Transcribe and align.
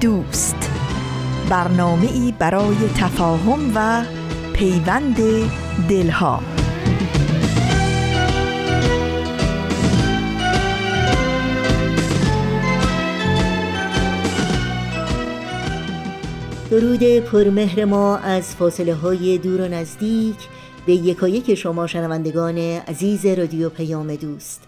دوست. 0.00 0.70
برنامه 1.50 2.12
ای 2.12 2.34
برای 2.38 2.76
تفاهم 2.96 3.72
و 3.74 4.04
پیوند 4.52 5.16
دلها. 5.88 6.40
درود 16.70 17.18
پرمهر 17.18 17.84
ما 17.84 18.16
از 18.16 18.54
فاصله 18.56 18.94
های 18.94 19.38
دور 19.38 19.60
و 19.60 19.68
نزدیک. 19.68 20.36
به 20.86 20.92
یکایک 20.92 21.54
شما 21.54 21.86
شنوندگان 21.86 22.58
عزیز 22.58 23.26
رادیو 23.26 23.68
پیام 23.68 24.14
دوست. 24.14 24.65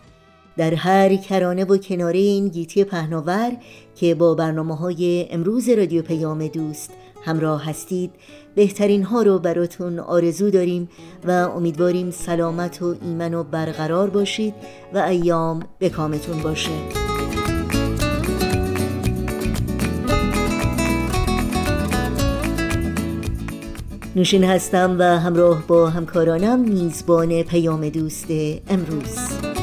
در 0.58 0.74
هر 0.74 1.16
کرانه 1.16 1.64
و 1.64 1.76
کناره 1.76 2.18
این 2.18 2.48
گیتی 2.48 2.84
پهناور 2.84 3.52
که 3.94 4.14
با 4.14 4.34
برنامه 4.34 4.76
های 4.76 5.26
امروز 5.30 5.68
رادیو 5.68 6.02
پیام 6.02 6.46
دوست 6.46 6.90
همراه 7.24 7.64
هستید 7.64 8.10
بهترین 8.54 9.02
ها 9.02 9.22
رو 9.22 9.38
براتون 9.38 9.98
آرزو 9.98 10.50
داریم 10.50 10.88
و 11.24 11.30
امیدواریم 11.30 12.10
سلامت 12.10 12.82
و 12.82 12.96
ایمن 13.02 13.34
و 13.34 13.44
برقرار 13.44 14.10
باشید 14.10 14.54
و 14.94 14.98
ایام 14.98 15.60
به 15.78 15.88
کامتون 15.88 16.42
باشه. 16.42 16.70
نوشین 24.16 24.44
هستم 24.44 24.96
و 24.98 25.02
همراه 25.02 25.66
با 25.66 25.90
همکارانم 25.90 26.60
میزبان 26.60 27.42
پیام 27.42 27.88
دوست 27.88 28.26
امروز. 28.68 29.57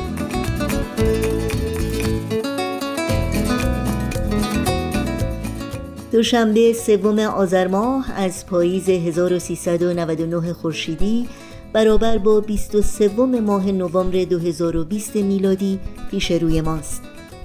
دوشنبه 6.16 6.74
سوم 6.74 7.20
آذر 7.20 7.68
ماه 7.68 8.12
از 8.12 8.46
پاییز 8.46 8.90
1399 8.90 10.54
خورشیدی 10.54 11.28
برابر 11.74 12.18
با 12.18 12.40
23 12.40 13.08
ماه 13.42 13.72
نوامبر 13.72 14.24
2020 14.24 15.16
میلادی 15.16 15.80
پیش 16.12 16.32
روی 16.32 16.62
ماست. 16.62 17.02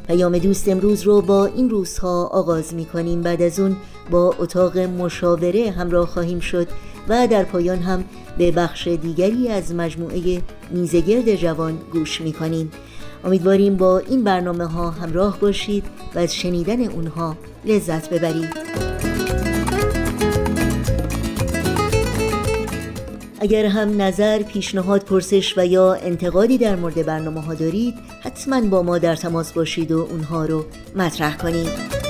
پیام 0.07 0.39
دوست 0.39 0.69
امروز 0.69 1.03
رو 1.03 1.23
با 1.23 1.47
این 1.47 1.71
روزها 1.71 2.25
آغاز 2.25 2.75
می 2.75 2.85
کنیم 2.85 3.23
بعد 3.23 3.43
از 3.43 3.61
اون 3.61 3.77
با 4.11 4.35
اتاق 4.39 4.79
مشاوره 4.79 5.71
همراه 5.71 6.07
خواهیم 6.07 6.41
شد 6.41 6.69
و 7.09 7.27
در 7.27 7.45
پایان 7.45 7.79
هم 7.79 8.05
به 8.39 8.51
بخش 8.51 8.89
دیگری 8.89 9.49
از 9.49 9.75
مجموعه 9.75 10.43
میزگرد 10.71 11.35
جوان 11.35 11.79
گوش 11.93 12.21
می 12.21 12.33
کنیم 12.33 12.71
امیدواریم 13.25 13.77
با 13.77 13.99
این 13.99 14.25
برنامه 14.25 14.65
ها 14.65 14.91
همراه 14.91 15.41
باشید 15.41 15.85
و 16.15 16.19
از 16.19 16.35
شنیدن 16.35 16.85
اونها 16.85 17.37
لذت 17.65 18.11
ببرید. 18.11 18.71
اگر 23.41 23.67
هم 23.67 24.03
نظر، 24.03 24.43
پیشنهاد، 24.43 25.05
پرسش 25.05 25.59
و 25.59 25.67
یا 25.67 25.95
انتقادی 25.95 26.59
در 26.59 26.77
مورد 26.77 27.07
برنامه 27.07 27.41
ها 27.41 27.55
دارید 27.55 27.95
حتما 28.21 28.61
با 28.61 28.83
ما 28.83 28.99
در 28.99 29.17
تماس 29.17 29.53
باشید 29.53 29.93
و 29.93 29.99
اونها 30.11 30.45
رو 30.45 30.65
مطرح 30.97 31.37
کنید. 31.37 32.10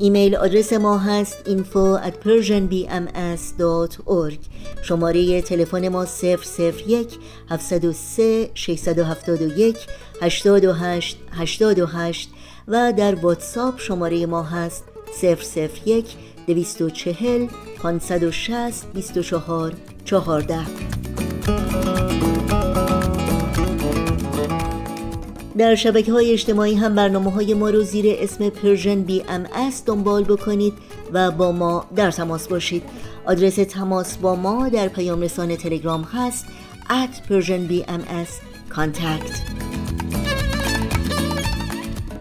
ایمیل 0.00 0.36
آدرس 0.36 0.72
ما 0.72 0.98
هست 0.98 1.36
info 1.48 1.98
at 2.06 2.12
persianbms.org 2.24 4.38
شماره 4.82 5.42
تلفن 5.42 5.88
ما 5.88 6.04
001 6.04 7.18
703 7.50 8.50
671 8.54 9.76
828 10.22 11.16
828 11.32 12.28
و 12.68 12.92
در 12.92 13.14
واتساپ 13.14 13.80
شماره 13.80 14.26
ما 14.26 14.42
هست 14.42 14.84
001 15.22 16.04
240 16.46 17.48
560 17.82 18.86
24 18.94 19.74
14 20.04 22.09
در 25.60 25.74
شبکه 25.74 26.12
های 26.12 26.32
اجتماعی 26.32 26.74
هم 26.74 26.94
برنامه 26.94 27.30
های 27.30 27.54
ما 27.54 27.70
رو 27.70 27.82
زیر 27.82 28.16
اسم 28.18 28.48
Persian 28.48 29.02
BMS 29.02 29.46
دنبال 29.86 30.24
بکنید 30.24 30.72
و 31.12 31.30
با 31.30 31.52
ما 31.52 31.86
در 31.96 32.10
تماس 32.10 32.48
باشید. 32.48 32.82
آدرس 33.26 33.54
تماس 33.54 34.16
با 34.16 34.34
ما 34.34 34.68
در 34.68 34.88
پیام 34.88 35.20
رسان 35.20 35.56
تلگرام 35.56 36.02
هست 36.02 36.46
at 36.88 37.28
Persian 37.28 37.70
BMS 37.70 38.30
contact. 38.74 39.32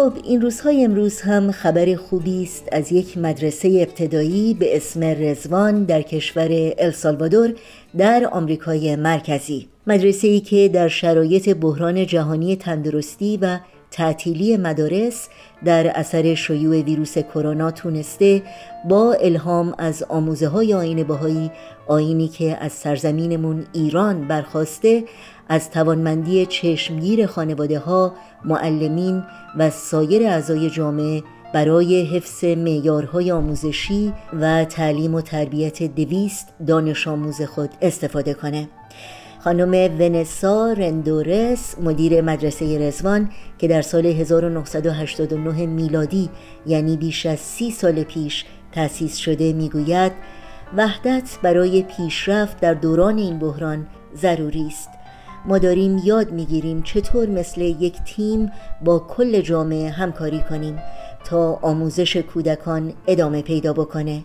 خب 0.08 0.14
این 0.24 0.42
روزهای 0.42 0.84
امروز 0.84 1.22
هم 1.22 1.52
خبر 1.52 1.96
خوبی 1.96 2.44
است. 2.44 2.70
از 2.72 2.92
یک 2.92 3.18
مدرسه 3.18 3.68
ابتدایی 3.68 4.54
به 4.54 4.78
اسم 4.78 5.04
رزوان 5.04 5.84
در 5.84 6.02
کشور 6.02 6.74
السالوادور 6.78 7.54
در 7.98 8.30
آمریکای 8.32 8.96
مرکزی. 8.96 9.68
مدرسه 9.88 10.28
ای 10.28 10.40
که 10.40 10.70
در 10.74 10.88
شرایط 10.88 11.50
بحران 11.50 12.06
جهانی 12.06 12.56
تندرستی 12.56 13.38
و 13.42 13.60
تعطیلی 13.92 14.58
مدارس 14.58 15.30
در 15.66 15.88
اثر 15.88 16.36
شیوع 16.36 16.82
ویروس 16.82 17.18
کرونا 17.18 17.72
تونسته 17.72 18.44
با 18.90 19.14
الهام 19.14 19.76
از 19.78 20.04
آموزه 20.04 20.48
های 20.48 20.74
آین 20.74 21.04
باهایی 21.04 21.52
آینی 21.88 22.28
که 22.28 22.58
از 22.62 22.72
سرزمینمون 22.72 23.66
ایران 23.74 24.28
برخواسته 24.28 25.04
از 25.50 25.72
توانمندی 25.72 26.46
چشمگیر 26.46 27.26
خانواده 27.28 27.80
ها، 27.80 28.14
معلمین 28.46 29.24
و 29.58 29.70
سایر 29.70 30.28
اعضای 30.28 30.70
جامعه 30.70 31.24
برای 31.54 32.06
حفظ 32.06 32.44
معیارهای 32.44 33.32
آموزشی 33.32 34.14
و 34.42 34.66
تعلیم 34.66 35.16
و 35.16 35.22
تربیت 35.22 35.84
دویست 35.84 36.48
دانش 36.68 37.08
آموز 37.08 37.42
خود 37.42 37.70
استفاده 37.82 38.34
کنه. 38.34 38.70
خانم 39.40 39.72
ونسا 40.00 40.74
رندورس 40.74 41.80
مدیر 41.80 42.22
مدرسه 42.22 42.88
رزوان 42.88 43.30
که 43.58 43.68
در 43.68 43.82
سال 43.82 44.06
1989 44.06 45.66
میلادی 45.66 46.30
یعنی 46.66 46.98
بیش 46.98 47.26
از 47.26 47.40
سی 47.40 47.72
سال 47.72 48.04
پیش 48.04 48.46
تأسیس 48.72 49.16
شده 49.16 49.54
می‌گوید 49.54 50.12
وحدت 50.78 51.38
برای 51.44 51.84
پیشرفت 51.84 52.60
در 52.60 52.74
دوران 52.74 53.18
این 53.18 53.40
بحران 53.40 53.88
ضروری 54.16 54.68
است. 54.68 54.90
ما 55.46 55.58
داریم 55.58 56.02
یاد 56.04 56.32
می‌گیریم 56.32 56.82
چطور 56.82 57.30
مثل 57.30 57.62
یک 57.62 57.96
تیم 58.04 58.52
با 58.82 59.00
کل 59.00 59.42
جامعه 59.42 59.90
همکاری 59.90 60.40
کنیم 60.50 60.80
تا 61.26 61.60
آموزش 61.62 62.18
کودکان 62.18 62.94
ادامه 63.08 63.42
پیدا 63.42 63.74
بکنه. 63.74 64.24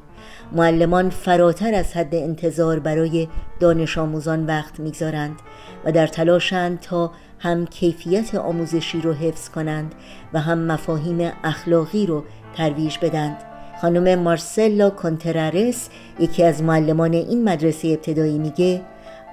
معلمان 0.55 1.11
فراتر 1.11 1.75
از 1.75 1.93
حد 1.93 2.15
انتظار 2.15 2.79
برای 2.79 3.29
دانش 3.61 3.99
آموزان 3.99 4.47
وقت 4.47 4.81
می‌گذارند 4.81 5.37
و 5.85 5.93
در 5.93 6.07
تلاشند 6.07 6.81
تا 6.81 7.13
هم 7.39 7.67
کیفیت 7.67 8.35
آموزشی 8.35 9.01
رو 9.01 9.13
حفظ 9.13 9.49
کنند 9.49 9.95
و 10.33 10.41
هم 10.41 10.59
مفاهیم 10.59 11.33
اخلاقی 11.45 12.07
رو 12.07 12.25
ترویج 12.57 12.99
بدند. 13.03 13.37
خانم 13.81 14.19
مارسلا 14.19 14.91
کنترارس 14.91 15.89
یکی 16.19 16.43
از 16.43 16.63
معلمان 16.63 17.15
این 17.15 17.45
مدرسه 17.45 17.89
ابتدایی 17.89 18.39
میگه 18.39 18.83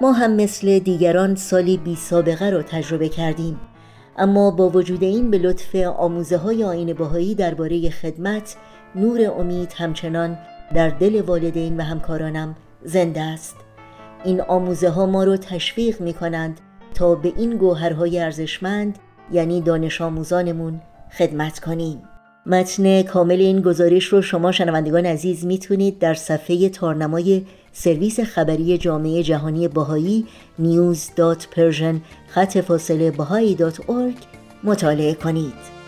ما 0.00 0.12
هم 0.12 0.32
مثل 0.36 0.78
دیگران 0.78 1.34
سالی 1.34 1.76
بی 1.76 1.96
سابقه 1.96 2.50
رو 2.50 2.62
تجربه 2.62 3.08
کردیم. 3.08 3.60
اما 4.18 4.50
با 4.50 4.68
وجود 4.68 5.02
این 5.02 5.30
به 5.30 5.38
لطف 5.38 5.74
آموزه 5.74 6.36
های 6.36 6.64
آین 6.64 6.92
باهایی 6.92 7.34
درباره 7.34 7.90
خدمت 7.90 8.56
نور 8.94 9.30
امید 9.38 9.72
همچنان 9.76 10.38
در 10.74 10.88
دل 10.88 11.22
والدین 11.26 11.76
و 11.76 11.82
همکارانم 11.82 12.56
زنده 12.84 13.20
است 13.20 13.56
این 14.24 14.40
آموزه 14.40 14.88
ها 14.88 15.06
ما 15.06 15.24
رو 15.24 15.36
تشویق 15.36 16.00
می 16.00 16.12
کنند 16.12 16.60
تا 16.94 17.14
به 17.14 17.32
این 17.36 17.56
گوهرهای 17.56 18.18
ارزشمند 18.18 18.98
یعنی 19.32 19.60
دانش 19.60 20.00
آموزانمون 20.00 20.80
خدمت 21.18 21.60
کنیم 21.60 22.02
متن 22.46 23.02
کامل 23.02 23.40
این 23.40 23.60
گزارش 23.60 24.04
رو 24.04 24.22
شما 24.22 24.52
شنوندگان 24.52 25.06
عزیز 25.06 25.46
می‌تونید 25.46 25.98
در 25.98 26.14
صفحه 26.14 26.68
تارنمای 26.68 27.42
سرویس 27.72 28.20
خبری 28.20 28.78
جامعه 28.78 29.22
جهانی 29.22 29.68
باهایی 29.68 30.26
news.persian 30.62 31.96
خط 32.28 32.58
فاصله 32.58 33.12
مطالعه 34.64 35.14
کنید. 35.14 35.79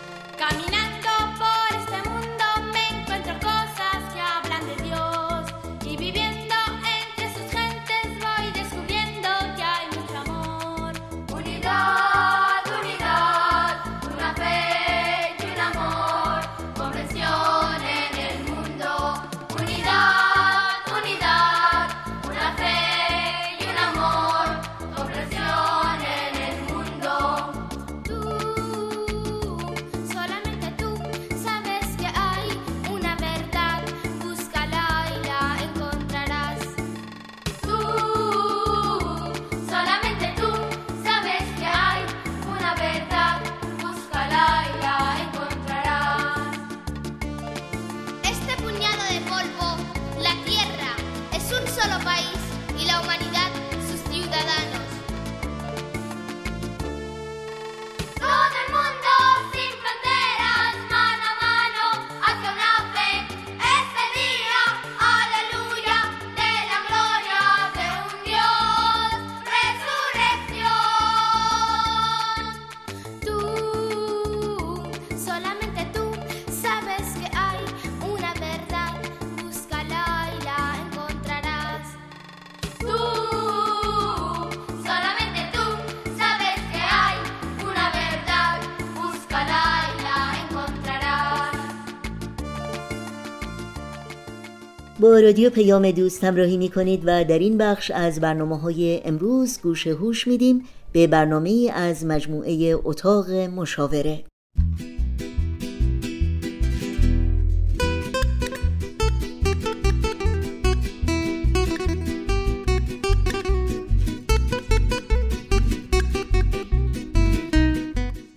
با 95.02 95.18
رادیو 95.20 95.50
پیام 95.50 95.90
دوست 95.90 96.24
همراهی 96.24 96.56
می 96.56 96.68
کنید 96.68 97.02
و 97.04 97.24
در 97.24 97.38
این 97.38 97.58
بخش 97.58 97.90
از 97.90 98.20
برنامه 98.20 98.58
های 98.58 99.00
امروز 99.04 99.60
گوش 99.62 99.86
هوش 99.86 100.26
میدیم 100.26 100.64
به 100.92 101.06
برنامه 101.06 101.70
از 101.74 102.06
مجموعه 102.06 102.76
اتاق 102.84 103.30
مشاوره. 103.30 104.24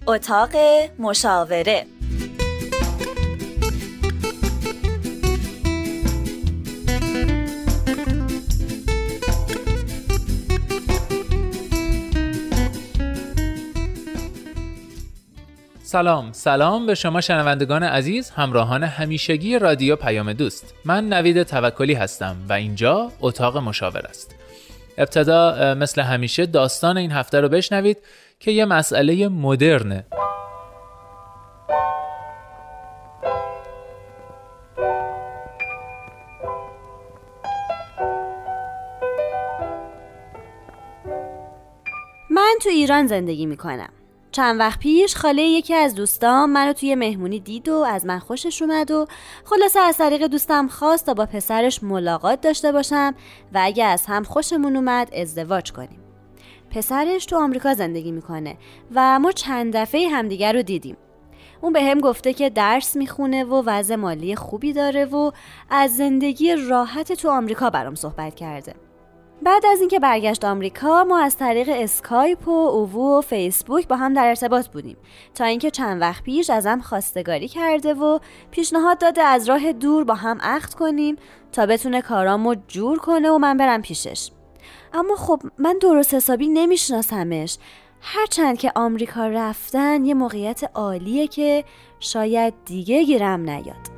اتاق 0.07 0.51
مشاوره 0.99 1.85
سلام 15.87 16.31
سلام 16.31 16.85
به 16.85 16.95
شما 16.95 17.21
شنوندگان 17.21 17.83
عزیز 17.83 18.29
همراهان 18.29 18.83
همیشگی 18.83 19.59
رادیو 19.59 19.95
پیام 19.95 20.33
دوست. 20.33 20.73
من 20.85 21.09
نوید 21.09 21.43
توکلی 21.43 21.93
هستم 21.93 22.35
و 22.49 22.53
اینجا 22.53 23.11
اتاق 23.21 23.57
مشاور 23.57 24.01
است. 24.09 24.35
ابتدا 24.97 25.75
مثل 25.75 26.01
همیشه 26.01 26.45
داستان 26.45 26.97
این 26.97 27.11
هفته 27.11 27.41
رو 27.41 27.49
بشنوید 27.49 27.97
که 28.39 28.51
یه 28.51 28.65
مسئله 28.65 29.27
مدرنه. 29.27 30.05
من 42.29 42.55
تو 42.63 42.69
ایران 42.69 43.07
زندگی 43.07 43.45
می‌کنم. 43.45 43.89
چند 44.35 44.59
وقت 44.59 44.79
پیش 44.79 45.15
خاله 45.15 45.41
یکی 45.41 45.73
از 45.73 45.95
دوستام 45.95 46.49
منو 46.49 46.73
توی 46.73 46.95
مهمونی 46.95 47.39
دید 47.39 47.69
و 47.69 47.73
از 47.75 48.05
من 48.05 48.19
خوشش 48.19 48.61
اومد 48.61 48.91
و 48.91 49.05
خلاصه 49.45 49.79
از 49.79 49.97
طریق 49.97 50.27
دوستم 50.27 50.67
خواست 50.67 51.05
تا 51.05 51.13
با 51.13 51.25
پسرش 51.25 51.83
ملاقات 51.83 52.41
داشته 52.41 52.71
باشم 52.71 53.15
و 53.53 53.59
اگه 53.63 53.85
از 53.85 54.05
هم 54.05 54.23
خوشمون 54.23 54.75
اومد 54.75 55.13
ازدواج 55.13 55.71
کنیم. 55.71 55.99
پسرش 56.69 57.25
تو 57.25 57.37
آمریکا 57.37 57.73
زندگی 57.73 58.11
می‌کنه 58.11 58.57
و 58.95 59.19
ما 59.19 59.31
چند 59.31 59.77
دفعه 59.77 60.07
همدیگر 60.07 60.53
رو 60.53 60.61
دیدیم. 60.61 60.97
اون 61.61 61.73
به 61.73 61.83
هم 61.83 61.99
گفته 61.99 62.33
که 62.33 62.49
درس 62.49 62.95
می‌خونه 62.95 63.43
و 63.43 63.63
وضع 63.65 63.95
مالی 63.95 64.35
خوبی 64.35 64.73
داره 64.73 65.05
و 65.05 65.31
از 65.69 65.95
زندگی 65.95 66.55
راحت 66.55 67.13
تو 67.13 67.29
آمریکا 67.29 67.69
برام 67.69 67.95
صحبت 67.95 68.35
کرده. 68.35 68.75
بعد 69.41 69.65
از 69.65 69.79
اینکه 69.79 69.99
برگشت 69.99 70.45
آمریکا 70.45 71.03
ما 71.03 71.19
از 71.19 71.37
طریق 71.37 71.69
اسکایپ 71.71 72.47
و 72.47 72.51
اوو 72.51 73.17
و 73.17 73.21
فیسبوک 73.21 73.87
با 73.87 73.95
هم 73.95 74.13
در 74.13 74.27
ارتباط 74.27 74.67
بودیم 74.67 74.97
تا 75.35 75.45
اینکه 75.45 75.71
چند 75.71 76.01
وقت 76.01 76.23
پیش 76.23 76.49
ازم 76.49 76.79
خواستگاری 76.79 77.47
کرده 77.47 77.93
و 77.93 78.19
پیشنهاد 78.51 78.97
داده 78.97 79.21
از 79.21 79.49
راه 79.49 79.71
دور 79.73 80.03
با 80.03 80.13
هم 80.13 80.37
عقد 80.41 80.73
کنیم 80.73 81.15
تا 81.51 81.65
بتونه 81.65 82.01
کارامو 82.01 82.55
جور 82.67 82.99
کنه 82.99 83.29
و 83.29 83.37
من 83.37 83.57
برم 83.57 83.81
پیشش. 83.81 84.31
اما 84.93 85.15
خب 85.15 85.41
من 85.57 85.77
درست 85.81 86.13
حسابی 86.13 86.47
نمیشناسمش. 86.47 87.57
هرچند 88.01 88.57
که 88.57 88.71
آمریکا 88.75 89.27
رفتن 89.27 90.05
یه 90.05 90.13
موقعیت 90.13 90.61
عالیه 90.73 91.27
که 91.27 91.63
شاید 91.99 92.53
دیگه 92.65 93.03
گیرم 93.03 93.49
نیاد. 93.49 93.94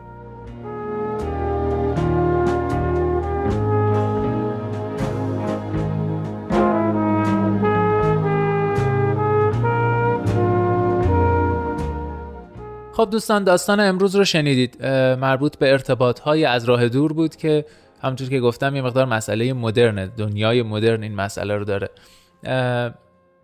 خب 12.98 13.10
دوستان 13.12 13.44
داستان 13.44 13.80
امروز 13.80 14.16
رو 14.16 14.26
شنیدید. 14.26 14.86
مربوط 15.20 15.58
به 15.58 15.72
ارتباط 15.72 16.20
های 16.20 16.46
از 16.46 16.66
راه 16.66 16.90
دور 16.90 17.14
بود 17.14 17.36
که 17.36 17.66
همونطور 18.02 18.30
که 18.30 18.40
گفتم 18.40 18.76
یه 18.76 18.82
مقدار 18.82 19.06
مسئله 19.06 19.54
مدرنه 19.54 20.08
دنیای 20.08 20.62
مدرن 20.62 21.04
این 21.04 21.16
مسئله 21.16 21.56
رو 21.56 21.66
داره. 21.66 21.90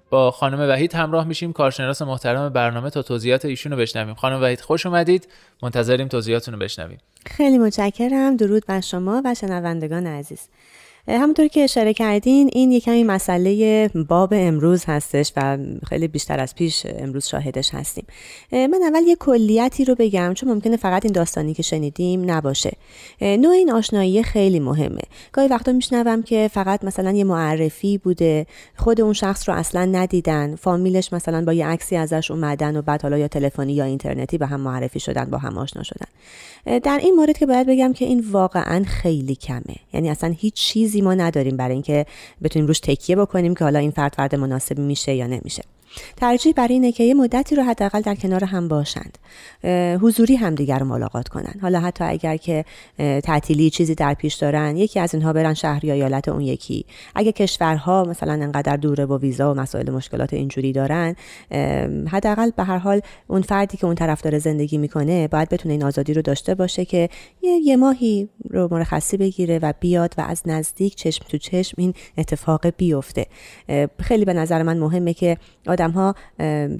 با 0.10 0.32
خانم 0.32 0.70
وحید 0.70 0.94
همراه 0.94 1.28
میشیم. 1.28 1.54
کارشناس 1.54 2.02
محترم 2.02 2.50
برنامه 2.50 2.90
تا 2.90 3.02
توضیحات 3.02 3.46
ایشون 3.46 3.72
رو 3.72 3.78
بشنویم. 3.78 4.16
خانم 4.16 4.42
وحید 4.42 4.62
خوش 4.62 4.86
اومدید. 4.86 5.28
منتظریم 5.64 6.08
توضیحاتون 6.08 6.54
رو 6.54 6.60
بشنویم. 6.60 6.98
خیلی 7.26 7.58
متشکرم. 7.58 8.38
درود 8.38 8.66
بر 8.68 8.82
شما 8.82 9.22
و 9.26 9.36
شنوندگان 9.36 10.08
عزیز. 10.08 10.50
همونطور 11.08 11.48
که 11.48 11.64
اشاره 11.64 11.94
کردین 11.94 12.50
این 12.54 12.72
یک 12.72 12.84
کمی 12.84 13.04
مسئله 13.04 13.88
باب 14.08 14.34
امروز 14.36 14.84
هستش 14.86 15.34
و 15.38 15.58
خیلی 15.90 16.08
بیشتر 16.08 16.40
از 16.40 16.56
پیش 16.56 16.86
امروز 16.86 17.28
شاهدش 17.28 17.74
هستیم. 17.74 18.06
من 18.52 18.80
اول 18.84 19.02
یه 19.08 19.16
کلیتی 19.16 19.86
رو 19.86 19.96
بگم 19.96 20.34
چون 20.34 20.50
ممکنه 20.50 20.78
فقط 20.78 21.06
این 21.06 21.14
داستانی 21.14 21.54
که 21.54 21.64
شنیدیم 21.64 22.32
نباشه. 22.32 22.72
نوع 23.22 23.52
این 23.52 23.72
آشنایی 23.72 24.24
خیلی 24.24 24.60
مهمه. 24.60 25.02
گاهی 25.32 25.48
وقتا 25.48 25.72
میشنوم 25.72 26.24
که 26.24 26.50
فقط 26.54 26.84
مثلا 26.84 27.12
یه 27.12 27.24
معرفی 27.24 27.98
بوده 27.98 28.46
خود 28.78 29.02
اون 29.02 29.14
شخص 29.14 29.50
رو 29.50 29.56
اصلا 29.56 29.86
ندیدن 29.86 30.56
فامیلش 30.56 31.14
مثلا 31.14 31.46
با 31.46 31.54
یه 31.54 31.68
عکسی 31.68 31.96
ازش 31.96 32.32
اومدن 32.32 32.78
و 32.78 32.82
بعد 32.82 33.02
حالا 33.02 33.18
یا 33.18 33.28
تلفنی 33.28 33.74
یا 33.74 33.86
اینترنتی 33.86 34.38
به 34.38 34.46
هم 34.46 34.62
معرفی 34.62 35.00
شدن 35.00 35.26
با 35.26 35.38
هم 35.38 35.58
آشنا 35.58 35.84
شدن. 35.84 36.08
در 36.80 37.00
این 37.04 37.16
مورد 37.16 37.38
که 37.38 37.46
باید 37.46 37.68
بگم 37.68 37.94
که 37.94 38.06
این 38.06 38.24
واقعا 38.32 38.84
خیلی 38.84 39.36
کمه. 39.36 39.76
یعنی 39.94 40.10
اصلا 40.10 40.34
هیچ 40.38 40.62
چیزی 40.94 41.02
ما 41.02 41.14
نداریم 41.14 41.58
برای 41.58 41.74
اینکه 41.74 42.06
بتونیم 42.44 42.68
روش 42.68 42.80
تکیه 42.80 43.16
بکنیم 43.16 43.56
که 43.56 43.64
حالا 43.64 43.80
این 43.80 43.92
فرد 43.92 44.14
فرد 44.14 44.36
مناسبی 44.36 44.82
میشه 44.82 45.14
یا 45.14 45.28
نمیشه. 45.28 45.64
ترجیح 46.18 46.54
برای 46.54 46.74
اینه 46.74 46.92
که 46.92 47.04
یه 47.04 47.14
مدتی 47.14 47.56
رو 47.56 47.64
حداقل 47.64 48.02
در 48.02 48.16
کنار 48.16 48.44
هم 48.44 48.68
باشند. 48.68 49.18
حضوری 50.02 50.36
همدیگر 50.36 50.80
رو 50.80 50.86
ملاقات 50.86 51.28
کنن 51.28 51.54
حالا 51.62 51.80
حتی 51.80 52.04
اگر 52.04 52.38
که 52.38 52.66
تعطیلی 52.98 53.70
چیزی 53.70 53.96
در 53.96 54.14
پیش 54.14 54.34
دارن 54.34 54.78
یکی 54.78 55.00
از 55.00 55.14
اینها 55.14 55.34
برن 55.34 55.54
شهر 55.54 55.86
یا 55.86 55.94
ایالت 55.94 56.28
اون 56.28 56.42
یکی. 56.42 56.86
اگه 57.16 57.32
کشورها 57.32 58.04
مثلا 58.04 58.34
انقدر 58.34 58.78
دوره 58.78 59.06
و 59.06 59.18
ویزا 59.18 59.54
و 59.54 59.58
مسائل 59.58 59.92
مشکلات 59.92 60.34
اینجوری 60.34 60.72
دارن 60.72 61.16
حداقل 62.12 62.52
به 62.58 62.64
هر 62.64 62.78
حال 62.78 63.02
اون 63.28 63.42
فردی 63.42 63.78
که 63.78 63.86
اون 63.86 63.96
طرف 63.96 64.22
داره 64.22 64.40
زندگی 64.40 64.78
می‌کنه 64.78 65.28
باید 65.28 65.50
بتونه 65.50 65.74
این 65.74 65.84
آزادی 65.84 66.14
رو 66.14 66.22
داشته 66.22 66.56
باشه 66.56 66.86
که 66.86 67.10
یه, 67.42 67.52
یه 67.52 67.78
ماهی 67.78 68.30
رو 68.50 68.68
مرخصی 68.72 69.18
بگیره 69.18 69.60
و 69.60 69.74
بیاد 69.80 70.14
و 70.18 70.22
از 70.22 70.42
نزدیک 70.46 70.96
چشم 70.96 71.26
تو 71.30 71.38
چشم 71.38 71.76
این 71.78 71.94
اتفاق 72.18 72.68
بیفته. 72.78 73.26
خیلی 74.00 74.26
به 74.26 74.34
نظر 74.34 74.64
من 74.64 74.78
مهمه 74.78 75.14
که 75.14 75.38
آدم 75.68 75.83
ها 75.92 76.16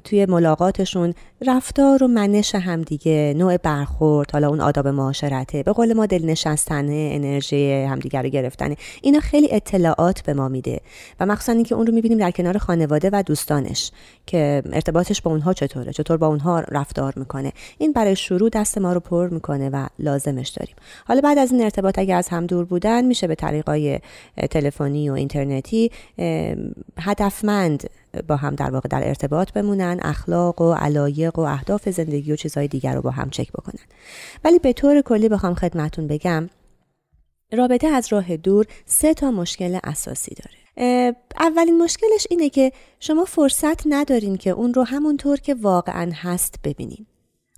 توی 0.04 0.26
ملاقاتشون 0.26 1.14
رفتار 1.46 2.04
و 2.04 2.08
منش 2.08 2.54
همدیگه 2.54 3.34
نوع 3.36 3.56
برخورد 3.56 4.30
حالا 4.30 4.48
اون 4.48 4.60
آداب 4.60 4.88
معاشرته 4.88 5.62
به 5.62 5.72
قول 5.72 5.92
ما 5.92 6.06
دل 6.06 6.24
نشستنه 6.24 7.10
انرژی 7.12 7.72
همدیگه 7.72 8.22
رو 8.22 8.28
گرفتنه. 8.28 8.76
اینا 9.02 9.20
خیلی 9.20 9.48
اطلاعات 9.52 10.22
به 10.22 10.34
ما 10.34 10.48
میده 10.48 10.80
و 11.20 11.26
مخصوصا 11.26 11.52
اینکه 11.52 11.74
اون 11.74 11.86
رو 11.86 11.94
می‌بینیم 11.94 12.18
در 12.18 12.30
کنار 12.30 12.58
خانواده 12.58 13.10
و 13.12 13.22
دوستانش 13.26 13.90
که 14.26 14.62
ارتباطش 14.72 15.22
با 15.22 15.30
اونها 15.30 15.52
چطوره 15.52 15.92
چطور 15.92 16.16
با 16.16 16.26
اونها 16.26 16.60
رفتار 16.60 17.12
می‌کنه. 17.16 17.52
این 17.78 17.92
برای 17.92 18.16
شروع 18.16 18.50
دست 18.50 18.78
ما 18.78 18.92
رو 18.92 19.00
پر 19.00 19.28
می‌کنه 19.28 19.70
و 19.70 19.86
لازمش 19.98 20.48
داریم. 20.48 20.74
حالا 21.06 21.20
بعد 21.20 21.38
از 21.38 21.52
این 21.52 21.62
ارتباط 21.62 21.98
اگه 21.98 22.14
از 22.14 22.28
هم 22.28 22.46
دور 22.46 22.64
بودن 22.64 23.04
میشه 23.04 23.26
به 23.26 23.34
طریقای 23.34 23.98
تلفنی 24.50 25.10
و 25.10 25.12
اینترنتی 25.12 25.90
هدفمند 26.98 27.90
با 28.28 28.36
هم 28.36 28.54
در 28.54 28.70
واقع 28.70 28.88
در 28.88 29.08
ارتباط 29.08 29.52
بمونن 29.52 30.00
اخلاق 30.02 30.60
و 30.60 30.72
علایق 30.72 31.38
و 31.38 31.42
اهداف 31.42 31.88
زندگی 31.88 32.32
و 32.32 32.36
چیزهای 32.36 32.68
دیگر 32.68 32.94
رو 32.94 33.02
با 33.02 33.10
هم 33.10 33.30
چک 33.30 33.52
بکنن. 33.52 33.84
ولی 34.44 34.58
به 34.58 34.72
طور 34.72 35.00
کلی 35.00 35.28
بخوام 35.28 35.54
خدمتون 35.54 36.06
بگم 36.06 36.50
رابطه 37.52 37.86
از 37.86 38.12
راه 38.12 38.36
دور 38.36 38.66
سه 38.86 39.14
تا 39.14 39.30
مشکل 39.30 39.78
اساسی 39.84 40.34
داره. 40.34 41.16
اولین 41.38 41.82
مشکلش 41.82 42.26
اینه 42.30 42.48
که 42.48 42.72
شما 43.00 43.24
فرصت 43.24 43.82
ندارین 43.86 44.36
که 44.36 44.50
اون 44.50 44.74
رو 44.74 44.82
همونطور 44.82 45.36
که 45.36 45.54
واقعا 45.54 46.12
هست 46.14 46.54
ببینین. 46.64 47.06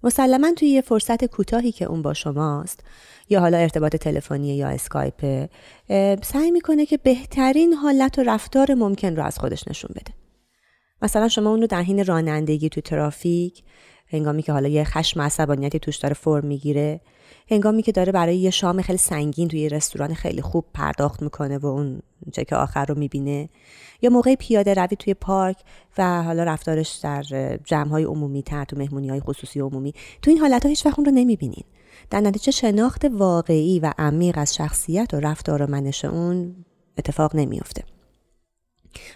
مسلما 0.02 0.52
توی 0.52 0.68
یه 0.68 0.80
فرصت 0.80 1.24
کوتاهی 1.24 1.72
که 1.72 1.84
اون 1.84 2.02
با 2.02 2.14
شماست 2.14 2.80
یا 3.28 3.40
حالا 3.40 3.58
ارتباط 3.58 3.96
تلفنی 3.96 4.56
یا 4.56 4.68
اسکایپ 4.68 5.48
سعی 6.22 6.50
می‌کنه 6.50 6.86
که 6.86 6.96
بهترین 6.96 7.72
حالت 7.72 8.18
و 8.18 8.22
رفتار 8.22 8.74
ممکن 8.74 9.16
رو 9.16 9.24
از 9.24 9.38
خودش 9.38 9.68
نشون 9.68 9.90
بده. 9.94 10.25
مثلا 11.02 11.28
شما 11.28 11.50
اون 11.50 11.60
رو 11.60 11.66
در 11.66 11.82
حین 11.82 12.04
رانندگی 12.04 12.68
تو 12.68 12.80
ترافیک 12.80 13.62
هنگامی 14.08 14.42
که 14.42 14.52
حالا 14.52 14.68
یه 14.68 14.84
خشم 14.84 15.20
عصبانیتی 15.20 15.78
توش 15.78 15.96
داره 15.96 16.14
فرم 16.14 16.46
می‌گیره 16.46 17.00
هنگامی 17.50 17.82
که 17.82 17.92
داره 17.92 18.12
برای 18.12 18.36
یه 18.36 18.50
شام 18.50 18.82
خیلی 18.82 18.98
سنگین 18.98 19.48
توی 19.48 19.60
یه 19.60 19.68
رستوران 19.68 20.14
خیلی 20.14 20.42
خوب 20.42 20.64
پرداخت 20.74 21.22
می‌کنه 21.22 21.58
و 21.58 21.66
اون 21.66 22.02
چک 22.32 22.52
آخر 22.52 22.84
رو 22.84 22.98
می‌بینه 22.98 23.48
یا 24.02 24.10
موقع 24.10 24.34
پیاده 24.34 24.74
روی 24.74 24.96
توی 24.98 25.14
پارک 25.14 25.56
و 25.98 26.22
حالا 26.22 26.44
رفتارش 26.44 26.92
در 27.02 27.22
جمع 27.64 27.88
های 27.88 28.04
عمومی 28.04 28.42
تر 28.42 28.64
تو 28.64 28.76
مهمونی 28.76 29.08
های 29.08 29.20
خصوصی 29.20 29.60
عمومی 29.60 29.92
تو 30.22 30.30
این 30.30 30.40
حالت 30.40 30.62
ها 30.62 30.68
هیچ 30.68 30.86
وقت 30.86 30.98
اون 30.98 31.04
رو 31.06 31.12
نمی‌بینین. 31.12 31.64
در 32.10 32.20
نتیجه 32.20 32.52
شناخت 32.52 33.04
واقعی 33.04 33.80
و 33.80 33.92
عمیق 33.98 34.38
از 34.38 34.54
شخصیت 34.54 35.14
و 35.14 35.20
رفتار 35.20 35.62
و 35.62 35.66
منش 35.66 36.04
اون 36.04 36.64
اتفاق 36.98 37.36
نمیافته. 37.36 37.95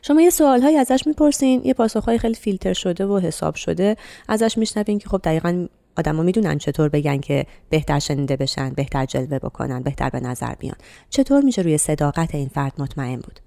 شما 0.03 0.23
یه 0.23 0.31
سوال 0.31 0.65
ازش 0.65 1.07
می‌پرسین 1.07 1.61
یه 1.65 1.75
پاسخ 1.75 2.17
خیلی 2.17 2.35
فیلتر 2.35 2.73
شده 2.73 3.07
و 3.07 3.19
حساب 3.19 3.55
شده. 3.55 3.97
ازش 4.29 4.59
میشنوین 4.59 4.99
که 4.99 5.09
خب 5.09 5.21
دقیقا 5.25 5.67
آدما 5.97 6.23
می‌دونن 6.23 6.59
چطور 6.59 6.89
بگن 6.89 7.21
که 7.21 7.47
بهتر 7.71 7.99
شنیده 7.99 8.37
بشن 8.37 8.71
بهتر 8.71 9.05
جلوه 9.05 9.39
بکنن 9.39 9.83
بهتر 9.83 10.11
به 10.11 10.21
نظر 10.21 10.55
بیان. 10.55 10.77
چطور 11.11 11.43
میشه 11.45 11.63
روی 11.63 11.79
صداقت 11.79 12.35
این 12.35 12.49
فرد 12.49 12.73
مطمئن 12.79 13.17
بود؟ 13.17 13.41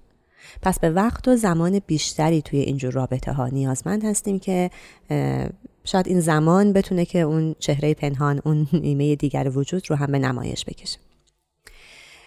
پس 0.62 0.78
به 0.78 0.90
وقت 0.90 1.28
و 1.28 1.36
زمان 1.36 1.80
بیشتری 1.86 2.42
توی 2.42 2.58
اینجور 2.58 2.92
رابطه 2.92 3.32
ها 3.32 3.48
نیازمند 3.48 4.04
هستیم 4.04 4.38
که 4.38 4.70
شاید 5.84 6.08
این 6.08 6.20
زمان 6.20 6.72
بتونه 6.72 7.04
که 7.04 7.20
اون 7.20 7.54
چهره 7.58 7.94
پنهان 7.94 8.40
اون 8.44 8.66
نیمه 8.72 9.16
دیگر 9.16 9.50
وجود 9.54 9.90
رو 9.90 9.96
هم 9.96 10.12
به 10.12 10.18
نمایش 10.18 10.64
بکشه. 10.64 10.98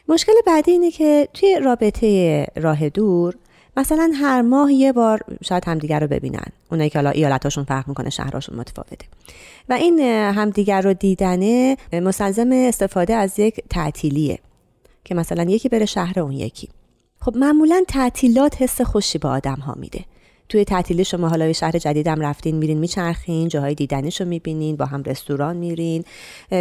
مشکل 0.10 0.32
بعدی 0.46 0.72
اینه 0.72 0.92
که 0.92 1.28
توی 1.34 1.60
رابطه 1.64 2.46
راه 2.56 2.90
دور 2.90 3.36
مثلا 3.78 4.12
هر 4.16 4.42
ماه 4.42 4.74
یه 4.74 4.94
بار 4.94 5.22
شاید 5.44 5.66
همدیگر 5.66 6.00
رو 6.00 6.08
ببینن. 6.08 6.46
اونایی 6.72 6.90
که 6.90 6.98
حالا 6.98 7.10
ایالتاشون 7.10 7.64
فرق 7.64 7.88
می‌کنه 7.88 8.10
شهرهاشون 8.10 8.56
متفاوته. 8.56 9.06
و 9.70 9.74
این 9.74 10.00
همدیگر 10.00 10.82
رو 10.82 10.94
دیدنه 10.94 11.78
مستلزم 11.94 12.50
استفاده 12.52 13.14
از 13.14 13.40
یک 13.40 13.62
تعطیلیه 13.70 14.40
که 15.06 15.16
مثلا 15.16 15.44
یکی 15.44 15.70
بره 15.70 15.86
شهر 15.86 16.20
اون 16.20 16.32
یکی. 16.32 16.70
خب 17.22 17.38
معمولا 17.38 17.84
تعطیلات 17.88 18.62
حس 18.62 18.82
خوشی 18.82 19.18
به 19.18 19.28
آدم 19.28 19.56
ها 19.56 19.76
میده. 19.78 20.06
توی 20.50 20.66
تعطیلی 20.66 21.04
شما 21.06 21.30
حالا 21.30 21.46
به 21.46 21.54
شهر 21.54 21.72
جدیدم 21.72 22.22
رفتین 22.22 22.56
میرین 22.56 22.78
میچرخین 22.78 23.48
جاهای 23.48 23.76
دیدنش 23.76 24.22
رو 24.22 24.28
می‌بینین 24.28 24.76
با 24.76 24.86
هم 24.86 25.04
رستوران 25.04 25.58
میرین 25.58 26.04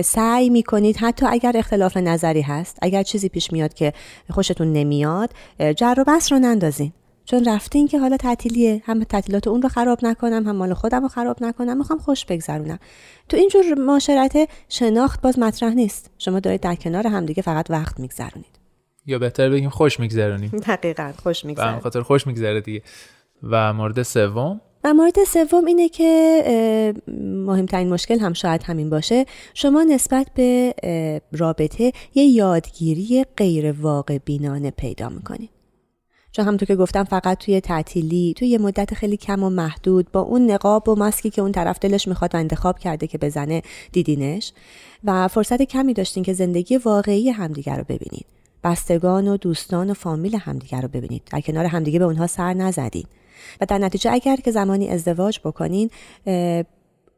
سعی 0.05 0.51
می‌کنید. 0.51 0.97
حتی 0.97 1.27
اگر 1.27 1.53
اختلاف 1.57 1.97
نظری 1.97 2.41
هست 2.41 2.79
اگر 2.83 3.03
چیزی 3.03 3.29
پیش 3.29 3.53
میاد 3.53 3.75
که 3.75 3.93
خوشتون 4.31 4.73
نمیاد 4.73 5.31
جر 5.77 5.95
و 5.99 6.05
بس 6.05 6.33
رو 6.33 6.39
نندازین. 6.39 6.93
چون 7.27 7.45
رفتین 7.45 7.89
که 7.89 7.99
حالا 7.99 8.17
تعطیلیه 8.17 8.83
هم 8.85 9.05
تعطیلات 9.05 9.49
اون 9.49 9.63
رو 9.63 9.69
خراب 9.69 9.99
نکنم 10.03 10.49
هم 10.49 10.57
مال 10.57 10.75
خودم 10.75 11.03
رو 11.03 11.09
خراب 11.09 11.37
نکنم 11.41 11.79
می‌خوام 11.79 11.99
خوش 11.99 12.25
بگذرونم. 12.25 12.79
تو 13.29 13.37
اینجور 13.37 13.75
معاشرت 13.75 14.49
شناخت 14.69 15.21
باز 15.21 15.39
مطرح 15.39 15.75
نیست. 15.75 16.11
شما 16.19 16.41
دارید 16.41 16.61
در 16.61 16.75
کنار 16.75 17.07
همدیگه 17.07 17.43
فقط 17.43 17.71
وقت 17.71 18.01
میگذرونید. 18.01 18.59
یا 19.07 19.19
بهتر 19.19 19.51
بگیم 19.51 19.71
خوش 19.71 20.01
میگذرونیم. 20.01 20.51
دقیقا 20.51 21.13
خوش 21.23 21.45
میگذرونیم 21.45 21.81
خاطر 21.81 22.03
خوش 22.03 22.27
میگذره 22.27 22.61
دیگه. 22.61 22.83
و 23.43 23.73
مورد 23.73 24.03
سوم؟ 24.03 24.61
و 24.85 24.95
مورد 24.95 25.25
سوم 25.25 25.65
اینه 25.65 25.89
که 25.89 26.95
مهمترین 27.47 27.89
مشکل 27.89 28.19
هم 28.19 28.33
شاید 28.33 28.63
همین 28.63 28.91
باشه. 28.91 29.25
شما 29.55 29.83
نسبت 29.83 30.27
به 30.35 30.75
رابطه 31.33 31.93
یه 32.15 32.25
یادگیری 32.25 33.25
غیر 33.37 33.73
واقع 33.73 34.19
بینانه 34.19 34.71
پیدا 34.71 35.09
می‌کنید. 35.09 35.51
چون 36.37 36.45
همونطور 36.45 36.67
که 36.67 36.77
گفتم 36.77 37.05
فقط 37.05 37.39
توی 37.39 37.61
تعطیلی 37.61 38.35
توی 38.37 38.49
یه 38.49 38.59
مدت 38.59 38.95
خیلی 38.95 39.17
کم 39.17 39.43
و 39.43 39.51
محدود 39.51 40.13
با 40.13 40.21
اون 40.21 40.51
نقاب 40.51 40.89
و 40.89 40.95
ماسکی 40.95 41.31
که 41.31 41.43
اون 41.43 41.53
طرف 41.53 41.79
دلش 41.79 42.09
می‌خواد 42.09 42.35
و 42.35 42.39
انتخاب 42.39 42.79
کرده 42.79 43.07
که 43.07 43.19
بزنه 43.19 43.63
دیدینش 43.93 44.53
و 45.05 45.29
فرصت 45.29 45.63
کمی 45.63 45.95
داشتین 45.95 46.23
که 46.23 46.33
زندگی 46.33 46.77
واقعی 46.77 47.31
همدیگر 47.31 47.77
رو 47.77 47.85
ببینید 47.85 48.27
بستگان 48.65 49.29
و 49.29 49.37
دوستان 49.37 49.91
و 49.91 49.95
فامیل 49.95 50.37
همدیگر 50.37 50.81
رو 50.81 50.89
ببینید. 50.89 51.23
در 51.33 51.41
کنار 51.41 51.65
همدیگه 51.65 51.99
به 51.99 52.05
اونها 52.05 52.27
سر 52.27 52.55
نزدین. 52.55 53.05
و 53.61 53.67
در 53.69 53.79
نتیجه 53.79 54.13
اگر 54.13 54.37
که 54.37 54.51
زمانی 54.51 54.89
ازدواج 54.89 55.41
بکنین 55.45 55.91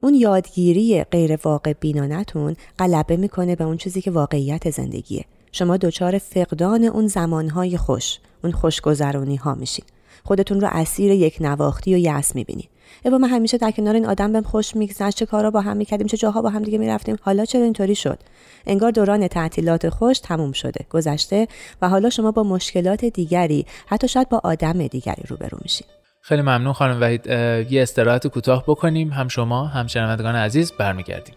اون 0.00 0.14
یادگیری 0.14 1.04
غیر 1.04 1.38
واقع 1.44 1.72
بینانتون 1.72 2.56
غلبه 2.78 3.16
می‌کنه 3.16 3.56
به 3.56 3.64
اون 3.64 3.76
چیزی 3.76 4.00
که 4.00 4.10
واقعیت 4.10 4.70
زندگیه. 4.70 5.24
شما 5.52 5.76
دچار 5.76 6.18
فقدان 6.18 6.84
اون 6.84 7.06
زمانهای 7.06 7.76
خوش 7.76 8.18
اون 8.44 8.52
خوشگذرانی 8.52 9.36
ها 9.36 9.54
میشین 9.54 9.84
خودتون 10.24 10.60
رو 10.60 10.68
اسیر 10.72 11.12
یک 11.12 11.36
نواختی 11.40 11.94
و 11.94 11.98
یأس 11.98 12.34
می‌بینید 12.34 12.68
و 13.04 13.18
من 13.18 13.28
همیشه 13.28 13.58
در 13.58 13.70
کنار 13.70 13.94
این 13.94 14.06
آدم 14.06 14.32
بهم 14.32 14.42
خوش 14.42 14.76
میگذشت 14.76 15.16
چه 15.16 15.26
کارا 15.26 15.50
با 15.50 15.60
هم 15.60 15.76
می‌کردیم 15.76 16.06
چه 16.06 16.16
جاها 16.16 16.42
با 16.42 16.50
هم 16.50 16.62
دیگه 16.62 16.78
می‌رفتیم. 16.78 17.16
حالا 17.22 17.44
چرا 17.44 17.62
اینطوری 17.62 17.94
شد؟ 17.94 18.18
انگار 18.66 18.90
دوران 18.90 19.28
تعطیلات 19.28 19.88
خوش 19.88 20.18
تموم 20.18 20.52
شده 20.52 20.86
گذشته 20.90 21.48
و 21.82 21.88
حالا 21.88 22.10
شما 22.10 22.30
با 22.30 22.42
مشکلات 22.42 23.04
دیگری 23.04 23.66
حتی 23.86 24.08
شاید 24.08 24.28
با 24.28 24.40
آدم 24.44 24.86
دیگری 24.86 25.22
روبرو 25.28 25.58
میشین 25.62 25.86
خیلی 26.22 26.42
ممنون 26.42 26.72
خانم 26.72 27.00
وحید. 27.00 27.26
یه 27.72 27.82
استراحت 27.82 28.26
کوتاه 28.26 28.64
بکنیم. 28.66 29.10
هم 29.10 29.28
شما 29.28 29.66
هم 29.66 29.86
شنوندگان 29.86 30.36
عزیز 30.36 30.72
برمیگردیم. 30.72 31.34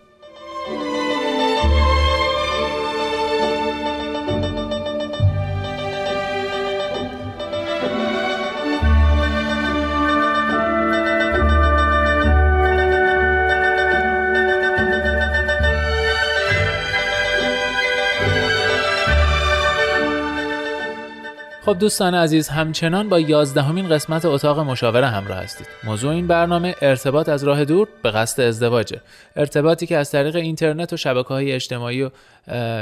خب 21.66 21.78
دوستان 21.80 22.16
عزیز 22.16 22.50
همچنان 22.50 23.10
با 23.10 23.20
یازدهمین 23.20 23.90
قسمت 23.90 24.26
اتاق 24.26 24.60
مشاوره 24.60 25.08
همراه 25.08 25.38
هستید. 25.38 25.68
موضوع 25.84 26.12
این 26.12 26.28
برنامه 26.28 26.76
ارتباط 26.82 27.30
از 27.30 27.44
راه 27.44 27.66
دور 27.66 27.88
به 28.04 28.12
قصد 28.12 28.44
ازدواجه. 28.44 29.02
ارتباطی 29.36 29.88
که 29.88 29.98
از 29.98 30.12
طریق 30.12 30.36
اینترنت 30.36 30.94
و 30.94 30.98
شبکه 30.98 31.28
های 31.28 31.52
اجتماعی 31.52 32.04
و 32.04 32.10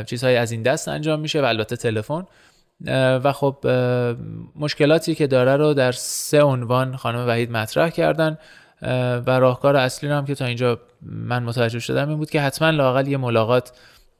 چیزهای 0.03 0.35
از 0.35 0.51
این 0.51 0.61
دست 0.61 0.87
انجام 0.87 1.19
میشه 1.19 1.41
و 1.41 1.45
البته 1.45 1.75
تلفن. 1.75 2.25
و 3.23 3.31
خب 3.31 3.67
مشکلاتی 4.55 5.15
که 5.15 5.27
داره 5.27 5.55
رو 5.55 5.73
در 5.73 5.91
سه 5.91 6.43
عنوان 6.43 6.95
خانم 6.95 7.27
وحید 7.27 7.51
مطرح 7.51 7.89
کردن. 7.89 8.37
و 9.27 9.39
راهکار 9.39 9.75
اصلی 9.75 10.09
رو 10.09 10.15
هم 10.15 10.25
که 10.25 10.35
تا 10.35 10.45
اینجا 10.45 10.79
من 11.01 11.43
متوجه 11.43 11.79
شدم 11.79 12.09
این 12.09 12.17
بود 12.17 12.29
که 12.29 12.41
حتما 12.41 12.69
لاقل 12.69 13.07
یه 13.07 13.17
ملاقات 13.17 13.71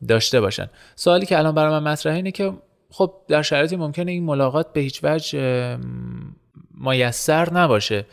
داشته 0.07 0.41
باشن. 0.41 0.69
سوالی 0.95 1.25
که 1.25 1.37
الان 1.37 1.55
برای 1.55 1.71
من 1.71 1.91
مطرحه 1.91 2.15
اینه 2.15 2.31
که 2.31 2.53
خب 2.91 3.13
در 3.27 3.41
شرایطی 3.41 3.75
ممکنه 3.75 4.11
این 4.11 4.23
ملاقات 4.23 4.73
به 4.73 4.81
هیچ 4.81 4.99
وجه 5.03 5.77
میسر 6.77 7.53
نباشه 7.53 8.05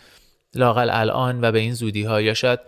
لاقل 0.55 0.91
الان 0.91 1.45
و 1.45 1.53
به 1.53 1.59
این 1.59 1.75
زودی 1.75 2.03
ها 2.03 2.21
یا 2.21 2.35
شاید 2.35 2.61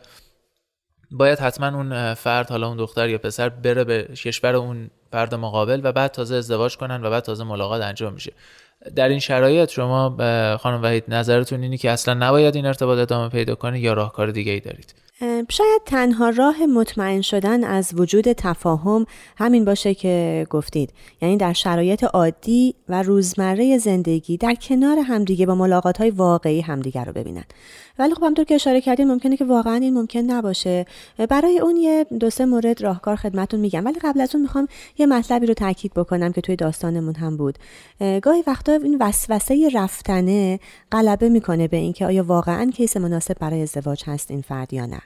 باید 1.10 1.38
حتما 1.38 1.76
اون 1.76 2.14
فرد 2.14 2.50
حالا 2.50 2.68
اون 2.68 2.76
دختر 2.76 3.08
یا 3.08 3.18
پسر 3.18 3.48
بره 3.48 3.84
به 3.84 4.02
کشور 4.02 4.56
اون 4.56 4.90
فرد 5.12 5.34
مقابل 5.34 5.80
و 5.84 5.92
بعد 5.92 6.10
تازه 6.10 6.34
ازدواج 6.36 6.76
کنن 6.76 7.04
و 7.04 7.10
بعد 7.10 7.22
تازه 7.22 7.44
ملاقات 7.44 7.82
انجام 7.82 8.12
میشه. 8.12 8.32
در 8.94 9.08
این 9.08 9.18
شرایط 9.18 9.70
شما 9.70 10.16
خانم 10.56 10.82
وحید 10.82 11.04
نظرتون 11.08 11.62
اینی 11.62 11.78
که 11.78 11.90
اصلا 11.90 12.14
نباید 12.14 12.56
این 12.56 12.66
ارتباط 12.66 12.98
ادامه 12.98 13.28
پیدا 13.28 13.54
کنه 13.54 13.80
یا 13.80 13.92
راهکار 13.92 14.30
دیگه 14.30 14.52
ای 14.52 14.60
دارید؟ 14.60 14.94
شاید 15.48 15.82
تنها 15.86 16.28
راه 16.30 16.66
مطمئن 16.66 17.20
شدن 17.20 17.64
از 17.64 17.92
وجود 17.96 18.32
تفاهم 18.32 19.06
همین 19.36 19.64
باشه 19.64 19.94
که 19.94 20.46
گفتید. 20.50 20.92
یعنی 21.22 21.36
در 21.36 21.52
شرایط 21.52 22.04
عادی 22.04 22.74
و 22.88 23.02
روزمره 23.02 23.78
زندگی 23.78 24.36
در 24.36 24.54
کنار 24.54 24.98
همدیگه 24.98 25.46
با 25.46 25.54
ملاقات 25.54 25.98
های 25.98 26.10
واقعی 26.10 26.60
همدیگه 26.60 27.04
رو 27.04 27.12
ببینن. 27.12 27.44
ولی 27.98 28.14
خب 28.14 28.24
همطور 28.24 28.44
که 28.44 28.54
اشاره 28.54 28.80
کردیم 28.80 29.08
ممکنه 29.08 29.36
که 29.36 29.44
واقعا 29.44 29.74
این 29.74 29.94
ممکن 29.94 30.20
نباشه. 30.20 30.86
برای 31.28 31.58
اون 31.58 31.76
یه 31.76 32.06
دو 32.20 32.30
سه 32.30 32.44
مورد 32.44 32.82
راهکار 32.82 33.16
خدمتون 33.16 33.60
میگم. 33.60 33.84
ولی 33.84 33.98
قبل 34.02 34.20
از 34.20 34.34
اون 34.34 34.42
می‌خوام 34.42 34.68
یه 34.98 35.06
مطلبی 35.06 35.46
رو 35.46 35.54
تاکید 35.54 35.94
بکنم 35.94 36.32
که 36.32 36.40
توی 36.40 36.56
داستانمون 36.56 37.14
هم 37.14 37.36
بود. 37.36 37.58
گاهی 38.22 38.42
وقتا 38.46 38.72
این 38.72 38.96
وسوسه 39.00 39.70
رفتنه 39.74 40.60
غلبه 40.92 41.28
می‌کنه 41.28 41.68
به 41.68 41.76
اینکه 41.76 42.06
آیا 42.06 42.24
واقعا 42.24 42.70
کیس 42.70 42.96
مناسب 42.96 43.36
برای 43.40 43.62
ازدواج 43.62 44.02
هست 44.06 44.30
این 44.30 44.42
فرد 44.42 44.72
یا 44.72 44.86
نه. 44.86 45.00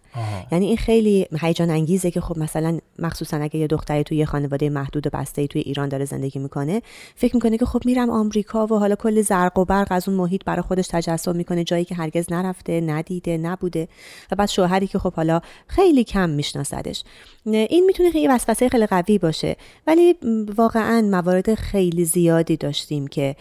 یعنی 0.52 0.66
این 0.66 0.76
خیلی 0.76 1.26
هیجان 1.40 1.70
انگیزه 1.70 2.11
که 2.11 2.20
خب 2.20 2.38
مثلا 2.38 2.78
مخصوصا 2.99 3.37
اگه 3.37 3.56
یه 3.56 3.66
دختری 3.66 4.04
توی 4.04 4.16
یه 4.16 4.25
خانواده 4.25 4.70
محدود 4.70 5.06
و 5.06 5.11
بسته 5.12 5.46
توی 5.46 5.61
ایران 5.61 5.88
داره 5.88 6.04
زندگی 6.04 6.38
می‌کنه 6.38 6.82
فکر 7.16 7.34
می‌کنه 7.34 7.58
که 7.58 7.66
خب 7.66 7.80
میرم 7.84 8.11
آمریکا 8.11 8.66
و 8.66 8.78
حالا 8.78 8.94
کل 8.94 9.22
زرق 9.22 9.58
و 9.58 9.64
برق 9.64 9.88
از 9.90 10.08
اون 10.08 10.16
محیط 10.16 10.44
برای 10.44 10.62
خودش 10.62 10.87
تجسم 10.87 11.37
می‌کنه 11.37 11.64
جایی 11.64 11.84
که 11.84 11.94
هرگز 11.94 12.32
نرفته 12.32 12.81
ندیده 12.90 13.38
نبوده 13.38 13.88
و 14.32 14.36
بعد 14.36 14.48
شوهری 14.48 14.86
که 14.86 14.98
خب 14.98 15.12
حالا 15.12 15.40
خیلی 15.66 16.04
کم 16.04 16.30
میشناسدش. 16.30 17.04
این 17.44 17.84
می‌تونه 17.86 18.10
خیلی 18.10 18.28
وسوسه 18.28 18.68
خیلی 18.68 18.86
قوی 18.86 19.18
باشه 19.18 19.56
ولی 19.86 20.14
واقعا 20.56 21.00
موارد 21.02 21.54
خیلی 21.54 22.04
زیادی 22.04 22.56
داشتیم 22.56 23.06
که 23.06 23.36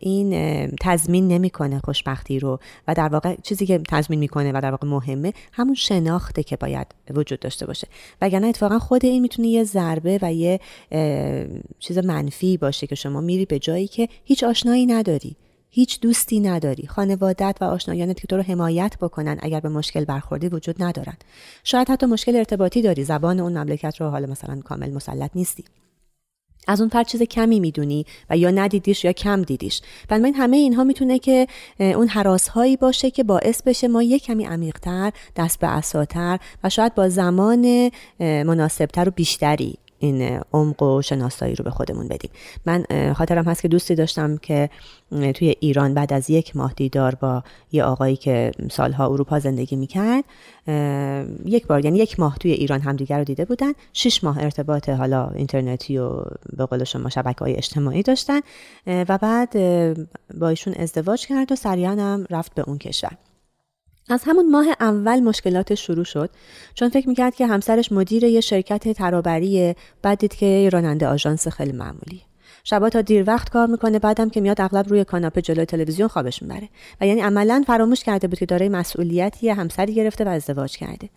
این 0.00 0.30
تضمین 0.80 1.28
نمی‌کنه 1.28 1.80
خوشبختی 1.84 2.38
رو 2.38 2.58
و 2.88 2.94
در 2.94 3.08
واقع 3.08 3.36
چیزی 3.42 3.66
که 3.66 3.80
تضمین 3.88 4.18
می‌کنه 4.18 4.52
و 4.52 4.60
در 4.60 4.70
واقع 4.70 4.88
مهمه 4.88 5.32
همون 5.52 5.74
شناخته 5.74 6.42
که 6.42 6.56
باید 6.56 6.86
وجود 7.14 7.40
داشته 7.40 7.66
باشه. 7.66 7.88
وگرنه 8.22 8.46
اتفاقا 8.46 8.78
خود 8.78 9.04
این 9.04 9.22
می‌تونه 9.22 9.48
یه 9.48 9.64
ضربه 9.64 10.18
و 10.22 10.32
یه 10.32 10.60
چیز 11.78 11.98
منفی 11.98 12.56
باشه 12.56 12.86
که 12.86 12.94
شما 12.94 13.20
میری 13.20 13.44
به 13.44 13.58
جایی 13.58 13.86
که 13.86 14.08
هیچ 14.24 14.44
آشنایی 14.44 14.86
نداری. 14.86 15.36
هیچ 15.74 16.00
دوستی 16.00 16.40
نداری. 16.40 16.86
خانوادت 16.86 17.56
و 17.60 17.64
آشنایانت 17.64 18.20
که 18.20 18.26
تو 18.26 18.36
رو 18.36 18.42
حمایت 18.42 18.96
بکنن 19.00 19.38
اگر 19.42 19.60
به 19.60 19.68
مشکل 19.68 20.04
برخوردی 20.04 20.48
وجود 20.48 20.82
ندارن. 20.82 21.16
شاید 21.64 21.90
حتی 21.90 22.06
مشکل 22.06 22.36
ارتباطی 22.36 22.82
داری. 22.82 23.04
زبان 23.04 23.40
اون 23.40 23.58
مملکت 23.58 24.00
رو 24.00 24.08
حالا 24.08 24.26
مثلا 24.26 24.60
کامل 24.60 24.90
مسلط 24.90 25.30
نیستی. 25.34 25.64
از 26.68 26.80
اون 26.80 26.90
فرد 26.90 27.06
چیز 27.06 27.22
کمی 27.22 27.60
می‌دونی 27.60 28.06
و 28.30 28.36
یا 28.36 28.50
ندیدیش 28.50 29.04
یا 29.04 29.12
کم 29.12 29.42
دیدیش. 29.42 29.80
بنابراین 30.08 30.34
همه 30.34 30.56
اینها 30.56 30.84
می‌تونه 30.84 31.18
که 31.18 31.46
اون 31.80 32.08
حراس 32.08 32.48
هایی 32.48 32.76
باشه 32.76 33.10
که 33.10 33.24
باعث 33.24 33.62
بشه 33.62 33.88
ما 33.88 34.02
یک 34.02 34.24
کمی 34.24 34.44
عمیقتر 34.44 35.12
دست 35.36 35.58
به 35.58 35.66
اساتر 35.66 36.38
و 36.64 36.70
شاید 36.70 36.94
با 36.94 37.08
زمان 37.08 37.90
مناسبتر 38.20 39.08
و 39.08 39.12
بیشتری 39.12 39.74
این 40.04 40.40
عمق 40.52 40.82
و 40.82 41.02
شناسایی 41.02 41.54
رو 41.54 41.64
به 41.64 41.70
خودمون 41.70 42.08
بدیم. 42.08 42.30
من 42.66 42.84
خاطرم 43.12 43.44
هست 43.44 43.62
که 43.62 43.68
دوستی 43.68 43.94
داشتم 43.94 44.36
که 44.36 44.70
توی 45.10 45.54
ایران 45.60 45.94
بعد 45.94 46.12
از 46.12 46.30
یک 46.30 46.56
ماه 46.56 46.72
دیدار 46.76 47.14
با 47.14 47.42
یه 47.72 47.84
آقایی 47.84 48.16
که 48.16 48.52
سالها 48.70 49.06
اروپا 49.06 49.38
زندگی 49.38 49.76
می‌کرد 49.76 50.24
یک 51.44 51.66
بار 51.66 51.84
یعنی 51.84 51.98
یک 51.98 52.20
ماه 52.20 52.38
توی 52.38 52.52
ایران 52.52 52.80
همدیگر 52.80 53.18
رو 53.18 53.24
دیده 53.24 53.44
بودن. 53.44 53.72
شش 53.92 54.24
ماه 54.24 54.42
ارتباط 54.42 54.88
حالا 54.88 55.28
اینترنتی 55.34 55.98
و 55.98 56.10
به 56.56 56.66
قول 56.66 56.84
شما 56.84 57.08
شبکه 57.08 57.38
های 57.38 57.56
اجتماعی 57.56 58.02
داشتن 58.02 58.40
و 58.86 59.18
بعد 59.18 59.52
با 60.40 60.48
ایشون 60.48 60.74
ازدواج 60.74 61.26
کرد 61.26 61.52
و 61.52 61.56
سریعا 61.56 61.90
هم 61.90 62.26
رفت 62.30 62.54
به 62.54 62.62
اون 62.66 62.78
کشور. 62.78 63.12
از 64.08 64.22
همون 64.26 64.50
ماه 64.50 64.66
اول 64.80 65.20
مشکلات 65.20 65.74
شروع 65.74 66.04
شد 66.04 66.30
چون 66.74 66.88
فکر 66.88 67.08
می‌کرد 67.08 67.34
که 67.34 67.46
همسرش 67.46 67.92
مدیر 67.92 68.24
یه 68.24 68.40
شرکت 68.40 68.92
ترابریه 68.92 69.76
بعد 70.02 70.18
دید 70.18 70.34
که 70.34 70.70
راننده 70.72 71.06
آژانس 71.06 71.48
خیلی 71.48 71.72
معمولی. 71.72 72.22
شبا 72.64 72.88
تا 72.88 73.00
دیر 73.00 73.24
وقت 73.26 73.50
کار 73.50 73.66
می‌کنه 73.66 73.98
بعدم 73.98 74.30
که 74.30 74.40
میاد 74.40 74.60
اغلب 74.60 74.88
روی 74.88 75.04
کاناپه 75.04 75.42
جلوی 75.42 75.64
تلویزیون 75.64 76.08
خوابش 76.08 76.42
می‌بره. 76.42 76.68
و 77.00 77.06
یعنی 77.06 77.20
عملا 77.20 77.64
فراموش 77.66 78.04
کرده 78.04 78.28
بود 78.28 78.38
که 78.38 78.46
دارای 78.46 78.68
مسئولیتی 78.68 79.48
همسری 79.48 79.94
گرفته 79.94 80.24
و 80.24 80.28
ازدواج 80.28 80.76
کرده. 80.76 81.08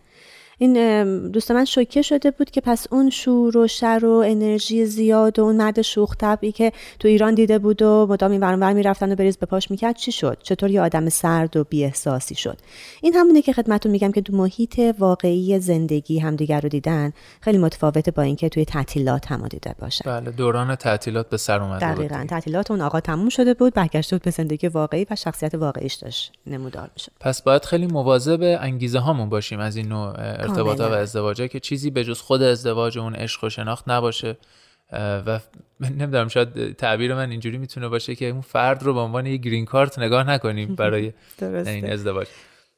این 0.58 1.28
دوست 1.28 1.50
من 1.50 1.64
شوکه 1.64 2.02
شده 2.02 2.30
بود 2.30 2.50
که 2.50 2.60
پس 2.60 2.86
اون 2.90 3.10
شور 3.10 3.56
و 3.56 3.66
شر 3.66 4.00
و 4.04 4.22
انرژی 4.26 4.86
زیاد 4.86 5.38
و 5.38 5.42
اون 5.42 5.56
مرد 5.56 5.82
شوخ 5.82 6.16
طبعی 6.16 6.52
که 6.52 6.72
تو 6.98 7.08
ایران 7.08 7.34
دیده 7.34 7.58
بود 7.58 7.82
و 7.82 8.06
مدام 8.10 8.30
این 8.30 8.40
ورانور 8.40 8.72
می‌رفتن 8.72 9.12
و 9.12 9.14
بریز 9.14 9.36
به 9.36 9.46
پاش 9.46 9.70
می‌کرد 9.70 9.96
چی 9.96 10.12
شد؟ 10.12 10.38
چطور 10.42 10.70
یه 10.70 10.80
آدم 10.80 11.08
سرد 11.08 11.56
و 11.56 11.64
احساسی 11.72 12.34
شد؟ 12.34 12.58
این 13.02 13.14
همونه 13.14 13.42
که 13.42 13.52
خدمتتون 13.52 13.92
میگم 13.92 14.12
که 14.12 14.20
تو 14.20 14.36
محیط 14.36 14.80
واقعی 14.98 15.60
زندگی 15.60 16.18
همدیگر 16.18 16.60
رو 16.60 16.68
دیدن 16.68 17.12
خیلی 17.40 17.58
متفاوته 17.58 18.10
با 18.10 18.22
اینکه 18.22 18.48
توی 18.48 18.64
تعطیلات 18.64 19.32
هم 19.32 19.48
دیده 19.48 19.74
باشه 19.78 20.04
بله 20.06 20.30
دوران 20.30 20.74
تعطیلات 20.74 21.28
به 21.28 21.36
سر 21.36 21.62
اومده 21.62 21.94
دقیقاً 21.94 22.26
تعطیلات 22.28 22.70
اون 22.70 22.80
آقا 22.80 23.00
تموم 23.00 23.28
شده 23.28 23.54
بود 23.54 23.74
برگشته 23.74 24.16
بود 24.16 24.22
به 24.22 24.30
زندگی 24.30 24.68
واقعی 24.68 25.06
و 25.10 25.16
شخصیت 25.16 25.54
واقعیش 25.54 25.94
داشت 25.94 26.32
نمودار 26.46 26.90
می‌شد. 26.94 27.12
پس 27.20 27.42
باید 27.42 27.64
خیلی 27.64 27.86
مواظب 27.86 28.58
انگیزه 28.60 28.98
هامون 28.98 29.28
باشیم 29.28 29.60
از 29.60 29.76
این 29.76 29.88
نوع 29.88 30.14
ارتباط 30.48 30.80
و 30.80 30.82
ازدواجه 30.82 31.48
که 31.48 31.60
چیزی 31.60 31.90
به 31.90 32.04
جز 32.04 32.20
خود 32.20 32.42
ازدواج 32.42 32.98
و 32.98 33.00
اون 33.00 33.14
عشق 33.14 33.44
و 33.44 33.48
شناخت 33.48 33.88
نباشه. 33.88 34.36
و 35.26 35.40
نمی‌دونم 35.80 36.28
شاید 36.28 36.72
تعبیر 36.72 37.14
من 37.14 37.30
اینجوری 37.30 37.58
می‌تونه 37.58 37.88
باشه 37.88 38.14
که 38.14 38.28
اون 38.28 38.40
فرد 38.40 38.82
رو 38.82 38.94
به 38.94 39.00
عنوان 39.00 39.26
یه 39.26 39.36
گرین 39.36 39.64
کارت 39.64 39.98
نگاه 39.98 40.30
نکنیم 40.30 40.74
برای 40.78 41.12
این 41.42 41.92
ازدواج. 41.92 42.26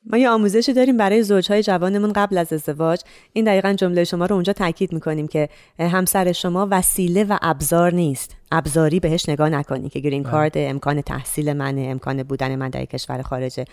ما 0.06 0.18
یه 0.18 0.30
آموزشی 0.30 0.72
داریم 0.72 0.96
برای 0.96 1.22
زوجهای 1.22 1.62
جوانمون 1.62 2.12
قبل 2.12 2.38
از 2.38 2.52
ازدواج. 2.52 3.00
این 3.33 3.44
دقیقا 3.44 3.72
جمله 3.72 4.04
شما 4.04 4.26
رو 4.26 4.35
اونجا 4.35 4.52
تاکید 4.52 4.92
می‌کنیم 4.92 5.28
که 5.28 5.48
همسر 5.78 6.33
شما 6.33 6.68
وسیله 6.70 7.24
و 7.24 7.38
ابزار 7.42 7.94
نیست. 7.94 8.37
ابزاری 8.52 9.00
بهش 9.00 9.28
نگاه 9.28 9.48
نکنی 9.48 9.88
که 9.88 10.00
گرین 10.00 10.22
بله. 10.22 10.33
کارد 10.33 10.52
امکان 10.56 11.02
تحصیل 11.02 11.52
منه 11.52 11.80
امکان 11.80 12.22
بودن 12.22 12.56
من 12.56 12.68
در 12.68 12.85
کشور 12.85 13.22
خارجه. 13.22 13.64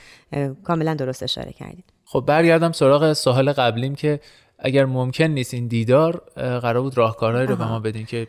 کاملا 0.63 0.93
درست 0.93 1.23
اشاره 1.23 1.51
کردید. 1.51 1.96
خب 2.09 2.23
برگردم 2.27 2.71
سراغ 2.71 3.13
سوال 3.13 3.51
قبلیم 3.51 3.95
که 3.95 4.19
اگر 4.59 4.85
ممکن 4.85 5.23
نیست 5.23 5.53
این 5.53 5.67
دیدار 5.67 6.21
قرار 6.35 6.81
بود 6.81 6.97
راهکارهایی 6.97 7.47
رو 7.47 7.55
به 7.55 7.65
ما 7.65 7.79
بدین 7.79 8.05
که 8.05 8.27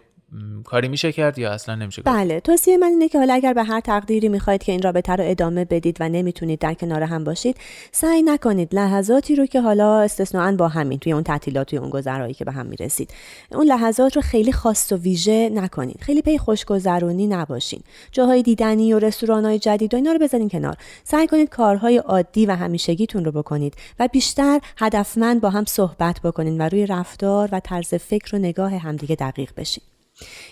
کاری 0.65 0.89
میشه 0.89 1.13
کرد 1.13 1.39
یا 1.39 1.53
اصلا 1.53 1.75
نمیشه 1.75 2.03
کرد؟ 2.03 2.15
بله 2.15 2.41
توصیه 2.41 2.77
من 2.77 2.87
اینه 2.87 3.09
که 3.09 3.19
حالا 3.19 3.35
اگر 3.35 3.53
به 3.53 3.63
هر 3.63 3.81
تقدیری 3.81 4.29
می‌خواید 4.29 4.63
که 4.63 4.73
این 4.73 4.83
رابطه 4.83 5.17
رو 5.17 5.25
ادامه 5.27 5.65
بدید 5.65 5.97
و 6.01 6.09
نمی‌تونید 6.09 6.59
در 6.59 6.75
کنار 6.75 7.03
هم 7.03 7.25
باشید 7.25 7.57
سعی 7.93 8.23
نکنید 8.23 8.75
لحظاتی 8.75 9.37
رو 9.37 9.47
که 9.47 9.61
حالا 9.61 10.01
استثناا 10.01 10.53
با 10.53 10.69
همین 10.69 10.99
توی 10.99 11.13
اون 11.13 11.23
تعطیلات 11.23 11.67
توی 11.67 11.79
اون 11.79 11.91
گذرایی 11.91 12.35
که 12.35 12.45
به 12.45 12.53
هم 12.53 12.67
می‌رسید 12.67 13.11
اون 13.53 13.67
لحظات 13.67 14.17
رو 14.17 14.23
خیلی 14.23 14.53
خاص 14.53 14.93
و 14.93 14.97
ویژه 14.97 15.51
نکنید. 15.55 16.01
خیلی 16.01 16.23
پی 16.23 16.39
خوشگذرونی 16.39 17.27
نباشین. 17.27 17.81
جاهای 18.13 18.43
دیدنی 18.43 18.93
و 18.93 18.99
رستوران‌های 18.99 19.59
جدید 19.59 19.95
و 19.95 19.97
اینا 19.97 20.13
رو 20.13 20.19
بذارین 20.19 20.49
کنار. 20.49 20.77
سعی 21.05 21.27
کنید 21.27 21.49
کارهای 21.49 21.97
عادی 21.97 22.47
و 22.47 22.55
همیشگیتون 22.55 23.25
رو 23.25 23.33
بکنید 23.33 23.75
و 23.99 24.09
بیشتر 24.13 24.61
هدفمند 24.79 25.41
با 25.41 25.51
هم 25.51 25.65
صحبت 25.65 26.21
بکنید 26.21 26.61
و 26.61 26.63
روی 26.63 26.87
رفتار 26.87 27.49
و 27.53 27.61
طرز 27.61 27.95
فکر 27.95 28.37
و 28.37 28.39
نگاه 28.39 28.77
همدیگه 28.77 29.15
دقیق 29.15 29.51
بشین. 29.57 29.85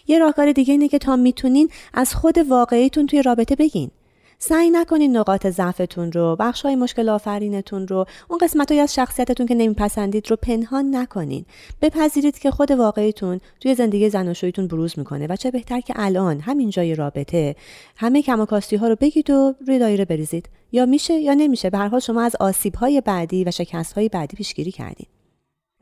یه 0.06 0.18
راهکار 0.18 0.52
دیگه 0.52 0.72
اینه 0.72 0.88
که 0.88 0.98
تا 0.98 1.16
می‌تونین 1.16 1.68
از 1.94 2.14
خود 2.14 2.38
واقعیتون 2.38 3.06
توی 3.06 3.22
رابطه 3.22 3.56
بگین. 3.56 3.90
سعی 4.38 4.70
نکنین 4.70 5.16
نقاط 5.16 5.46
ضعفتون 5.46 6.12
رو 6.12 6.36
بخش 6.40 6.62
های 6.62 6.76
مشکل 6.76 7.08
آفرینتون 7.08 7.88
رو 7.88 8.06
اون 8.28 8.38
قسمت 8.38 8.72
از 8.72 8.94
شخصیتتون 8.94 9.46
که 9.46 9.54
نمیپسندید 9.54 10.30
رو 10.30 10.36
پنهان 10.36 10.96
نکنین. 10.96 11.44
بپذیرید 11.82 12.38
که 12.38 12.50
خود 12.50 12.70
واقعیتون 12.70 13.40
توی 13.60 13.74
زندگی 13.74 14.10
زناشویتون 14.10 14.66
بروز 14.66 14.98
می‌کنه 14.98 15.26
و 15.26 15.36
چه 15.36 15.50
بهتر 15.50 15.80
که 15.80 15.94
الان 15.96 16.40
همین 16.40 16.70
جای 16.70 16.94
رابطه 16.94 17.56
همه 17.96 18.22
کم 18.22 18.46
ها 18.80 18.88
رو 18.88 18.96
بگید 19.00 19.30
و 19.30 19.54
روی 19.66 19.78
دایره 19.78 20.04
بریزید. 20.04 20.48
یا 20.72 20.86
میشه 20.86 21.14
یا 21.14 21.34
نمیشه 21.34 21.70
به 21.70 21.78
هر 21.78 21.88
حال 21.88 22.00
شما 22.00 22.22
از 22.22 22.36
آسیب 22.40 22.74
های 22.74 23.00
بعدی 23.00 23.44
و 23.44 23.50
شکست 23.50 23.92
های 23.92 24.08
بعدی 24.08 24.36
پیشگیری 24.36 24.70
کردین. 24.70 25.06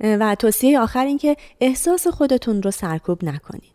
و 0.00 0.34
توصیه 0.34 0.80
آخر 0.80 1.06
این 1.06 1.18
که 1.18 1.36
احساس 1.60 2.06
خودتون 2.06 2.62
رو 2.62 2.70
سرکوب 2.70 3.24
نکنین. 3.24 3.73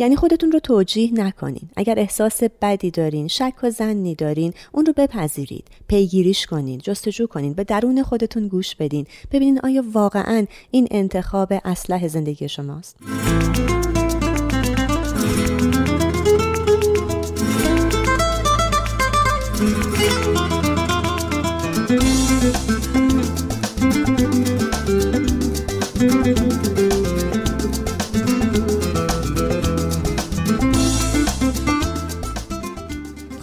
یعنی 0.00 0.16
خودتون 0.16 0.52
رو 0.52 0.58
توجیه 0.58 1.10
نکنین. 1.14 1.70
اگر 1.76 1.98
احساس 1.98 2.42
بدی 2.62 2.90
دارین 2.90 3.28
شک 3.28 3.54
و 3.62 3.70
زنی 3.70 4.14
دارین 4.14 4.52
اون 4.72 4.86
رو 4.86 4.92
بپذیرید. 4.96 5.64
پیگیریش 5.88 6.46
کنین 6.46 6.78
جستجو 6.78 7.26
کنین 7.26 7.52
به 7.52 7.64
درون 7.64 8.02
خودتون 8.02 8.48
گوش 8.48 8.74
بدین. 8.74 9.06
ببینین 9.32 9.60
آیا 9.64 9.84
واقعا 9.92 10.46
این 10.70 10.88
انتخاب 10.90 11.52
اسلح 11.64 12.08
زندگی 12.08 12.48
شماست. 12.48 12.96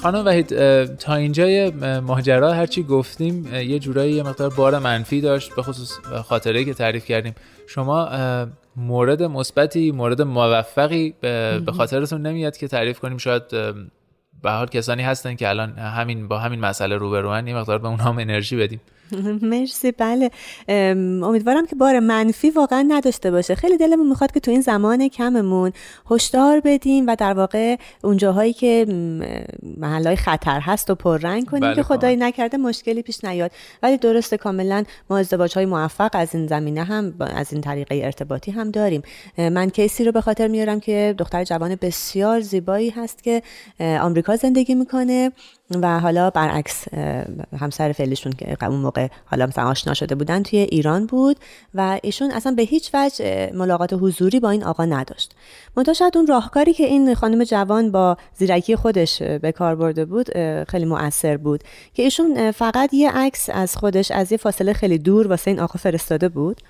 خانم 0.08 0.26
وحید 0.26 0.48
تا 0.96 1.16
اینجای 1.16 1.70
ماجرا 2.00 2.54
هرچی 2.54 2.84
گفتیم 2.84 3.56
یه 3.56 3.80
جورایی 3.80 4.14
یه 4.14 4.24
مقدار 4.24 4.54
بار 4.58 4.80
منفی 4.80 5.22
داشت 5.22 5.56
به 5.56 5.62
خصوص 5.62 6.00
خاطره 6.24 6.66
که 6.66 6.74
تعریف 6.74 7.06
کردیم. 7.06 7.36
شما 7.68 8.10
مورد 8.76 9.24
مثبتی 9.24 9.92
مورد 9.92 10.22
موفقی 10.22 11.14
به 11.22 11.72
خاطرتون 11.78 12.22
نمیاد 12.22 12.58
که 12.58 12.68
تعریف 12.68 13.00
کنیم. 13.00 13.18
شاید 13.18 13.44
به 14.44 14.52
حال 14.52 14.68
کسانی 14.68 15.04
هستن 15.04 15.36
که 15.36 15.50
الان 15.50 15.70
همین 15.78 16.28
با 16.28 16.40
همین 16.40 16.60
مسئله 16.60 16.96
روبروان 16.96 17.48
یه 17.48 17.56
مقدار 17.56 17.78
به 17.78 17.88
اونها 17.88 18.10
هم 18.10 18.18
انرژی 18.18 18.58
بدیم. 18.58 18.82
مرسی 19.42 19.92
بله. 19.92 20.32
امیدوارم 21.24 21.66
که 21.66 21.76
بار 21.76 22.00
منفی 22.00 22.50
واقعا 22.50 22.86
نداشته 22.88 23.32
باشه. 23.32 23.56
خیلی 23.56 23.78
دلمون 23.78 24.10
می‌خواد 24.10 24.32
که 24.32 24.40
تو 24.40 24.52
این 24.52 24.62
زمان 24.62 25.08
کممون 25.08 25.72
هشدار 26.12 26.62
بدیم 26.66 27.08
و 27.08 27.16
در 27.16 27.34
واقع 27.34 27.76
اونجاهایی 28.04 28.54
که 28.54 28.86
محلهای 29.78 30.16
خطر 30.16 30.60
هست 30.60 30.90
و 30.90 30.96
پررنگ 30.96 31.46
کنیم 31.46 31.62
بله 31.62 31.76
که 31.76 31.84
خدایی 31.84 32.16
نکرده 32.16 32.58
مشکلی 32.58 33.02
پیش 33.02 33.24
نیاد. 33.24 33.52
ولی 33.84 33.98
درسته 33.98 34.38
کاملا 34.38 34.84
ما 35.10 35.18
ازدواج 35.18 35.56
های 35.56 35.66
موفق 35.66 36.10
از 36.14 36.36
این 36.36 36.48
زمینه 36.48 36.84
هم 36.84 37.14
از 37.20 37.54
این 37.54 37.62
طریقه 37.62 38.02
ارتباطی 38.04 38.52
هم 38.52 38.72
داریم. 38.72 39.02
من 39.38 39.70
کیسی 39.70 40.04
رو 40.04 40.12
به 40.12 40.22
خاطر 40.22 40.48
میارم 40.48 40.80
که 40.80 41.16
دختر 41.18 41.44
جوان 41.44 41.76
بسیار 41.82 42.40
زیبایی 42.42 42.90
هست 42.90 43.24
که 43.24 43.42
آمریکا 43.80 44.36
زندگی 44.36 44.76
می‌کنه. 44.76 45.32
و 45.72 46.00
حالا 46.00 46.30
برعکس 46.30 46.94
همسر 47.60 47.92
فعلیشون 47.92 48.32
که 48.32 48.66
اون 48.66 48.80
موقع 48.80 49.08
حالا 49.26 49.46
مثلا 49.46 49.68
آشنا 49.68 49.94
شده 49.94 50.16
بودن 50.16 50.44
توی 50.44 50.60
ایران 50.60 51.06
بود 51.06 51.38
و 51.74 52.00
ایشون 52.04 52.32
اصلا 52.32 52.52
به 52.52 52.64
هیچ 52.64 52.92
وجه 52.94 53.52
ملاقات 53.54 53.94
حضوری 53.94 54.40
با 54.40 54.50
این 54.50 54.64
آقا 54.64 54.86
نداشت. 54.86 55.36
منتها 55.78 55.94
شاید 55.94 56.18
اون 56.18 56.28
راهکاری 56.28 56.74
که 56.74 56.84
این 56.84 57.16
خانم 57.16 57.44
جوان 57.44 57.92
با 57.92 58.18
زیرکی 58.36 58.76
خودش 58.76 59.22
به 59.22 59.52
کار 59.52 59.76
برده 59.76 60.06
بود 60.06 60.28
خیلی 60.70 60.86
مؤثر 60.86 61.38
بود 61.38 61.64
که 61.94 62.04
ایشون 62.04 62.52
فقط 62.52 62.94
یه 62.94 63.12
عکس 63.12 63.50
از 63.54 63.76
خودش 63.76 64.12
از 64.12 64.32
یه 64.32 64.38
فاصله 64.38 64.74
خیلی 64.74 64.98
دور 64.98 65.28
واسه 65.28 65.52
این 65.52 65.60
آقا 65.60 65.80
فرستاده 65.80 66.30
بود. 66.30 66.62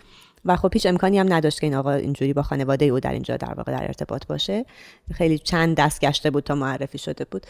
و 0.46 0.56
خب 0.56 0.70
هیچ 0.74 0.86
امکانی 0.86 1.20
هم 1.20 1.34
نداشت 1.34 1.60
که 1.60 1.68
این 1.68 1.76
آقا 1.76 1.92
اینجوری 1.92 2.34
با 2.34 2.42
خانواده 2.42 2.86
او 2.86 3.00
در 3.00 3.12
اینجا 3.12 3.38
در 3.38 3.54
واقع 3.54 3.72
در 3.72 3.84
ارتباط 3.84 4.28
باشه. 4.28 4.66
خیلی 5.14 5.38
چند 5.40 5.76
دست 5.76 6.02
گشته 6.02 6.32
بود 6.32 6.44
تا 6.44 6.56
معرفی 6.56 6.98
شده 6.98 7.26
بود. 7.26 7.46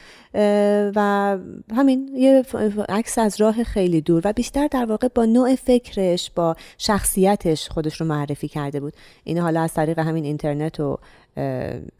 و 0.95 1.37
همین 1.75 2.09
یه 2.15 2.43
عکس 2.89 3.17
از 3.17 3.41
راه 3.41 3.63
خیلی 3.63 4.01
دور 4.01 4.21
و 4.25 4.33
بیشتر 4.33 4.67
در 4.67 4.85
واقع 4.85 5.07
با 5.07 5.25
نوع 5.25 5.55
فکرش 5.55 6.31
با 6.35 6.55
شخصیتش 6.77 7.69
خودش 7.69 8.01
رو 8.01 8.07
معرفی 8.07 8.47
کرده 8.47 8.79
بود. 8.79 8.93
این 9.23 9.37
حالا 9.37 9.61
از 9.61 9.73
طریق 9.73 9.99
همین 9.99 10.25
اینترنت 10.25 10.79
و 10.79 10.99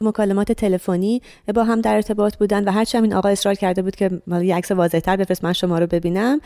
مکالمات 0.02 0.52
تلفنی 0.52 1.21
با 1.56 1.63
هم 1.63 1.82
در 1.82 1.95
ارتباط 1.95 2.36
بودن 2.36 2.63
و 2.63 2.71
هرچند 2.71 3.04
این 3.04 3.13
آقا 3.13 3.30
اصرار 3.30 3.56
کرده 3.56 3.82
بود 3.82 3.95
که 3.95 4.21
یه 4.41 4.56
عکس 4.56 4.71
واضحتر 4.71 5.15
بفرست 5.15 5.43
من 5.43 5.54
شما 5.54 5.80
رو 5.80 5.88
ببینم 5.88 6.41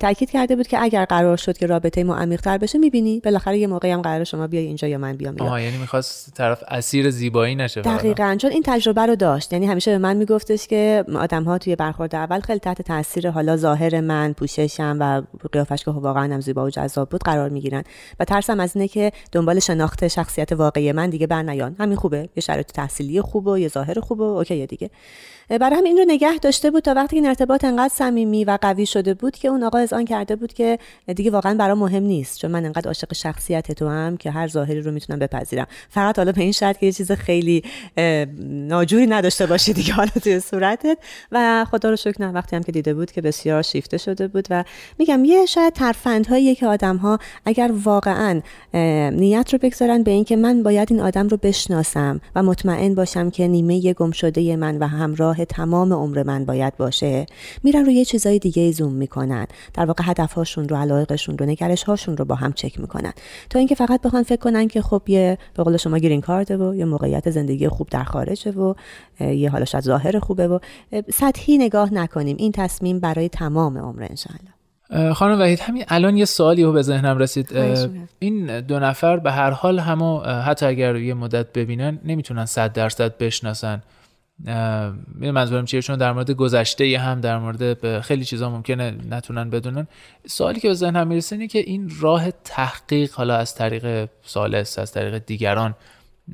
تاکید 0.00 0.30
کرده 0.30 0.56
بود 0.56 0.66
که 0.66 0.82
اگر 0.82 1.04
قرار 1.04 1.36
شد 1.36 1.58
که 1.58 1.66
رابطه 1.66 2.04
ما 2.04 2.16
عمیق‌تر 2.16 2.58
بشه 2.58 2.78
می‌بینی. 2.78 3.20
بالاخره 3.20 3.58
یه 3.58 3.66
موقعی 3.66 3.90
هم 3.90 4.02
قرار 4.02 4.24
شما 4.24 4.46
بیای 4.46 4.66
اینجا 4.66 4.88
یا 4.88 4.98
من 4.98 5.12
بیام 5.16 5.36
آها 5.40 5.60
یعنی 5.60 5.78
می‌خواست 5.78 6.34
طرف 6.34 6.62
اسیر 6.68 7.10
زیبایی 7.10 7.54
نشه 7.54 7.80
دقیقاً 7.80 8.36
چون 8.40 8.50
این 8.50 8.62
تجربه 8.66 9.06
رو 9.06 9.16
داشت. 9.16 9.52
یعنی 9.52 9.66
همیشه 9.66 9.90
به 9.90 9.98
من 9.98 10.16
میگفتش 10.16 10.66
که 10.66 11.04
آدم 11.16 11.44
ها 11.44 11.58
توی 11.58 11.76
برخورد 11.76 12.14
اول 12.14 12.40
خیلی 12.40 12.58
تحت 12.58 12.82
تاثیر 12.82 13.30
حالا 13.30 13.56
ظاهر 13.56 14.00
من 14.00 14.32
پوششم 14.32 14.96
و 15.00 15.22
قیافش 15.52 15.84
که 15.84 15.90
واقعا 15.90 16.34
هم 16.34 16.40
زیبا 16.40 16.64
و 16.64 16.70
جذاب 16.70 17.08
بود 17.08 17.22
قرار 17.22 17.48
می‌گیرن. 17.48 17.84
و 18.20 18.24
ترسم 18.24 18.60
از 18.60 18.76
اینه 18.76 18.88
که 18.88 19.12
دنبال 19.32 19.58
شناخت 19.58 20.08
شخصیت 20.08 20.52
واقعی 20.52 20.92
من 20.92 21.10
دیگه 21.10 21.26
برنیان. 21.26 21.76
همین 21.78 21.96
خوب 21.96 22.13
خوبه 22.14 22.28
یه 22.36 22.40
شرایط 22.40 22.72
تحصیلی 22.72 23.20
خوبه 23.20 23.60
یه 23.60 23.68
ظاهر 23.68 24.00
خوبه 24.00 24.24
اوکی 24.24 24.66
دیگه. 24.66 24.90
برای 25.48 25.78
همین 25.78 25.96
رو 25.96 26.04
نگه 26.08 26.38
داشته 26.38 26.70
بود 26.70 26.82
تا 26.82 26.94
وقتی 26.94 27.16
این 27.16 27.26
ارتباط 27.26 27.64
انقدر 27.64 27.94
صمیمی 27.94 28.44
و 28.44 28.58
قوی 28.60 28.86
شده 28.86 29.14
بود 29.14 29.36
که 29.36 29.48
اون 29.48 29.62
آقا 29.62 29.78
از 29.78 29.92
آن 29.92 30.04
کرده 30.04 30.36
بود 30.36 30.52
که 30.52 30.78
دیگه 31.16 31.30
واقعا 31.30 31.54
برام 31.54 31.78
مهم 31.78 32.02
نیست 32.02 32.38
چون 32.38 32.50
من 32.50 32.64
انقدر 32.64 32.88
عاشق 32.88 33.12
شخصیت 33.14 33.72
تو 33.72 33.88
هم 33.88 34.16
که 34.16 34.30
هر 34.30 34.48
ظاهری 34.48 34.80
رو 34.80 34.90
می‌تونم 34.90 35.18
بپذیرم. 35.18 35.66
فقط 35.88 36.18
حالا 36.18 36.32
به 36.32 36.40
این 36.40 36.52
شرط 36.52 36.78
که 36.78 36.86
یه 36.86 36.92
چیز 36.92 37.12
خیلی 37.12 37.62
ناجوری 38.68 39.06
نداشته 39.06 39.46
باشی 39.46 39.72
دیگه 39.72 39.92
حالا 39.92 40.10
توی 40.22 40.40
صورتت. 40.40 40.98
و 41.32 41.66
خدا 41.70 41.90
رو 41.90 41.96
شکر 41.96 42.22
نه 42.22 42.32
وقتی 42.32 42.56
هم 42.56 42.62
که 42.62 42.72
دیده 42.72 42.94
بود 42.94 43.12
که 43.12 43.20
بسیار 43.20 43.62
شیفته 43.62 43.98
شده 43.98 44.28
بود 44.28 44.46
و 44.50 44.64
میگم 44.98 45.24
یه 45.24 45.46
شاید 45.46 45.72
ترفندهایی 45.72 46.54
که 46.54 46.66
آدم 46.66 46.96
ها 46.96 47.18
اگر 47.46 47.70
واقعا 47.84 48.40
نیت 49.10 49.52
رو 49.52 49.58
بگذارن 49.62 50.02
به 50.02 50.10
اینکه 50.10 50.36
من 50.36 50.62
باید 50.62 50.92
این 50.92 51.00
آدم 51.00 51.28
رو 51.28 51.36
بشناسم 51.36 52.20
و 52.34 52.42
مطمئن 52.42 52.94
باشم 52.94 53.30
که 53.30 53.48
نیمه 53.48 53.92
گم 53.92 54.10
شده 54.10 54.56
من 54.56 54.78
و 54.78 54.86
همراه 54.86 55.33
تمام 55.34 55.92
عمر 55.92 56.22
من 56.22 56.44
باید 56.44 56.76
باشه 56.76 57.26
میرن 57.62 57.84
روی 57.84 57.94
یه 57.94 58.04
چیزای 58.04 58.38
دیگه 58.38 58.72
زوم 58.72 58.92
می‌کنن. 58.92 59.46
در 59.74 59.84
واقع 59.84 60.04
هدفهاشون 60.06 60.68
رو 60.68 60.76
علایقشون 60.76 61.38
رو 61.38 61.46
نگرش 61.46 61.82
هاشون 61.82 62.16
رو 62.16 62.24
با 62.24 62.34
هم 62.34 62.52
چک 62.52 62.80
می‌کنن. 62.80 63.12
تا 63.50 63.58
اینکه 63.58 63.74
فقط 63.74 64.02
بخوان 64.02 64.22
فکر 64.22 64.40
کنن 64.40 64.68
که 64.68 64.82
خب 64.82 65.02
یه 65.06 65.38
به 65.54 65.62
قول 65.62 65.76
شما 65.76 65.98
گرین 65.98 66.20
کارده 66.20 66.56
و 66.56 66.74
یه 66.74 66.84
موقعیت 66.84 67.30
زندگی 67.30 67.68
خوب 67.68 67.88
در 67.90 68.04
خارجه 68.04 68.50
و 68.50 68.74
یه 69.20 69.50
حالا 69.50 69.64
شاید 69.64 69.84
ظاهر 69.84 70.18
خوبه 70.18 70.48
و 70.48 70.58
سطحی 71.14 71.58
نگاه 71.58 71.94
نکنیم. 71.94 72.36
این 72.38 72.52
تصمیم 72.52 73.00
برای 73.00 73.28
تمام 73.28 73.78
عمر 73.78 74.06
انشالله 74.10 75.14
خانم 75.14 75.40
وحید 75.40 75.60
همین 75.60 75.84
الان 75.88 76.16
یه 76.16 76.24
سوالی 76.24 76.64
رو 76.64 76.72
به 76.72 76.82
ذهنم 76.82 77.18
رسید. 77.18 77.52
این 78.18 78.60
دو 78.60 78.78
نفر 78.78 79.16
به 79.16 79.32
هر 79.32 79.50
حال 79.50 79.78
همو 79.78 80.20
حتی 80.20 80.66
اگر 80.66 80.96
یه 80.96 81.14
مدت 81.14 81.52
ببینن 81.52 81.98
نمی‌تونن 82.04 82.44
صد 82.44 82.72
درصد 82.72 83.18
بشناسن. 83.18 83.82
منظورم 85.20 85.64
چیه؟ 85.64 85.82
چون 85.82 85.98
در 85.98 86.12
مورد 86.12 86.30
گذشته 86.30 86.98
هم 86.98 87.20
در 87.20 87.38
مورد 87.38 88.00
خیلی 88.00 88.24
چیزا 88.24 88.50
ممکنه 88.50 88.96
نتونن 89.10 89.50
بدونن. 89.50 89.86
سوالی 90.26 90.60
که 90.60 90.68
به 90.68 90.74
ذهن 90.74 90.96
هم 90.96 91.06
می‌رسه 91.06 91.36
اینه 91.36 91.48
که 91.48 91.58
این 91.58 91.92
راه 92.00 92.30
تحقیق 92.30 93.12
حالا 93.12 93.36
از 93.36 93.54
طریق 93.54 94.08
سالس 94.22 94.78
از 94.78 94.92
طریق 94.92 95.18
دیگران 95.18 95.74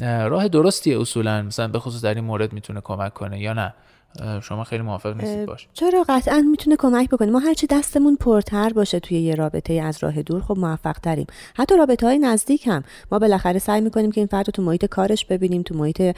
راه 0.01 0.49
درستی 0.49 0.95
اصولا. 0.95 1.43
مثلا 1.43 1.69
به 1.69 1.79
خصوص 1.79 2.05
در 2.05 2.15
این 2.15 2.25
مورد 2.25 2.53
می‌تونه 2.53 2.81
کمک 2.81 3.15
کنه 3.15 3.41
یا 3.41 3.53
نه؟ 3.53 3.75
شما 4.43 4.65
خیلی 4.65 4.83
موافق 4.83 5.17
نیستید 5.17 5.47
باش. 5.47 5.69
چرا 5.73 6.05
قطعا 6.09 6.45
می‌تونه 6.51 6.77
کمک 6.77 7.09
بکنه؟ 7.09 7.31
ما 7.31 7.39
هرچی 7.39 7.67
دستمون 7.67 8.17
پرتر 8.17 8.73
باشه 8.73 9.01
توی 9.01 9.19
یه 9.19 9.35
رابطه 9.35 9.75
از 9.75 10.03
راه 10.03 10.23
دور 10.23 10.41
خب 10.43 10.59
موفق 10.59 10.93
تریم 10.93 11.27
حتی 11.55 11.77
رابطه 11.77 12.07
های 12.07 12.19
نزدیک 12.19 12.67
هم. 12.67 12.83
ما 13.13 13.19
بالاخره 13.19 13.59
سعی 13.59 13.81
می‌کنیم 13.81 14.13
که 14.13 14.21
این 14.21 14.29
فرد 14.29 14.49
رو 14.49 14.53
تو 14.53 14.63
محیط 14.63 14.85
کارش 14.85 15.25
ببینیم 15.25 15.63
تو 15.63 15.75
محیط 15.75 16.17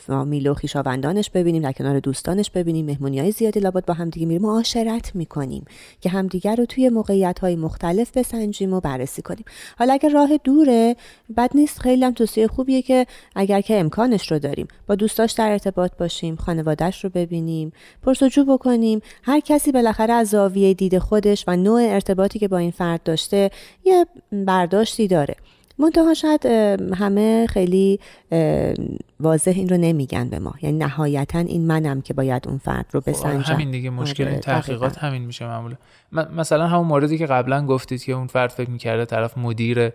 فامیل 0.00 0.46
و 0.46 0.54
خویشاوندانش 0.54 1.30
ببینیم 1.30 1.62
در 1.62 1.72
کنار 1.72 2.00
دوستانش 2.00 2.50
ببینیم. 2.50 2.86
مهمونی 2.86 3.20
های 3.20 3.30
زیادی 3.30 3.60
لابد 3.60 3.84
با 3.84 3.94
هم 3.94 4.10
دیگه 4.10 4.26
میریم. 4.26 4.42
معاشرت 4.42 5.14
می‌کنیم 5.14 5.64
که 6.00 6.08
همدیگر 6.08 6.56
رو 6.56 6.66
توی 6.66 6.88
موقعیت 6.88 7.38
های 7.38 7.56
مختلف 7.56 8.16
بسنجیم 8.16 8.72
و 8.72 8.80
بررسی 8.80 9.22
کنیم. 9.22 9.44
حالا 9.78 9.92
اگر 9.92 10.08
راه 10.08 10.36
دوره 10.36 10.96
بد 11.36 11.50
نیست. 11.54 11.80
خیلی 11.80 12.04
هم 12.04 12.12
توصیه 12.12 12.46
خوبیه 12.46 12.82
که 12.82 13.06
اگر 13.36 13.60
که 13.60 13.80
امکانش 13.80 14.32
رو 14.32 14.38
داریم 14.38 14.68
با 14.86 14.94
دوستاش 14.94 15.32
در 15.32 15.52
ارتباط 15.52 15.92
باشیم 15.98 16.36
خانوادهش 16.90 17.04
رو 17.04 17.10
ببینیم. 17.10 17.72
پرسجو 18.02 18.44
بکنیم. 18.44 19.00
هر 19.22 19.40
کسی 19.40 19.72
بالاخره 19.72 20.12
از 20.12 20.28
زاویه 20.28 20.74
دید 20.74 20.98
خودش 20.98 21.44
و 21.46 21.56
نوع 21.56 21.80
ارتباطی 21.82 22.38
که 22.38 22.48
با 22.48 22.58
این 22.58 22.70
فرد 22.70 23.02
داشته 23.02 23.50
یه 23.84 24.06
برداشتی 24.32 25.08
داره. 25.08 25.36
منتها 25.78 26.14
شاید 26.14 26.46
همه 26.94 27.46
خیلی 27.46 27.98
واضح 29.20 29.52
این 29.54 29.68
رو 29.68 29.76
نمیگن 29.76 30.28
به 30.28 30.38
ما. 30.38 30.54
یعنی 30.62 30.78
نهایتا 30.78 31.38
این 31.38 31.66
منم 31.66 32.00
که 32.00 32.14
باید 32.14 32.48
اون 32.48 32.58
فرد 32.58 32.86
رو 32.92 33.00
خب، 33.00 33.10
بسنجم. 33.10 33.54
همین 33.54 33.70
دیگه 33.70 33.90
مشکل 33.90 34.24
این 34.24 34.32
آره، 34.32 34.40
تحقیقات 34.40 34.98
همین 34.98 35.22
میشه 35.22 35.46
معمولا. 35.46 35.76
مثلا 36.36 36.66
همون 36.66 36.86
موردی 36.86 37.18
که 37.18 37.26
قبلا 37.26 37.66
گفتید 37.66 38.04
که 38.04 38.12
اون 38.12 38.26
فرد 38.26 38.50
فکر 38.50 38.70
می‌کرده 38.70 39.04
طرف 39.04 39.38
مدیر 39.38 39.90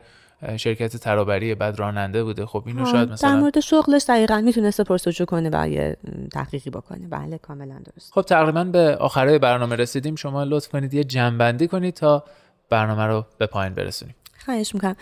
شرکت 0.58 0.98
ترابری 0.98 1.56
بعد 1.56 1.80
راننده 1.80 2.24
بوده. 2.24 2.46
خب 2.46 2.64
اینو 2.66 2.86
شاید 2.86 3.12
مثلا 3.12 3.30
در 3.30 3.40
مورد 3.40 3.60
شغلش 3.60 4.06
دقیقا 4.08 4.42
می‌تونسته 4.42 4.84
پرسجو 4.84 5.26
کنه 5.26 5.50
و 5.54 5.70
یه 5.70 5.98
تحقیقی 6.32 6.70
بکنه. 6.70 7.08
بله 7.08 7.38
کاملا 7.38 7.82
درست. 7.86 8.14
خب 8.14 8.22
تقریبا 8.22 8.64
به 8.64 8.96
آخره 8.96 9.40
برنامه 9.40 9.76
رسیدیم. 9.76 10.16
شما 10.16 10.44
لطف 10.44 10.68
کنید 10.68 10.94
یه 10.94 11.04
جنبندی 11.04 11.68
کنید 11.68 11.94
تا 11.94 12.24
برنامه 12.70 13.04
رو 13.04 13.26
به 13.38 13.46
پایین 13.46 13.74
برسونیم. 13.74 14.16
خواهش 14.46 14.74
می‌کنم. 14.74 14.96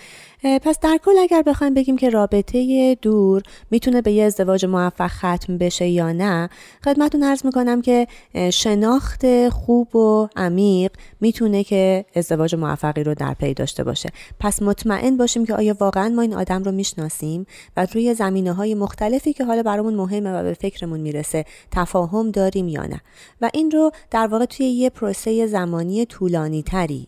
پس 0.43 0.79
در 0.79 0.99
کل 1.05 1.17
اگر 1.21 1.41
بخوایم 1.41 1.73
بگیم 1.73 1.97
که 1.97 2.09
رابطه 2.09 2.95
دور 2.95 3.43
می‌تونه 3.71 4.01
به 4.01 4.11
یه 4.11 4.23
ازدواج 4.23 4.65
موفق 4.65 5.07
ختم 5.07 5.57
بشه 5.57 5.87
یا 5.87 6.11
نه 6.11 6.49
خدمتتون 6.85 7.23
عرض 7.23 7.45
می‌کنم 7.45 7.81
که 7.81 8.07
شناخت 8.53 9.49
خوب 9.49 9.95
و 9.95 10.27
عمیق 10.35 10.91
می‌تونه 11.21 11.63
که 11.63 12.05
ازدواج 12.15 12.55
موفقی 12.55 13.03
رو 13.03 13.13
در 13.13 13.33
پی 13.33 13.53
داشته 13.53 13.83
باشه. 13.83 14.09
پس 14.39 14.61
مطمئن 14.61 15.17
باشیم 15.17 15.45
که 15.45 15.55
آیا 15.55 15.75
واقعا 15.79 16.09
ما 16.09 16.21
این 16.21 16.33
آدم 16.33 16.63
رو 16.63 16.71
می‌شناسیم 16.71 17.45
و 17.77 17.87
روی 17.93 18.13
زمینه 18.13 18.53
های 18.53 18.75
مختلفی 18.75 19.33
که 19.33 19.45
حالا 19.45 19.63
برامون 19.63 19.93
مهمه 19.93 20.33
و 20.33 20.43
به 20.43 20.53
فکرمون 20.53 20.99
می‌رسه 20.99 21.45
تفاهم 21.71 22.31
داریم 22.31 22.67
یا 22.67 22.83
نه. 22.83 23.01
و 23.41 23.49
این 23.53 23.71
رو 23.71 23.91
در 24.11 24.27
واقع 24.27 24.45
توی 24.45 24.65
یه 24.65 24.89
پروسه 24.89 25.47
زمانی 25.47 26.05
طولانی 26.05 26.63
تری 26.63 27.07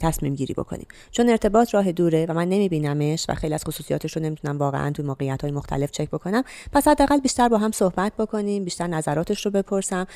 تصمیم 0.00 0.34
گیری 0.34 0.54
بکنیم. 0.54 0.86
چون 1.10 1.28
ارتباط 1.28 1.74
راه 1.74 1.92
دوره 1.92 2.26
و 2.28 2.34
من 2.34 2.48
نمیبینمش 2.48 3.26
و 3.28 3.34
خیلی 3.34 3.54
از 3.54 3.64
خصوصیاتش 3.64 4.16
رو 4.16 4.22
نمی‌تونم 4.22 4.58
واقعا 4.58 4.90
توی 4.90 5.04
موقعیت 5.04 5.42
های 5.42 5.50
مختلف 5.50 5.90
چک 5.90 6.10
بکنم 6.10 6.44
پس 6.72 6.88
حداقل 6.88 7.20
بیشتر 7.20 7.48
با 7.48 7.58
هم 7.58 7.72
صحبت 7.72 8.12
بکنیم 8.18 8.64
بیشتر 8.64 8.86
نظراتش 8.86 9.46
رو 9.46 9.50
بپرسم. 9.50 10.06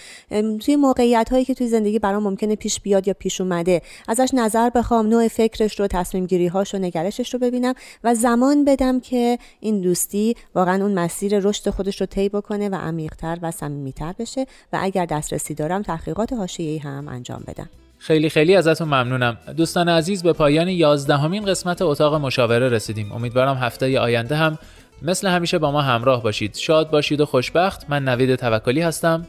توی 0.61 0.76
موقعیت 0.76 1.29
هایی 1.31 1.44
که 1.44 1.55
توی 1.55 1.68
زندگی 1.68 1.98
برام 1.98 2.22
ممکنه 2.22 2.57
پیش 2.57 2.81
بیاد 2.81 3.09
یا 3.09 3.14
پیش 3.14 3.40
اومده 3.40 3.83
ازش 4.09 4.31
نظر 4.33 4.70
بخوام 4.70 5.07
نوع 5.07 5.29
فکرش 5.29 5.81
رو 5.81 5.87
تصمیم 5.87 6.26
گیری 6.26 6.46
هاش 6.46 6.74
و 6.74 6.79
نگرشش 6.79 7.35
رو 7.35 7.40
ببینم 7.40 7.74
و 8.05 8.14
زمان 8.14 8.64
بدم 8.64 9.00
که 9.00 9.38
این 9.61 9.81
دوستی 9.81 10.37
واقعا 10.55 10.83
اون 10.83 10.94
مسیر 10.94 11.38
رشد 11.38 11.70
خودش 11.70 12.00
رو 12.00 12.07
طی 12.07 12.29
بکنه 12.29 12.68
و 12.68 12.74
عمیقتر 12.74 13.38
و 13.42 13.50
صمیمیتر 13.50 14.14
بشه 14.18 14.46
و 14.72 14.79
اگر 14.81 15.07
دسترسی 15.07 15.55
دارم 15.55 15.83
تحقیقات 15.83 16.33
حاشیه‌ای 16.33 16.79
هم 16.79 17.09
انجام 17.09 17.44
بدم. 17.46 17.68
خیلی 18.02 18.30
خیلی 18.30 18.56
ازتون 18.56 18.88
ممنونم. 18.88 19.36
دوستان 19.56 19.88
عزیز 19.88 20.22
به 20.22 20.32
پایان 20.32 20.68
یازدهمین 20.68 21.44
قسمت 21.44 21.82
اتاق 21.82 22.14
مشاوره 22.14 22.68
رسیدیم. 22.68 23.12
امیدوارم 23.12 23.56
هفته 23.56 24.00
آینده 24.00 24.36
هم 24.36 24.58
مثل 25.02 25.28
همیشه 25.28 25.58
با 25.58 25.72
ما 25.72 25.82
همراه 25.82 26.22
باشید. 26.22 26.56
شاد 26.56 26.90
باشید 26.90 27.20
و 27.20 27.26
خوشبخت. 27.26 27.90
من 27.90 28.04
نوید 28.04 28.34
توکلی 28.34 28.80
هستم. 28.80 29.26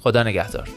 خدا 0.00 0.22
نگهدار. 0.22 0.68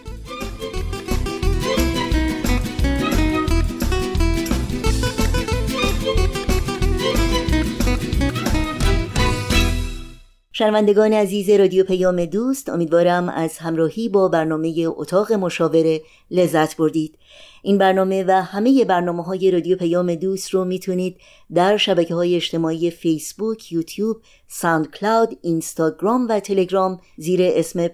شنوندگان 10.58 11.14
عزیز 11.14 11.50
رادیو 11.50 11.84
پیام 11.84 12.26
دوست 12.26 12.70
امیدوارم 12.70 13.30
از 13.30 13.58
همراهی 13.58 14.10
با 14.10 14.28
برنامه 14.28 14.86
اتاق 14.88 15.34
مشاوره 15.34 16.02
لذت 16.32 16.78
بردید. 16.78 17.18
این 17.64 17.78
برنامه 17.78 18.24
و 18.24 18.32
همه 18.32 18.86
برنامه 18.86 19.24
های 19.24 19.52
رادیو 19.52 19.78
پیام 19.78 20.16
دوست 20.16 20.50
رو 20.50 20.66
می‌تونید 20.66 21.18
در 21.54 21.78
شبکه 21.78 22.16
های 22.16 22.36
اجتماعی 22.36 22.92
فیسبوک، 22.92 23.72
یوتیوب، 23.72 24.18
ساند 24.48 24.92
کلاود، 24.92 25.38
اینستاگرام 25.42 26.28
و 26.30 26.40
تلگرام 26.40 27.00
زیر 27.18 27.40
اسم 27.44 27.88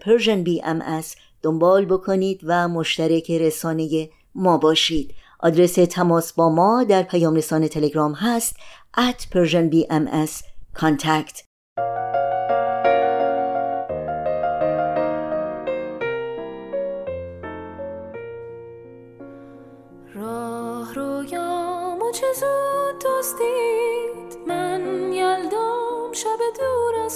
بی 0.44 0.62
ام 0.64 1.02
دنبال 1.42 1.86
بکنید 1.86 2.42
و 2.44 2.68
مشترک 2.68 3.32
رسانه 3.32 4.10
ما 4.36 4.58
باشید. 4.58 5.14
آدرس 5.40 5.74
تماس 5.74 6.34
با 6.34 6.50
ما 6.50 6.84
در 6.84 7.04
پیام 7.04 7.36
رسانه 7.36 7.68
تلگرام 7.68 8.14
هست 8.14 8.56
at 8.98 9.22
persianbms 9.36 10.44
contact. 10.80 11.44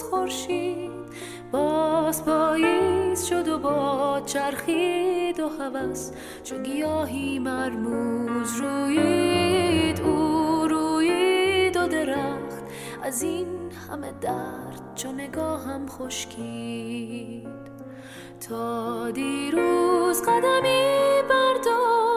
خورشید. 0.09 0.91
باز 1.51 2.25
پاییز 2.25 3.25
شد 3.25 3.47
و 3.47 3.59
با 3.59 4.21
چرخید 4.25 5.39
و 5.39 5.49
هوس. 5.49 6.11
چو 6.43 6.57
گیاهی 6.57 7.39
مرموز 7.39 8.55
روید 8.61 10.01
او 10.01 10.67
روید 10.67 11.77
و 11.77 11.87
درخت. 11.87 12.63
از 13.03 13.21
این 13.21 13.47
همه 13.89 14.11
درد 14.21 14.95
چو 14.95 15.11
نگاهم 15.11 15.87
خشکید. 15.87 17.47
تا 18.49 19.11
دیروز 19.11 20.21
قدمی 20.21 21.21
بردار 21.29 22.16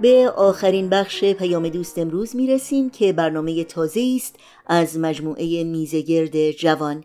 به 0.00 0.32
آخرین 0.36 0.88
بخش 0.88 1.24
پیام 1.24 1.68
دوست 1.68 1.98
امروز 1.98 2.36
می 2.36 2.46
رسیم 2.46 2.90
که 2.90 3.12
برنامه 3.12 3.64
تازه 3.64 4.00
است 4.16 4.36
از 4.66 4.98
مجموعه 4.98 5.64
میزگرد 5.64 6.50
جوان. 6.50 7.04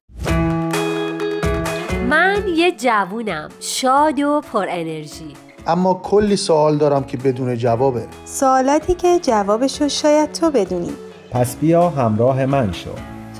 من 2.10 2.44
یه 2.56 2.72
جوونم 2.72 3.50
شاد 3.60 4.20
و 4.20 4.42
پر 4.54 4.66
انرژی. 4.70 5.34
اما 5.68 5.94
کلی 6.04 6.36
سوال 6.36 6.78
دارم 6.78 7.04
که 7.04 7.18
بدون 7.18 7.58
جوابه. 7.58 8.08
سوالاتی 8.26 8.94
که 8.94 9.20
جوابشو 9.20 9.88
شاید 9.88 10.32
تو 10.32 10.52
بدونی. 10.52 10.94
پس 11.32 11.56
بیا 11.56 11.90
همراه 11.90 12.46
من 12.46 12.72
شو. 12.72 12.90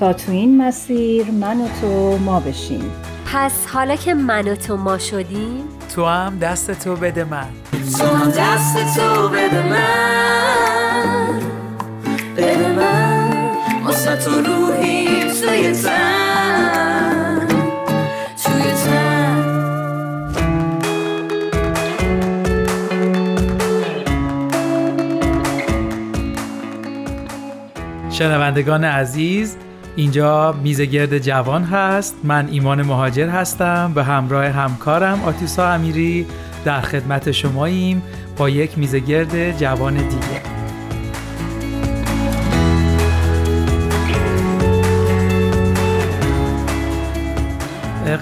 تا 0.00 0.12
تو 0.12 0.32
این 0.32 0.62
مسیر 0.62 1.30
من 1.30 1.60
و 1.60 1.68
تو 1.80 2.18
ما 2.18 2.40
بشیم. 2.40 2.92
پس 3.32 3.66
حالا 3.66 3.96
که 3.96 4.14
من 4.14 4.48
و 4.48 4.54
تو 4.54 4.76
ما 4.76 4.98
شدیم 4.98 5.75
تو 5.96 6.04
هم 6.04 6.38
دست 6.38 6.70
تو 6.70 6.96
بده 6.96 7.24
من. 7.24 7.46
تو 7.98 8.06
هم 8.06 8.30
دست 8.30 8.98
تو 8.98 9.28
بده 9.28 9.68
من. 9.68 11.40
بده 12.36 12.72
من. 12.72 13.56
تو 14.24 14.30
روحی 14.30 15.06
توی 15.40 15.74
شنوندگان 28.10 28.84
عزیز 28.84 29.56
اینجا 29.96 30.52
میز 30.52 30.80
گرد 30.80 31.18
جوان 31.18 31.64
هست. 31.64 32.16
من 32.24 32.48
ایمان 32.48 32.82
مهاجر 32.82 33.28
هستم 33.28 33.92
به 33.94 34.04
همراه 34.04 34.46
همکارم 34.46 35.24
آتوسا 35.24 35.68
امیری 35.68 36.26
در 36.64 36.80
خدمت 36.80 37.30
شماییم 37.30 38.02
با 38.36 38.48
یک 38.48 38.78
میز 38.78 38.94
گرد 38.94 39.58
جوان 39.58 39.94
دیگه. 39.94 40.56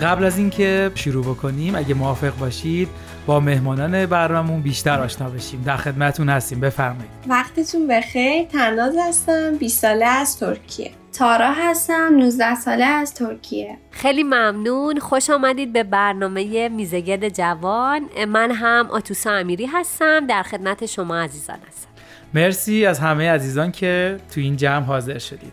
قبل 0.02 0.24
از 0.24 0.38
اینکه 0.38 0.90
شروع 0.94 1.24
بکنیم 1.24 1.74
اگه 1.74 1.94
موافق 1.94 2.38
باشید 2.38 2.88
با 3.26 3.40
مهمانان 3.40 4.06
برنامهمون 4.06 4.62
بیشتر 4.62 5.00
آشنا 5.00 5.30
بشیم. 5.30 5.62
در 5.62 5.76
خدمتون 5.76 6.28
هستیم. 6.28 6.60
بفرمایید. 6.60 7.10
وقتتون 7.28 7.88
بخیر. 7.88 8.44
تناز 8.44 8.94
هستم. 9.08 9.56
20 9.56 9.82
ساله 9.82 10.06
از 10.06 10.38
ترکیه. 10.38 10.90
تارا 11.18 11.52
هستم 11.52 12.16
19 12.16 12.54
ساله 12.54 12.84
از 12.84 13.14
ترکیه. 13.14 13.78
خیلی 13.90 14.22
ممنون. 14.22 14.98
خوش 14.98 15.30
آمدید 15.30 15.72
به 15.72 15.82
برنامه 15.82 16.68
میزگرد 16.68 17.28
جوان. 17.28 18.00
من 18.28 18.50
هم 18.50 18.88
آتوسا 18.90 19.30
امیری 19.30 19.66
هستم. 19.66 20.26
در 20.26 20.42
خدمت 20.42 20.86
شما 20.86 21.16
عزیزان 21.16 21.56
هستم. 21.68 21.88
مرسی 22.34 22.86
از 22.86 22.98
همه 22.98 23.30
عزیزان 23.30 23.72
که 23.72 24.20
تو 24.34 24.40
این 24.40 24.56
جمع 24.56 24.84
حاضر 24.84 25.18
شدید. 25.18 25.52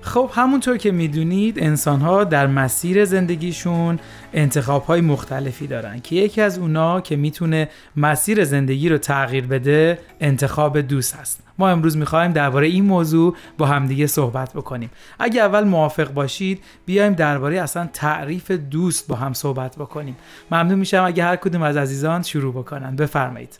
خب 0.00 0.30
همونطور 0.34 0.76
که 0.76 0.90
می‌دونید 0.90 1.58
انسان 1.58 2.00
ها 2.00 2.24
در 2.24 2.46
مسیر 2.46 3.04
زندگیشون 3.04 3.98
انتخاب 4.32 4.84
های 4.84 5.00
مختلفی 5.00 5.66
دارن 5.66 6.00
که 6.00 6.16
یکی 6.16 6.40
از 6.40 6.58
اونا 6.58 7.00
که 7.00 7.16
می‌تونه 7.16 7.68
مسیر 7.96 8.44
زندگی 8.44 8.88
رو 8.88 8.98
تغییر 8.98 9.46
بده 9.46 9.98
انتخاب 10.20 10.80
دوست 10.80 11.16
هست. 11.16 11.43
ما 11.58 11.68
امروز 11.68 11.96
می‌خوایم 11.96 12.32
درباره 12.32 12.66
این 12.66 12.84
موضوع 12.84 13.36
با 13.58 13.66
همدیگه 13.66 14.06
صحبت 14.06 14.52
بکنیم. 14.52 14.90
اگه 15.18 15.42
اول 15.42 15.64
موافق 15.64 16.12
باشید 16.12 16.62
بیایم 16.86 17.12
درباره 17.12 17.60
اصلا 17.60 17.88
تعریف 17.92 18.50
دوست 18.50 19.08
با 19.08 19.16
هم 19.16 19.32
صحبت 19.32 19.76
بکنیم. 19.76 20.16
ممنون 20.50 20.78
میشم 20.78 21.04
اگه 21.04 21.24
هر 21.24 21.36
کدوم 21.36 21.62
از 21.62 21.76
عزیزان 21.76 22.22
شروع 22.22 22.54
بکنن. 22.54 22.96
بفرمایید. 22.96 23.58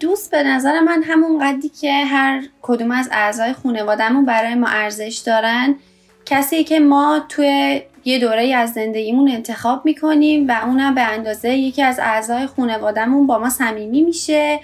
دوست 0.00 0.30
به 0.30 0.42
نظر 0.42 0.80
من 0.80 1.02
همون 1.02 1.38
قدی 1.44 1.68
که 1.68 1.92
هر 1.92 2.42
کدوم 2.62 2.90
از 2.90 3.08
اعضای 3.12 3.52
خانوادهمون 3.52 4.26
برای 4.26 4.54
ما 4.54 4.68
ارزش 4.68 5.22
دارن 5.26 5.74
کسی 6.26 6.64
که 6.64 6.80
ما 6.80 7.20
توی 7.28 7.82
یه 8.04 8.18
دوره 8.18 8.54
از 8.54 8.72
زندگیمون 8.72 9.28
انتخاب 9.28 9.84
می‌کنیم 9.84 10.48
و 10.48 10.60
اونم 10.66 10.94
به 10.94 11.00
اندازه 11.00 11.48
یکی 11.48 11.82
از 11.82 11.98
اعضای 12.02 12.46
خانوادهمون 12.46 13.26
با 13.26 13.38
ما 13.38 13.48
صمیمی 13.48 14.02
میشه. 14.02 14.60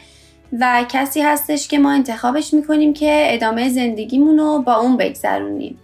و 0.53 0.85
کسی 0.89 1.21
هستش 1.21 1.69
که 1.69 1.79
ما 1.79 1.93
انتخابش 1.93 2.55
می‌کنیم 2.55 2.95
که 2.95 3.27
ادامه 3.35 3.69
زندگیمون 3.69 4.39
رو 4.39 4.63
با 4.63 4.77
اون 4.77 4.97
بگذرونیم. 4.97 5.79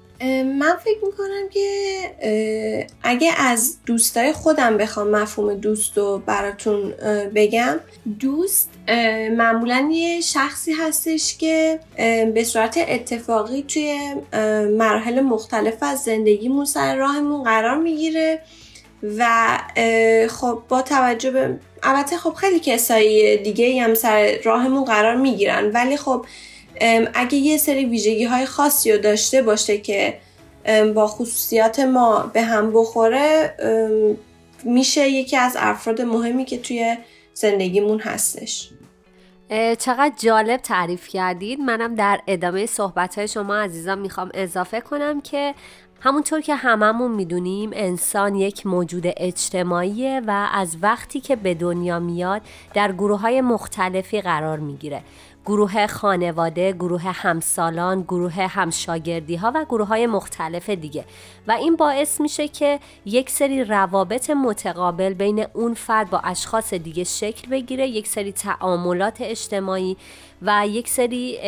من 0.58 0.76
فکر 0.84 1.04
می‌کنم 1.06 1.48
که 1.50 2.86
اگه 3.02 3.30
از 3.38 3.76
دوستای 3.86 4.32
خودم 4.32 4.76
بخوام 4.76 5.10
مفهوم 5.10 5.54
دوست 5.54 5.98
رو 5.98 6.22
براتون 6.26 6.94
بگم 7.34 7.76
دوست 8.20 8.70
معمولا 9.36 9.88
یه 9.92 10.20
شخصی 10.20 10.72
هستش 10.72 11.36
که 11.36 11.80
به 12.34 12.44
صورت 12.44 12.78
اتفاقی 12.88 13.62
توی 13.62 14.14
مراحل 14.78 15.20
مختلف 15.20 15.82
از 15.82 15.98
زندگیمون 15.98 16.64
سر 16.64 16.96
راهمون 16.96 17.42
قرار 17.42 17.78
می‌گیره 17.78 18.40
و 19.18 19.58
خب 20.30 20.62
با 20.68 20.82
توجه 20.82 21.30
به 21.30 21.58
البته 21.84 22.16
خب 22.16 22.34
خیلی 22.34 22.60
کسایی 22.60 23.36
دیگه 23.36 23.82
هم 23.82 23.94
سر 23.94 24.38
راهمون 24.44 24.84
قرار 24.84 25.16
می‌گیرن. 25.16 25.70
ولی 25.70 25.96
خب 25.96 26.26
اگه 27.14 27.34
یه 27.34 27.56
سری 27.56 27.84
ویژگی 27.84 28.24
های 28.24 28.46
خاصی 28.46 28.92
رو 28.92 28.98
داشته 28.98 29.42
باشه 29.42 29.78
که 29.78 30.18
با 30.94 31.06
خصوصیات 31.06 31.80
ما 31.80 32.30
به 32.32 32.42
هم 32.42 32.72
بخوره 32.72 33.54
میشه 34.64 35.08
یکی 35.08 35.36
از 35.36 35.56
افراد 35.58 36.02
مهمی 36.02 36.44
که 36.44 36.58
توی 36.58 36.96
زندگیمون 37.34 38.00
هستش. 38.00 38.70
چقدر 39.78 40.12
جالب 40.18 40.60
تعریف 40.60 41.08
کردید. 41.08 41.60
منم 41.60 41.94
در 41.94 42.20
ادامه 42.26 42.66
صحبت 42.66 43.18
های 43.18 43.28
شما 43.28 43.56
عزیزان 43.56 43.98
می‌خوام 43.98 44.30
اضافه 44.34 44.80
کنم 44.80 45.20
که 45.20 45.54
همونطور 46.00 46.40
که 46.40 46.54
هممون 46.54 47.10
می‌دونیم 47.10 47.70
انسان 47.72 48.34
یک 48.34 48.66
موجود 48.66 49.04
اجتماعیه 49.06 50.22
و 50.26 50.48
از 50.52 50.76
وقتی 50.82 51.20
که 51.20 51.36
به 51.36 51.54
دنیا 51.54 51.98
میاد 51.98 52.42
در 52.74 52.92
گروه 52.92 53.20
های 53.20 53.40
مختلفی 53.40 54.20
قرار 54.20 54.58
می‌گیره. 54.58 55.02
گروه 55.46 55.86
خانواده، 55.86 56.72
گروه 56.72 57.02
همسالان، 57.02 58.02
گروه 58.02 58.32
همشاگردی 58.32 59.36
ها 59.36 59.52
و 59.54 59.64
گروه 59.64 59.86
های 59.86 60.06
مختلف 60.06 60.70
دیگه. 60.70 61.04
و 61.48 61.52
این 61.52 61.76
باعث 61.76 62.20
میشه 62.20 62.48
که 62.48 62.80
یک 63.06 63.30
سری 63.30 63.64
روابط 63.64 64.30
متقابل 64.30 65.14
بین 65.14 65.46
اون 65.52 65.74
فرد 65.74 66.10
با 66.10 66.18
اشخاص 66.18 66.74
دیگه 66.74 67.04
شکل 67.04 67.50
بگیره 67.50 67.88
یک 67.88 68.08
سری 68.08 68.32
تعاملات 68.32 69.16
اجتماعی 69.20 69.96
و 70.46 70.66
یک 70.66 70.88
سری 70.88 71.38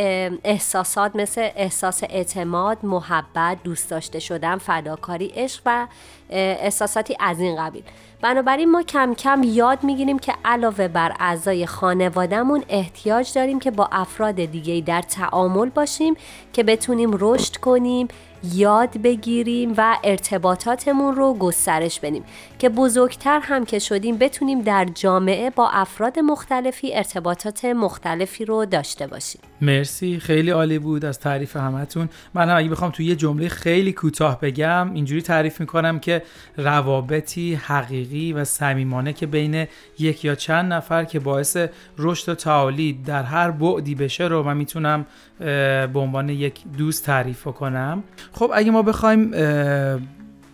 احساسات 0.44 1.16
مثل 1.16 1.48
احساس 1.56 2.02
اعتماد، 2.02 2.78
محبت، 2.82 3.59
دوست 3.64 3.90
داشته 3.90 4.18
شدن، 4.18 4.59
فداکاری، 4.59 5.26
عشق 5.26 5.62
و 5.66 5.87
احساساتی 6.30 7.16
از 7.20 7.40
این 7.40 7.56
قبیل. 7.56 7.82
بنابراین 8.20 8.70
ما 8.70 8.82
کم 8.82 9.14
کم 9.14 9.42
یاد 9.44 9.85
می‌گیریم 9.85 10.18
که 10.18 10.35
علاوه 10.44 10.88
بر 10.88 11.16
اعضای 11.20 11.66
خانوادهمون 11.66 12.64
احتیاج 12.68 13.32
داریم 13.32 13.59
که 13.59 13.70
با 13.70 13.88
افراد 13.92 14.35
دیگه 14.35 14.80
در 14.80 15.02
تعامل 15.02 15.68
باشیم 15.68 16.14
که 16.52 16.62
بتونیم 16.62 17.11
رشد 17.20 17.56
کنیم 17.56 18.09
یاد 18.54 18.98
بگیریم 18.98 19.74
و 19.76 19.98
ارتباطاتمون 20.04 21.14
رو 21.14 21.35
گسترش 21.35 22.00
بدیم. 22.00 22.24
که 22.58 22.68
بزرگتر 22.68 23.40
هم 23.42 23.64
که 23.64 23.78
شدیم 23.78 24.16
بتونیم 24.16 24.62
در 24.62 24.86
جامعه 24.94 25.50
با 25.50 25.68
افراد 25.68 26.18
مختلفی 26.18 26.94
ارتباطات 26.94 27.64
مختلفی 27.64 28.44
رو 28.44 28.64
داشته 28.64 29.06
باشیم. 29.06 29.40
مرسی 29.60 30.18
خیلی 30.20 30.50
عالی 30.50 30.78
بود 30.78 31.04
از 31.04 31.18
تعریف 31.18 31.56
همتون. 31.56 32.08
من 32.34 32.50
هم 32.50 32.56
اگه 32.56 32.68
بخوام 32.68 32.90
توی 32.90 33.06
یه 33.06 33.16
جمله 33.16 33.48
خیلی 33.48 33.92
کوتاه 33.92 34.40
بگم 34.40 34.94
اینجوری 34.94 35.22
تعریف 35.22 35.60
می‌کنم 35.60 35.98
که 35.98 36.22
روابطی 36.56 37.54
حقیقی 37.54 38.32
و 38.32 38.44
صمیمانه 38.44 39.12
که 39.12 39.26
بین 39.26 39.66
یک 39.98 40.24
یا 40.24 40.34
چند 40.34 40.72
نفر 40.72 41.04
که 41.04 41.20
باعث 41.20 41.56
رشد 41.98 42.28
و 42.28 42.34
تعالی 42.34 42.92
در 42.92 43.22
هر 43.22 43.50
بعدی 43.50 43.94
بشه 43.94 44.24
رو 44.24 44.42
من 44.42 44.56
می‌تونم 44.56 45.06
به 45.38 45.90
عنوان 45.94 46.28
یک 46.28 46.62
دوست 46.78 47.04
تعریف 47.04 47.44
کنم 47.44 48.02
خب 48.32 48.50
اگه 48.54 48.70
ما 48.70 48.82
بخوایم 48.82 49.30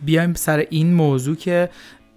بیایم 0.03 0.35
سر 0.35 0.67
این 0.71 0.95
موضوع 0.95 1.37
که 1.37 1.69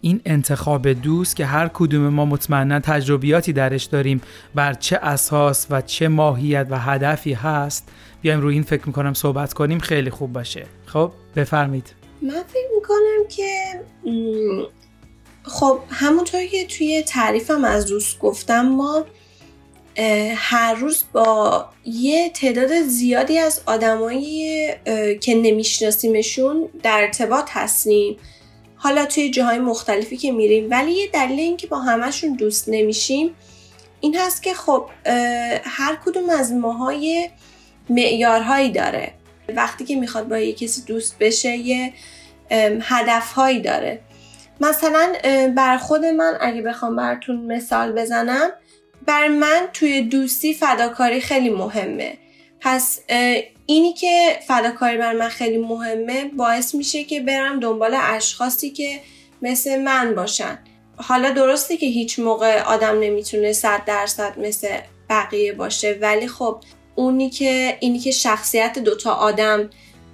این 0.01 0.21
انتخاب 0.25 0.93
دوست 0.93 1.35
که 1.35 1.45
هر 1.45 1.69
کدوم 1.73 2.09
ما 2.09 2.25
مطمئنا 2.25 2.79
تجربیاتی 2.79 3.53
درش 3.53 3.83
داریم 3.83 4.21
بر 4.55 4.73
چه 4.73 4.97
اساس 4.97 5.67
و 5.69 5.81
چه 5.81 6.07
ماهیت 6.07 6.67
و 6.69 6.79
هدفی 6.79 7.33
هست 7.33 7.89
بیایم 8.21 8.41
روی 8.41 8.53
این 8.53 8.63
فکر 8.63 8.87
می‌کنم 8.87 9.13
صحبت 9.13 9.53
کنیم 9.53 9.79
خیلی 9.79 10.09
خوب 10.09 10.33
باشه. 10.33 10.65
خب 10.85 11.11
بفرمید 11.35 11.93
من 12.21 12.43
فکر 12.47 12.69
می‌کنم 12.75 13.27
که 13.29 13.81
خب 15.43 15.79
همونطور 15.89 16.45
که 16.45 16.65
توی 16.65 17.03
تعریفم 17.07 17.63
از 17.63 17.85
دوست 17.85 18.19
گفتم 18.19 18.61
ما 18.61 19.05
هر 20.35 20.73
روز 20.73 21.03
با 21.13 21.65
یه 21.85 22.29
تعداد 22.29 22.81
زیادی 22.81 23.37
از 23.37 23.61
آدمایی 23.65 24.67
که 25.21 25.35
نمیشناسیمشون 25.35 26.69
در 26.83 27.01
ارتباط 27.01 27.49
هستیم. 27.51 28.17
حالا 28.75 29.05
توی 29.05 29.29
جاهای 29.29 29.59
مختلفی 29.59 30.17
که 30.17 30.31
میریم. 30.31 30.67
ولی 30.71 30.91
یه 30.91 31.07
دلیل 31.07 31.39
اینکه 31.39 31.67
با 31.67 31.79
همشون 31.79 32.33
دوست 32.33 32.69
نمیشیم 32.69 33.35
این 33.99 34.15
هست 34.17 34.43
که 34.43 34.53
خب 34.53 34.89
هر 35.63 35.97
کدوم 36.05 36.29
از 36.29 36.53
ماهای 36.53 37.29
معیارهایی 37.89 38.71
داره. 38.71 39.13
وقتی 39.55 39.85
که 39.85 39.95
می‌خواد 39.95 40.27
با 40.27 40.37
یه 40.37 40.53
کسی 40.53 40.81
دوست 40.81 41.15
بشه 41.19 41.55
یه 41.57 41.93
هدفهایی 42.81 43.59
داره. 43.59 43.99
مثلا 44.61 45.13
بر 45.55 45.77
خود 45.77 46.05
من 46.05 46.37
اگه 46.41 46.61
بخوام 46.61 46.95
براتون 46.95 47.53
مثال 47.55 47.91
بزنم 47.91 48.49
بر 49.05 49.27
من 49.27 49.67
توی 49.73 50.01
دوستی 50.01 50.53
فداکاری 50.53 51.21
خیلی 51.21 51.49
مهمه. 51.49 52.17
پس 52.61 52.99
اینی 53.65 53.93
که 53.93 54.39
فداکاری 54.47 54.97
بر 54.97 55.13
من 55.13 55.29
خیلی 55.29 55.57
مهمه 55.57 56.25
باعث 56.25 56.75
میشه 56.75 57.03
که 57.03 57.19
برم 57.19 57.59
دنبال 57.59 57.97
اشخاصی 58.01 58.69
که 58.69 58.99
مثل 59.41 59.81
من 59.81 60.15
باشن. 60.15 60.59
حالا 60.97 61.31
درسته 61.31 61.77
که 61.77 61.85
هیچ 61.85 62.19
موقع 62.19 62.61
آدم 62.61 62.99
نمی‌تونه 62.99 63.53
صد 63.53 63.85
درصد 63.85 64.39
مثل 64.39 64.77
بقیه 65.09 65.53
باشه 65.53 65.97
ولی 66.01 66.27
خب 66.27 66.63
اونی 66.95 67.29
که 67.29 67.77
اینی 67.79 67.99
که 67.99 68.11
شخصیت 68.11 68.79
دوتا 68.79 69.13
آدم 69.13 69.69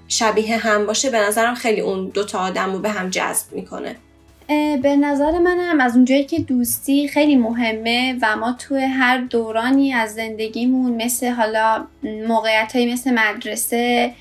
شبیه 0.08 0.58
هم 0.58 0.86
باشه 0.86 1.10
به 1.10 1.18
نظرم 1.18 1.56
خیلی 1.56 1.82
اون 1.82 2.08
دوتا 2.10 2.40
آدم 2.40 2.74
رو 2.74 2.80
به 2.80 2.90
هم 2.90 3.10
جذب 3.10 3.54
می‌کنه. 3.54 3.96
به 4.82 4.96
نظر 4.96 5.40
منم 5.40 5.82
از 5.82 5.96
اونجایی 5.96 6.26
که 6.26 6.40
دوستی 6.40 7.08
خیلی 7.08 7.36
مهمه 7.36 8.16
و 8.22 8.36
ما 8.36 8.54
توی 8.54 8.82
هر 8.84 9.18
دورانی 9.18 9.94
از 9.94 10.14
زندگیمون 10.14 11.04
مثل 11.04 11.30
حالا 11.30 11.86
موقعیت 12.28 12.76
های 12.76 12.94
مثل 12.94 13.14
مدرسه 13.14 14.14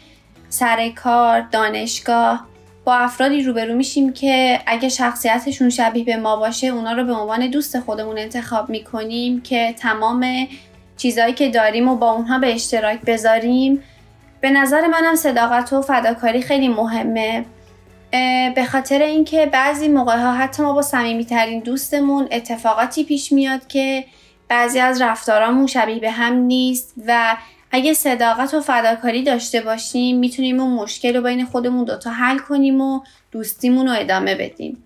سر 0.49 0.89
کار 0.89 1.41
دانشگاه 1.41 2.47
با 2.85 2.97
افرادی 2.97 3.43
روبرو 3.43 3.75
میشیم 3.75 4.13
که 4.13 4.61
اگه 4.67 4.89
شخصیتشون 4.89 5.71
شبیه 5.71 6.05
به 6.05 6.17
ما 6.17 6.37
باشه 6.37 6.67
اونا 6.67 6.93
رو 6.93 7.05
به 7.05 7.13
عنوان 7.13 7.51
دوست 7.51 7.81
خودمون 7.81 8.19
انتخاب 8.19 8.71
می‌کنیم 8.71 9.41
که 9.41 9.75
تمام 9.79 10.27
چیزهایی 10.97 11.33
که 11.33 11.49
داریم 11.49 11.89
و 11.89 11.97
با 11.97 12.13
اونها 12.13 12.39
به 12.39 12.55
اشتراک 12.55 13.01
بذاریم. 13.01 13.83
به 14.41 14.51
نظر 14.51 14.87
منم 14.87 15.15
صداقت 15.15 15.73
و 15.73 15.83
فداکاری 15.83 16.43
خیلی 16.43 16.69
مهمه. 16.69 17.45
به 18.55 18.65
خاطر 18.73 19.03
اینکه 19.03 19.47
بعضی 19.47 19.89
موقع 19.89 20.17
ها 20.17 20.33
حتی 20.33 20.63
ما 20.63 20.73
با 20.73 20.83
صمیمیترین 20.83 21.61
دوستمون 21.61 22.29
اتفاقاتی 22.31 23.05
پیش 23.05 23.33
میاد 23.33 23.67
که 23.67 24.05
بعضی 24.49 24.79
از 24.79 25.03
رفتارامون 25.03 25.67
شبیه 25.67 25.99
به 25.99 26.11
هم 26.11 26.35
نیست 26.35 26.95
و 27.07 27.37
اگه 27.73 27.95
صداقت 27.95 28.55
و 28.55 28.61
فداکاری 28.61 29.23
داشته 29.23 29.61
باشیم 29.61 30.19
می‌تونیم 30.19 30.61
اون 30.61 30.73
مشکل 30.73 31.17
رو 31.17 31.23
بین 31.23 31.45
خودمون 31.45 31.85
دوتا 31.85 32.11
حل 32.11 32.39
کنیم 32.39 32.81
و 32.81 33.01
دوستیمون 33.33 33.89
رو 33.89 33.95
ادامه 33.99 34.35
بدیم. 34.35 34.85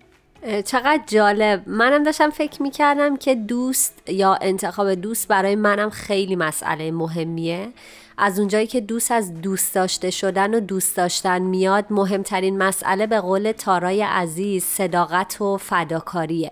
چقدر 0.65 0.99
جالب. 1.07 1.61
منم 1.65 2.03
داشتم 2.03 2.29
فکر 2.29 2.61
می‌کردم 2.61 3.17
که 3.17 3.35
دوست 3.35 4.01
یا 4.07 4.37
انتخاب 4.41 4.93
دوست 4.93 5.27
برای 5.27 5.55
منم 5.55 5.89
خیلی 5.89 6.35
مسئله 6.35 6.91
مهمیه. 6.91 7.67
از 8.17 8.39
اونجایی 8.39 8.67
که 8.67 8.81
دوست 8.81 9.11
از 9.11 9.41
دوست 9.41 9.75
داشته 9.75 10.11
شدن 10.11 10.53
و 10.53 10.59
دوست 10.59 10.97
داشتن 10.97 11.41
میاد 11.41 11.85
مهمترین 11.89 12.57
مسئله 12.57 13.07
به 13.07 13.19
قول 13.19 13.51
تارای 13.51 14.01
عزیز 14.01 14.63
صداقت 14.63 15.41
و 15.41 15.57
فداکاریه. 15.57 16.49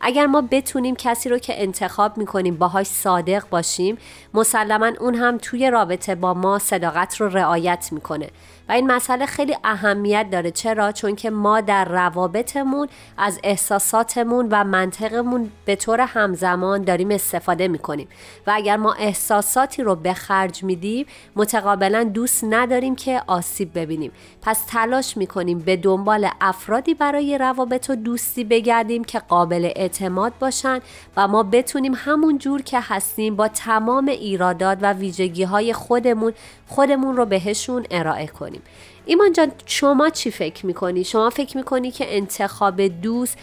اگر 0.00 0.26
ما 0.26 0.40
بتونیم 0.50 0.94
کسی 0.96 1.28
رو 1.28 1.38
که 1.38 1.62
انتخاب 1.62 2.18
می‌کنیم 2.18 2.56
باهاش 2.56 2.86
صادق 2.86 3.48
باشیم 3.48 3.98
مسلما 4.34 4.92
اون 5.00 5.14
هم 5.14 5.38
توی 5.38 5.70
رابطه 5.70 6.14
با 6.14 6.34
ما 6.34 6.58
صداقت 6.58 7.16
رو 7.20 7.28
رعایت 7.28 7.88
می‌کنه. 7.92 8.30
و 8.68 8.72
این 8.72 8.86
مسئله 8.92 9.26
خیلی 9.26 9.56
اهمیت 9.64 10.26
داره. 10.32 10.50
چرا؟ 10.50 10.92
چون 10.92 11.16
که 11.16 11.30
ما 11.30 11.60
در 11.60 11.84
روابطمون 11.84 12.88
از 13.18 13.40
احساساتمون 13.44 14.48
و 14.50 14.64
منطقمون 14.64 15.50
به 15.64 15.76
طور 15.76 16.00
همزمان 16.00 16.82
داریم 16.82 17.10
استفاده 17.10 17.68
می‌کنیم. 17.68 18.08
و 18.46 18.52
اگر 18.54 18.76
ما 18.76 18.92
احساساتی 18.92 19.82
رو 19.82 19.94
به 19.94 20.14
خرج 20.14 20.64
میدیم 20.64 21.06
متقابلا 21.36 22.04
دوست 22.04 22.44
نداریم 22.44 22.96
که 22.96 23.22
آسیب 23.26 23.78
ببینیم. 23.78 24.12
پس 24.42 24.64
تلاش 24.68 25.16
می‌کنیم 25.16 25.58
به 25.58 25.76
دنبال 25.76 26.28
افرادی 26.40 26.94
برای 26.94 27.38
روابط 27.38 27.90
و 27.90 27.96
دوستی 27.96 28.44
بگردیم 28.44 29.04
که 29.04 29.18
قابل 29.18 29.70
اعتماد 29.76 30.32
باشن 30.40 30.80
و 31.16 31.28
ما 31.28 31.42
بتونیم 31.42 31.92
همون 31.96 32.38
جور 32.38 32.62
که 32.62 32.80
هستیم 32.82 33.36
با 33.36 33.48
تمام 33.48 34.08
ایرادات 34.08 34.78
و 34.82 34.92
ویژگی 34.92 35.42
های 35.42 35.72
خودمون 35.72 36.32
خودمون 36.66 37.16
رو 37.16 37.26
بهشون 37.26 37.86
ارائه 37.90 38.26
کنیم 38.26 38.62
ایمان 39.06 39.32
جان 39.32 39.52
شما 39.66 40.10
چی 40.10 40.30
فکر 40.30 40.66
می‌کنی؟ 40.66 41.04
شما 41.04 41.30
فکر 41.30 41.56
می‌کنی 41.56 41.90
که 41.90 42.16
انتخاب 42.16 42.82
دوست 42.82 43.38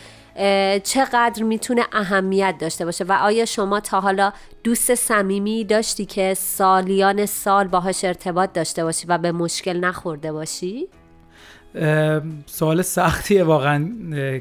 چقدر 0.84 1.44
می‌تونه 1.44 1.86
اهمیت 1.94 2.56
داشته 2.60 2.86
باشه 2.86 3.04
و 3.04 3.12
آیا 3.12 3.46
شما 3.46 3.80
تا 3.80 4.02
حالا 4.02 4.34
دوست 4.64 4.96
صمیمی 4.96 5.64
داشتی 5.64 6.06
که 6.06 6.34
سالیان 6.34 7.26
سال 7.26 7.68
باهاش 7.68 8.04
ارتباط 8.04 8.54
داشته 8.54 8.84
باشی 8.84 9.08
و 9.08 9.18
به 9.18 9.32
مشکل 9.32 9.80
نخورده 9.80 10.32
باشی؟ 10.32 10.88
سوال 12.46 12.82
سختیه 12.82 13.44
واقعا 13.44 13.88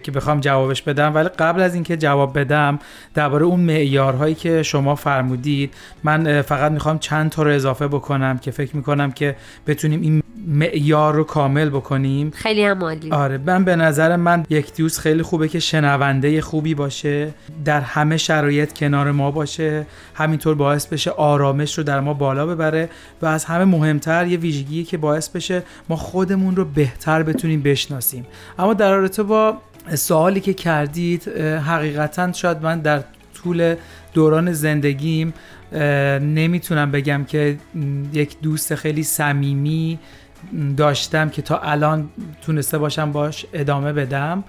که 0.03 0.11
بخوام 0.11 0.41
جوابش 0.41 0.83
بدم. 0.83 1.15
ولی 1.15 1.29
قبل 1.29 1.61
از 1.63 1.75
اینکه 1.75 1.97
جواب 1.97 2.39
بدم 2.39 2.79
درباره 3.15 3.45
اون 3.45 3.61
معیارهایی 3.61 4.35
که 4.35 4.63
شما 4.63 4.95
فرمودید 4.95 5.75
من 6.05 6.43
فقط 6.43 6.73
می‌خوام 6.73 6.99
چند 6.99 7.31
تا 7.31 7.43
رو 7.43 7.51
اضافه 7.51 7.89
بکنم 7.89 8.39
که 8.39 8.51
فکر 8.51 8.77
می‌کنم 8.77 9.13
که 9.13 9.37
بتونیم 9.67 10.01
این 10.01 10.23
معیار 10.47 11.15
رو 11.15 11.25
کامل 11.25 11.69
بکنیم. 11.69 12.31
خیلی 12.31 12.65
هم 12.65 12.83
عالی. 12.85 13.11
آره 13.11 13.39
من 13.39 13.65
به 13.65 13.77
نظر 13.77 14.17
من 14.17 14.45
یک 14.51 14.77
دوست 14.77 15.01
خیلی 15.01 15.23
خوبه 15.23 15.49
که 15.49 15.61
شنونده 15.61 16.41
خوبی 16.41 16.75
باشه 16.75 17.29
در 17.65 17.81
همه 17.81 18.17
شرایط 18.17 18.73
کنار 18.73 19.11
ما 19.13 19.31
باشه 19.31 19.87
همینطور 20.15 20.55
باعث 20.55 20.87
بشه 20.87 21.11
آرامش 21.11 21.79
رو 21.79 21.85
در 21.85 22.01
ما 22.01 22.15
بالا 22.15 22.47
ببره 22.47 22.89
و 23.23 23.27
از 23.27 23.45
همه 23.45 23.65
مهمتر 23.65 24.27
یه 24.27 24.39
ویژگی 24.39 24.85
که 24.85 24.97
باعث 24.97 25.29
بشه 25.29 25.63
ما 25.89 25.97
خودمون 25.97 26.57
رو 26.57 26.65
بهتر 26.65 27.22
بتونیم 27.23 27.63
بشناسیم. 27.63 28.27
اما 28.59 28.75
در 28.75 28.93
رابطه 28.93 29.23
با 29.23 29.59
سوالی 29.95 30.41
که 30.41 30.55
کردید 30.55 31.29
حقیقتا 31.39 32.33
شاید 32.33 32.63
من 32.63 32.81
در 32.81 33.05
طول 33.35 33.75
دوران 34.13 34.53
زندگیم 34.53 35.35
نمی‌تونم 36.21 36.91
بگم 36.91 37.25
که 37.25 37.57
یک 38.13 38.41
دوست 38.41 38.75
خیلی 38.75 39.03
صمیمی 39.03 39.99
داشتم 40.77 41.29
که 41.29 41.43
تا 41.43 41.59
الان 41.59 42.09
تونسته 42.43 42.79
باشم 42.79 43.13
باش 43.13 43.47
ادامه 43.53 43.93
بدم. 43.93 44.45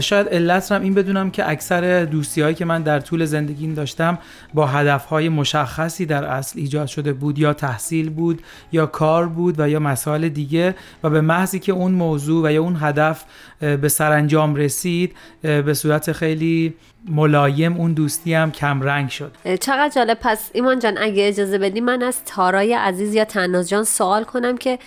شاید 0.00 0.28
علت 0.28 0.72
رم 0.72 0.82
این 0.82 0.94
بدونم 0.94 1.30
که 1.30 1.50
اکثر 1.50 2.04
دوستی 2.04 2.40
هایی 2.40 2.54
که 2.54 2.64
من 2.64 2.82
در 2.82 3.00
طول 3.00 3.24
زندگیم 3.24 3.74
داشتم 3.74 4.18
با 4.54 4.66
هدف 4.66 5.04
های 5.04 5.28
مشخصی 5.28 6.06
در 6.06 6.24
اصل 6.24 6.60
ایجاد 6.60 6.86
شده 6.86 7.12
بود 7.12 7.38
یا 7.38 7.52
تحصیل 7.52 8.10
بود 8.10 8.42
یا 8.72 8.86
کار 8.86 9.28
بود 9.28 9.60
و 9.60 9.68
یا 9.68 9.80
مسائل 9.80 10.28
دیگه. 10.28 10.74
و 11.02 11.10
به 11.10 11.20
محضی 11.20 11.58
که 11.58 11.72
اون 11.72 11.92
موضوع 11.92 12.48
و 12.48 12.52
یا 12.52 12.62
اون 12.62 12.76
هدف 12.80 13.24
به 13.60 13.88
سرانجام 13.88 14.54
رسید 14.54 15.14
به 15.42 15.74
صورت 15.74 16.12
خیلی 16.12 16.74
ملایم 17.08 17.76
اون 17.76 17.92
دوستی 17.92 18.34
هم 18.34 18.52
کم 18.52 18.82
رنگ 18.82 19.08
شد 19.08 19.32
چقدر 19.60 19.88
جالب. 19.94 20.18
پس 20.20 20.50
ایمان 20.52 20.78
جان 20.78 20.98
اگه 20.98 21.28
اجازه 21.28 21.58
بدی 21.58 21.80
من 21.80 22.02
از 22.02 22.24
تارای 22.24 22.74
عزیز 22.74 23.14
یا 23.14 23.24
تناز 23.24 23.68
جان 23.68 23.84
سوال 23.84 24.24
کنم 24.24 24.56
که 24.56 24.78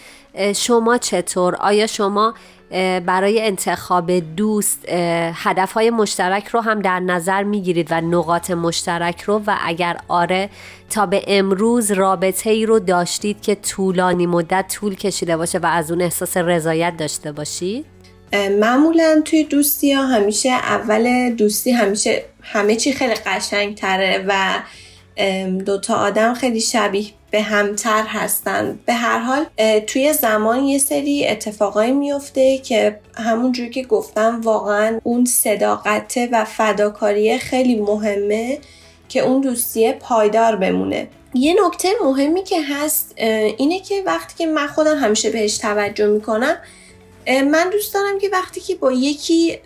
شما 0.55 0.97
چطور؟ 0.97 1.55
آیا 1.55 1.87
شما 1.87 2.33
برای 3.05 3.47
انتخاب 3.47 4.11
دوست 4.35 4.85
هدفهای 5.33 5.89
مشترک 5.89 6.47
رو 6.47 6.61
هم 6.61 6.81
در 6.81 6.99
نظر 6.99 7.43
می‌گیرید 7.43 7.87
و 7.91 8.01
نقاط 8.01 8.51
مشترک 8.51 9.21
رو؟ 9.21 9.41
و 9.47 9.57
اگر 9.63 9.97
آره 10.07 10.49
تا 10.89 11.05
به 11.05 11.23
امروز 11.27 11.91
رابطه 11.91 12.49
ای 12.49 12.65
رو 12.65 12.79
داشتید 12.79 13.41
که 13.41 13.55
طولانی 13.55 14.25
مدت 14.25 14.73
طول 14.73 14.95
کشیده 14.95 15.37
باشه 15.37 15.59
و 15.59 15.65
از 15.65 15.91
اون 15.91 16.01
احساس 16.01 16.37
رضایت 16.37 16.97
داشته 16.97 17.31
باشید؟ 17.31 17.96
معمولا 18.33 19.21
توی 19.25 19.43
دوستی 19.43 19.93
ها 19.93 20.05
همیشه 20.05 20.49
اول 20.49 21.29
دوستی 21.29 21.71
همیشه 21.71 22.23
همه 22.41 22.75
چی 22.75 22.93
خیلی 22.93 23.13
قشنگ 23.13 23.75
تره 23.75 24.25
و 24.27 24.59
دوتا 25.65 25.95
آدم 25.95 26.33
خیلی 26.33 26.61
شبیه 26.61 27.05
به 27.31 27.41
همتر 27.41 28.03
هستن. 28.07 28.79
به 28.85 28.93
هر 28.93 29.19
حال 29.19 29.45
توی 29.79 30.13
زمان 30.13 30.63
یه 30.63 30.77
سری 30.77 31.27
اتفاقایی 31.27 31.91
میفته 31.91 32.57
که 32.57 32.99
همونجور 33.15 33.69
که 33.69 33.83
گفتم 33.83 34.41
واقعا 34.41 34.99
اون 35.03 35.25
صداقت 35.25 36.19
و 36.31 36.45
فداکاری 36.45 37.37
خیلی 37.37 37.75
مهمه 37.75 38.59
که 39.09 39.19
اون 39.19 39.41
دوستی 39.41 39.91
پایدار 39.91 40.55
بمونه. 40.55 41.07
یه 41.33 41.55
نکته 41.65 41.89
مهمی 42.03 42.43
که 42.43 42.61
هست 42.61 43.13
اینه 43.17 43.79
که 43.79 44.03
وقتی 44.05 44.35
که 44.37 44.45
من 44.45 44.67
خودم 44.67 44.97
همیشه 44.97 45.29
بهش 45.29 45.57
توجه 45.57 46.07
می‌کنم 46.07 46.57
من 47.27 47.69
دوست 47.69 47.93
دارم 47.93 48.19
که 48.19 48.29
وقتی 48.29 48.61
که 48.61 48.75
با 48.75 48.91
یکی 48.91 49.59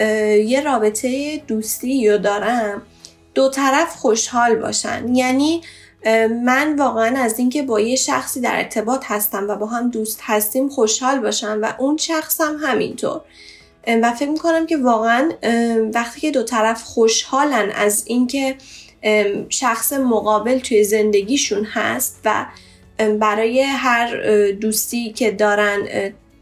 یه 0.46 0.62
رابطه 0.66 1.38
دوستی 1.48 2.10
رو 2.10 2.18
دارم 2.18 2.82
دو 3.34 3.50
طرف 3.50 3.96
خوشحال 3.96 4.56
باشن. 4.56 5.16
یعنی 5.16 5.62
من 6.44 6.76
واقعا 6.76 7.20
از 7.20 7.40
اینکه 7.40 7.64
با 7.64 7.80
یه 7.80 7.96
شخصی 7.96 8.42
در 8.42 8.58
ارتباط 8.58 9.04
هستم 9.06 9.48
و 9.48 9.56
با 9.56 9.66
هم 9.66 9.90
دوست 9.90 10.20
هستیم 10.22 10.70
خوشحال 10.70 11.20
باشم 11.20 11.60
و 11.62 11.74
اون 11.80 11.98
شخص 11.98 12.42
هم 12.42 12.58
همینطور 12.62 13.22
و 13.88 14.14
فکر 14.14 14.30
می‌کنم 14.30 14.66
که 14.66 14.78
واقعا 14.78 15.32
وقتی 15.94 16.22
که 16.22 16.32
دو 16.32 16.44
طرف 16.44 16.84
خوشحالن 16.84 17.70
از 17.70 18.04
اینکه 18.06 18.56
شخص 19.50 19.94
مقابل 19.94 20.60
توی 20.60 20.84
زندگیشون 20.84 21.66
هست 21.66 22.20
و 22.26 22.46
برای 23.20 23.62
هر 23.62 24.18
دوستی 24.52 25.14
که 25.14 25.32
دارن 25.32 25.78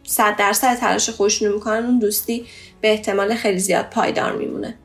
صد 0.10 0.36
درصد 0.36 0.76
تلاش 0.76 1.10
خوشنو 1.10 1.53
می‌کنن 1.53 1.86
اون 1.86 1.99
دوستی 1.99 2.45
به 2.82 2.91
احتمال 2.91 3.36
خیلی 3.36 3.60
زیاد 3.60 3.86
پایدار 3.89 4.32
میمونه. 4.36 4.76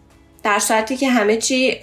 در 0.43 0.59
صورتی 0.59 0.97
که 0.97 1.11
همه 1.11 1.37
چی 1.37 1.81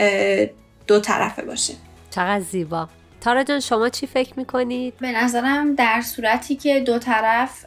دو 0.87 0.99
طرفه 0.99 1.41
باشه. 1.41 1.73
چقدر 2.11 2.39
زیبا. 2.39 2.87
تارا 3.21 3.43
جان 3.43 3.59
شما 3.59 3.89
چی 3.89 4.07
فکر 4.07 4.33
می‌کنید؟ 4.37 4.93
به 4.99 5.11
نظرم 5.11 5.75
در 5.75 6.01
صورتی 6.01 6.55
که 6.55 6.79
دو 6.79 6.99
طرف 6.99 7.65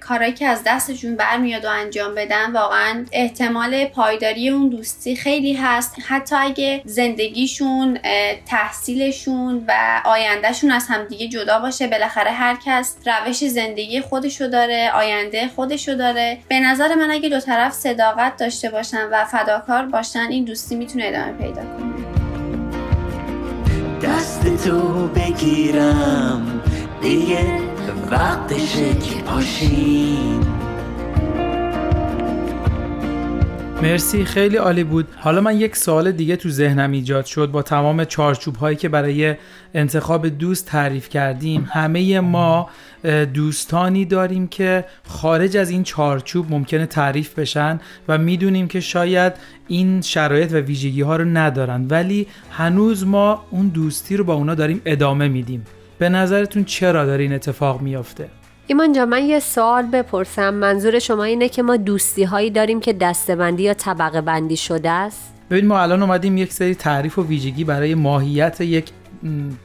کارایی 0.00 0.32
که 0.32 0.46
از 0.46 0.62
دستشون 0.66 1.16
برمیاد 1.16 1.64
و 1.64 1.68
انجام 1.70 2.14
بدن 2.14 2.52
واقعا 2.52 3.04
احتمال 3.12 3.84
پایداری 3.84 4.48
اون 4.48 4.68
دوستی 4.68 5.16
خیلی 5.16 5.52
هست. 5.52 5.96
حتی 6.08 6.36
اگه 6.36 6.82
زندگیشون 6.84 7.98
تحصیلشون 8.46 9.64
و 9.68 10.02
آیندهشون 10.04 10.70
از 10.70 10.86
همدیگه 10.88 11.28
جدا 11.28 11.58
باشه 11.58 11.86
بالاخره 11.86 12.30
هر 12.30 12.58
کس 12.64 12.96
روش 13.06 13.44
زندگی 13.44 14.00
خودشو 14.00 14.46
داره 14.46 14.90
آینده 14.94 15.48
خودشو 15.48 15.94
داره. 15.94 16.38
به 16.48 16.60
نظر 16.60 16.94
من 16.94 17.10
اگه 17.10 17.28
دو 17.28 17.40
طرف 17.40 17.72
صداقت 17.72 18.36
داشته 18.36 18.70
باشن 18.70 19.08
و 19.12 19.24
فداکار 19.24 19.86
باشن 19.86 20.26
این 20.30 20.44
دوستی 20.44 20.76
می‌تونه 20.76 21.04
ادامه 21.04 21.32
پیدا 21.32 21.62
کنه. 21.62 22.15
دست 24.16 24.64
تو 24.64 25.08
بگیرم. 25.08 26.60
دیگه 27.02 27.60
وقتشه 28.10 28.94
که 28.94 29.22
پاشیم. 29.22 30.40
مرسی 33.82 34.24
خیلی 34.24 34.56
عالی 34.56 34.84
بود. 34.84 35.08
حالا 35.16 35.40
من 35.40 35.60
یک 35.60 35.76
سوال 35.76 36.12
دیگه 36.12 36.36
تو 36.36 36.48
ذهنم 36.50 36.92
ایجاد 36.92 37.24
شد. 37.24 37.50
با 37.50 37.62
تمام 37.62 38.04
چارچوب 38.04 38.56
هایی 38.56 38.76
که 38.76 38.88
برای 38.88 39.34
انتخاب 39.74 40.28
دوست 40.28 40.66
تعریف 40.66 41.08
کردیم 41.08 41.68
همه 41.70 42.20
ما 42.20 42.70
دوستانی 43.34 44.04
داریم 44.04 44.48
که 44.48 44.84
خارج 45.08 45.56
از 45.56 45.70
این 45.70 45.82
چارچوب 45.82 46.50
ممکنه 46.50 46.86
تعریف 46.86 47.38
بشن 47.38 47.80
و 48.08 48.18
می‌دونیم 48.18 48.68
که 48.68 48.80
شاید 48.80 49.32
این 49.68 50.00
شرایط 50.00 50.52
و 50.52 50.56
ویژگی 50.56 51.02
ها 51.02 51.16
رو 51.16 51.24
ندارن. 51.24 51.86
ولی 51.90 52.26
هنوز 52.50 53.06
ما 53.06 53.44
اون 53.50 53.68
دوستی 53.68 54.16
رو 54.16 54.24
با 54.24 54.34
اونا 54.34 54.54
داریم 54.54 54.82
ادامه 54.84 55.28
میدیم. 55.28 55.64
به 55.98 56.08
نظرتون 56.08 56.64
چرا 56.64 57.06
داره 57.06 57.22
این 57.22 57.32
اتفاق 57.32 57.80
میافته؟ 57.80 58.28
ایمان 58.68 58.92
جا 58.92 59.06
من 59.06 59.24
یه 59.24 59.40
سوال 59.40 59.86
بپرسم. 59.86 60.54
منظور 60.54 60.98
شما 60.98 61.24
اینه 61.24 61.48
که 61.48 61.62
ما 61.62 61.76
دوستی 61.76 62.24
هایی 62.24 62.50
داریم 62.50 62.80
که 62.80 62.92
دستبندی 62.92 63.62
یا 63.62 63.74
طبقه 63.74 64.20
بندی 64.20 64.56
شده 64.56 64.90
است؟ 64.90 65.32
ببین 65.50 65.66
ما 65.66 65.80
الان 65.80 66.02
اومدیم 66.02 66.36
یک 66.36 66.52
سری 66.52 66.74
تعریف 66.74 67.18
و 67.18 67.26
ویژگی 67.26 67.64
برای 67.64 67.94
ماهیت 67.94 68.60
یک 68.60 68.90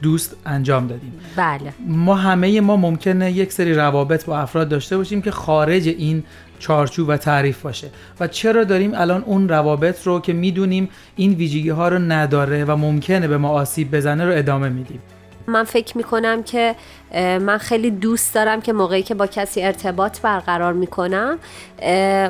دوست 0.01 0.35
انجام 0.45 0.87
دادیم. 0.87 1.19
بله. 1.35 1.73
ما 1.87 2.15
همه 2.15 2.61
ما 2.61 2.75
ممکنه 2.75 3.31
یک 3.31 3.53
سری 3.53 3.73
روابط 3.73 4.25
با 4.25 4.39
افراد 4.39 4.69
داشته 4.69 4.97
باشیم 4.97 5.21
که 5.21 5.31
خارج 5.31 5.87
این 5.87 6.23
چارچوب 6.59 7.09
و 7.09 7.17
تعریف 7.17 7.61
باشه. 7.61 7.87
و 8.19 8.27
چرا 8.27 8.63
داریم 8.63 8.91
الان 8.95 9.23
اون 9.23 9.49
روابط 9.49 10.07
رو 10.07 10.19
که 10.19 10.33
می‌دونیم 10.33 10.89
این 11.15 11.33
ویژگی 11.33 11.69
ها 11.69 11.89
رو 11.89 11.99
نداره 11.99 12.65
و 12.65 12.75
ممکنه 12.75 13.27
به 13.27 13.37
ما 13.37 13.49
آسیب 13.49 13.95
بزنه 13.95 14.25
رو 14.25 14.37
ادامه 14.37 14.69
میدیم؟ 14.69 14.99
من 15.47 15.63
فکر 15.63 15.97
می‌کنم 15.97 16.43
که 16.43 16.75
من 17.15 17.57
خیلی 17.57 17.91
دوست 17.91 18.35
دارم 18.35 18.61
که 18.61 18.73
موقعی 18.73 19.03
که 19.03 19.15
با 19.15 19.27
کسی 19.27 19.63
ارتباط 19.63 20.21
برقرار 20.21 20.73
می‌کنم 20.73 21.39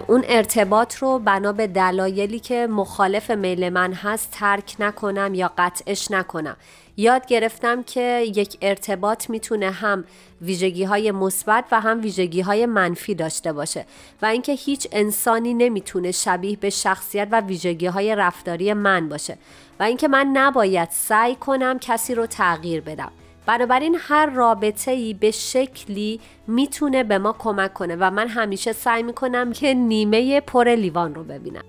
اون 0.07 0.23
ارتباط 0.27 0.95
رو 0.95 1.19
بنا 1.19 1.53
به 1.53 1.67
دلایلی 1.67 2.39
که 2.39 2.67
مخالف 2.67 3.31
میل 3.31 3.69
من 3.69 3.93
هست 3.93 4.31
ترک 4.31 4.75
نکنم 4.79 5.33
یا 5.33 5.51
قطعش 5.57 6.11
نکنم. 6.11 6.57
یاد 6.97 7.25
گرفتم 7.25 7.83
که 7.83 8.23
یک 8.35 8.57
ارتباط 8.61 9.29
می‌تونه 9.29 9.71
هم 9.71 10.03
ویژگی 10.41 10.83
های 10.83 11.11
مثبت 11.11 11.65
و 11.71 11.81
هم 11.81 12.01
ویژگی 12.01 12.41
های 12.41 12.65
منفی 12.65 13.15
داشته 13.15 13.53
باشه 13.53 13.85
و 14.21 14.25
اینکه 14.25 14.51
هیچ 14.51 14.87
انسانی 14.91 15.53
نمی‌تونه 15.53 16.11
شبیه 16.11 16.57
به 16.57 16.69
شخصیت 16.69 17.27
و 17.31 17.41
ویژگی 17.41 17.85
های 17.85 18.15
رفتاری 18.15 18.73
من 18.73 19.09
باشه 19.09 19.37
و 19.79 19.83
اینکه 19.83 20.07
من 20.07 20.27
نباید 20.33 20.89
سعی 20.91 21.35
کنم 21.35 21.79
کسی 21.79 22.15
رو 22.15 22.25
تغییر 22.25 22.81
بدم. 22.81 23.11
بنابراین 23.45 23.97
هر 23.99 24.25
رابطه 24.25 24.91
ای 24.91 25.13
به 25.13 25.31
شکلی 25.31 26.19
می‌تونه 26.47 27.03
به 27.03 27.17
ما 27.17 27.35
کمک 27.39 27.73
کنه 27.73 27.95
و 27.99 28.11
من 28.11 28.27
همیشه 28.27 28.71
سعی 28.71 29.03
می‌کنم 29.03 29.51
که 29.51 29.73
نیمه 29.73 30.39
پر 30.39 30.69
لیوان 30.69 31.15
رو 31.15 31.23
ببینم. 31.23 31.63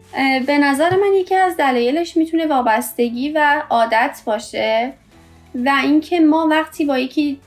به 0.47 0.59
نظر 0.59 0.97
من 0.97 1.15
یکی 1.15 1.35
از 1.35 1.57
دلایلش 1.57 2.17
می‌تونه 2.17 2.47
وابستگی 2.47 3.33
و 3.33 3.63
عادت 3.71 4.23
باشه 4.25 4.93
و 5.55 5.73
اینکه 5.83 6.21
ما 6.21 6.49
وقتی 6.51 6.85
با 6.85 6.99
یکی 6.99 7.41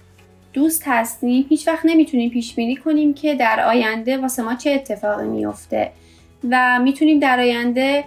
دوست 0.53 0.83
هستیم 0.85 1.45
هیچ 1.49 1.67
وقت 1.67 1.85
نمی‌تونیم 1.85 2.29
پیش 2.29 2.55
بینی 2.55 2.75
کنیم 2.75 3.13
که 3.13 3.35
در 3.35 3.65
آینده 3.67 4.17
واسه 4.17 4.43
ما 4.43 4.55
چه 4.55 4.71
اتفاقی 4.71 5.27
میفته 5.27 5.91
و 6.49 6.79
می‌تونیم 6.83 7.19
در 7.19 7.39
آینده 7.39 8.03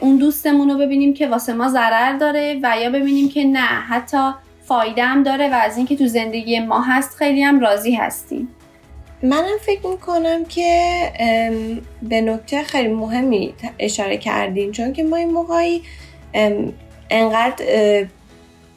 اون 0.00 0.16
دوستمون 0.16 0.70
رو 0.70 0.78
ببینیم 0.78 1.14
که 1.14 1.28
واسه 1.28 1.52
ما 1.52 1.68
ضرر 1.68 2.16
داره 2.16 2.60
و 2.62 2.76
یا 2.82 2.90
ببینیم 2.90 3.28
که 3.28 3.44
نه 3.44 3.58
حتی 3.58 4.30
فایده 4.68 5.04
هم 5.04 5.22
داره 5.22 5.48
و 5.48 5.54
از 5.54 5.76
اینکه 5.76 5.96
تو 5.96 6.06
زندگی 6.06 6.60
ما 6.60 6.80
هست 6.80 7.16
خیلی 7.16 7.42
هم 7.42 7.60
راضی 7.60 7.94
هستیم. 7.94 8.48
منم 9.22 9.58
فکر 9.66 9.86
می‌کنم 9.86 10.44
که 10.44 11.12
به 12.02 12.20
نکته 12.20 12.62
خیلی 12.62 12.88
مهمی 12.88 13.54
اشاره 13.78 14.16
کردیم 14.16 14.72
چون 14.72 14.92
که 14.92 15.04
ما 15.04 15.16
این 15.16 15.30
موقعی 15.30 15.82
انقدر 17.10 18.06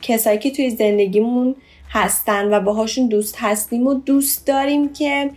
کسایی 0.01 0.39
که 0.39 0.51
توی 0.51 0.69
زندگیمون 0.69 1.55
هستن 1.91 2.53
و 2.53 2.59
باهاشون 2.59 3.07
دوست 3.07 3.35
هستیم 3.39 3.87
و 3.87 3.93
دوست 3.93 4.47
داریم 4.47 4.93
که 4.93 5.31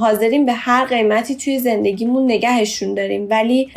حاضرین 0.00 0.46
به 0.46 0.52
هر 0.52 0.84
قیمتی 0.84 1.34
توی 1.34 1.58
زندگیمون 1.58 2.24
نگهشون 2.24 2.94
داریم. 2.94 3.26
ولی 3.30 3.70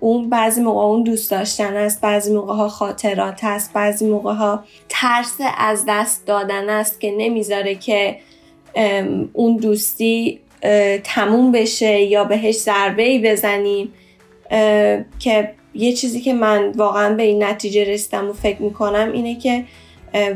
اون 0.00 0.30
بعضی 0.30 0.60
موقع 0.60 0.80
اون 0.80 1.02
دوست 1.02 1.30
داشتن 1.30 1.76
است 1.76 2.00
بعضی 2.00 2.34
موقع 2.34 2.54
ها 2.54 2.68
خاطرات 2.68 3.44
هست 3.44 3.72
بعضی 3.72 4.06
موقع 4.06 4.34
ها 4.34 4.64
ترس 4.88 5.36
از 5.58 5.84
دست 5.88 6.26
دادن 6.26 6.68
است 6.68 7.00
که 7.00 7.14
نمی‌ذاره 7.18 7.74
که 7.74 8.16
اون 9.32 9.56
دوستی 9.56 10.40
تموم 11.04 11.52
بشه 11.52 12.00
یا 12.00 12.24
بهش 12.24 12.56
ضربه 12.56 13.02
ای 13.02 13.18
بزنیم 13.18 13.92
که 15.18 15.50
یه 15.74 15.92
چیزی 15.92 16.20
که 16.20 16.32
من 16.32 16.70
واقعا 16.70 17.14
به 17.14 17.22
این 17.22 17.42
نتیجه 17.44 17.84
رسیدم 17.84 18.30
و 18.30 18.32
فکر 18.32 18.62
می‌کنم 18.62 19.10
اینه 19.12 19.38
که 19.38 19.64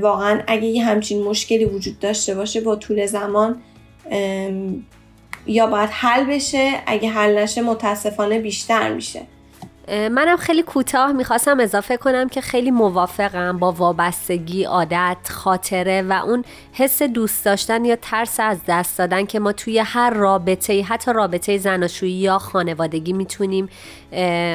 واقعا 0.01 0.41
اگه 0.47 0.65
یه 0.65 0.85
همچین 0.85 1.23
مشکلی 1.23 1.65
وجود 1.65 1.99
داشته 1.99 2.35
باشه 2.35 2.61
با 2.61 2.77
طول 2.77 3.07
زمان 3.07 3.63
یا 5.47 5.67
باید 5.67 5.91
حل 5.93 6.25
بشه؟ 6.25 6.83
اگه 6.87 7.11
حل 7.11 7.39
نشه 7.39 7.63
متاسفانه 7.63 8.39
بیشتر 8.39 8.95
میشه. 8.95 9.23
منم 9.89 10.37
خیلی 10.37 10.63
کوتاه 10.63 11.13
می‌خواستم 11.13 11.61
اضافه 11.61 11.97
کنم 11.97 12.29
که 12.29 12.41
خیلی 12.41 12.71
موافقم 12.71 13.59
با 13.59 13.73
وابستگی 13.73 14.65
عادت 14.65 15.17
خاطره 15.31 16.03
و 16.03 16.13
اون 16.13 16.45
حس 16.73 17.03
دوست 17.03 17.45
داشتن 17.45 17.85
یا 17.85 17.97
ترس 17.97 18.41
از 18.41 18.59
دست 18.69 18.99
دادن 18.99 19.27
که 19.27 19.41
ما 19.41 19.53
توی 19.53 19.79
هر 19.79 20.11
رابطه 20.11 20.83
حتی 20.83 21.13
رابطه 21.13 21.59
زناشویی 21.59 22.13
یا 22.13 22.39
خانوادگی 22.39 23.13
می‌تونیم 23.13 23.69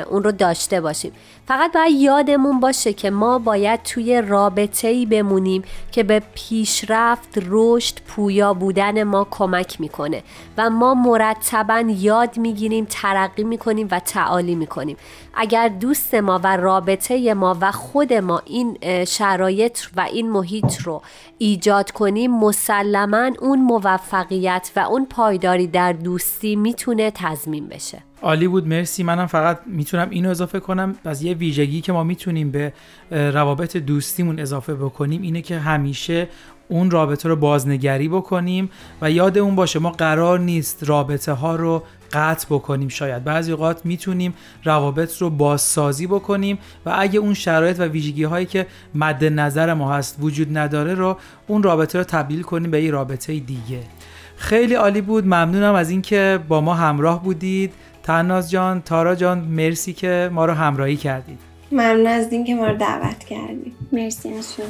اون 0.10 0.24
رو 0.24 0.32
داشته 0.32 0.82
باشیم. 0.82 1.12
فقط 1.48 1.74
باید 1.74 1.92
یادمون 1.92 2.60
باشه 2.60 2.94
که 2.94 3.10
ما 3.10 3.40
باید 3.40 3.84
توی 3.84 4.22
رابطه 4.22 4.88
ای 4.88 5.06
بمونیم 5.06 5.64
که 5.92 6.04
به 6.04 6.22
پیشرفت 6.36 7.40
رشد 7.46 8.00
پویا 8.08 8.54
بودن 8.54 9.04
ما 9.04 9.28
کمک 9.32 9.82
می‌کنه 9.82 10.24
و 10.58 10.70
ما 10.70 10.94
مرتبا 10.94 11.84
یاد 11.88 12.38
می‌گیریم 12.38 12.88
ترقی 12.90 13.44
می‌کنیم 13.44 13.88
و 13.92 14.00
تعالی 14.00 14.56
می‌کنیم. 14.56 14.98
اگر 15.34 15.68
دوست 15.68 16.16
ما 16.16 16.40
و 16.44 16.58
رابطه 16.58 17.34
ما 17.34 17.58
و 17.62 17.72
خود 17.72 18.14
ما 18.14 18.42
این 18.46 18.78
شرایط 19.06 19.80
و 19.96 20.02
این 20.02 20.30
محیط 20.30 20.82
رو 20.82 21.02
ایجاد 21.38 21.92
کنیم 21.92 22.32
مسلما 22.32 23.32
اون 23.40 23.62
موفقیت 23.62 24.72
و 24.76 24.80
اون 24.80 25.06
پایداری 25.06 25.68
در 25.68 25.94
دوستی 25.94 26.56
می‌تونه 26.56 27.12
تضمین 27.12 27.68
بشه. 27.68 28.07
عالی 28.22 28.48
بود 28.48 28.68
مرسی. 28.68 29.04
منم 29.04 29.26
فقط 29.26 29.60
می‌تونم 29.66 30.08
اینو 30.10 30.30
اضافه 30.30 30.60
کنم. 30.60 30.96
از 31.06 31.24
یه 31.24 31.34
ویژگی 31.34 31.82
که 31.82 31.92
ما 31.92 32.04
می‌تونیم 32.04 32.52
به 32.52 32.74
روابط 33.12 33.78
دوستیمون 33.78 34.40
اضافه 34.40 34.74
بکنیم 34.74 35.22
اینه 35.22 35.42
که 35.42 35.60
همیشه 35.60 36.28
اون 36.70 36.92
رابطه 36.92 37.30
رو 37.30 37.36
بازنگری 37.36 38.08
بکنیم 38.10 38.70
و 39.02 39.12
یاد 39.12 39.38
اون 39.38 39.56
باشه 39.56 39.80
ما 39.80 39.90
قرار 39.90 40.40
نیست 40.40 40.84
رابطه 40.84 41.32
ها 41.32 41.56
رو 41.56 41.84
قطع 42.14 42.46
بکنیم. 42.50 42.88
شاید 42.88 43.24
بعضی 43.24 43.52
اوقات 43.52 43.86
می‌تونیم 43.86 44.34
روابط 44.64 45.18
رو 45.18 45.30
بازسازی 45.30 46.08
بکنیم 46.08 46.58
و 46.86 46.96
اگه 46.98 47.20
اون 47.20 47.34
شرایط 47.34 47.80
و 47.80 47.84
ویژگی 47.84 48.24
هایی 48.24 48.46
که 48.46 48.68
مد 48.96 49.26
نظر 49.26 49.74
ما 49.74 49.94
هست 49.94 50.18
وجود 50.22 50.58
نداره 50.58 50.94
رو 50.94 51.18
اون 51.48 51.64
رابطه 51.64 51.98
رو 51.98 52.04
تبدیل 52.04 52.42
کنیم 52.42 52.72
به 52.72 52.84
یه 52.84 52.92
رابطه 52.92 53.40
دیگه. 53.40 53.80
خیلی 54.38 54.74
عالی 54.74 55.02
بود. 55.02 55.26
ممنونم 55.26 55.76
از 55.76 55.90
اینکه 55.90 56.40
با 56.48 56.62
ما 56.62 56.74
همراه 56.74 57.24
بودید. 57.24 57.74
تناز 58.08 58.52
جان 58.52 58.82
تارا 58.82 59.16
جان 59.16 59.40
مرسی 59.40 59.94
که 59.94 60.30
ما 60.34 60.46
رو 60.46 60.54
همراهی 60.54 60.96
کردید. 60.96 61.40
ممنون 61.72 62.08
از 62.08 62.32
اینکه 62.32 62.56
ما 62.56 62.68
رو 62.68 62.78
دعوت 62.78 63.24
کردید. 63.24 63.76
مرسی 63.92 64.34
از 64.34 64.56
شما. 64.56 64.66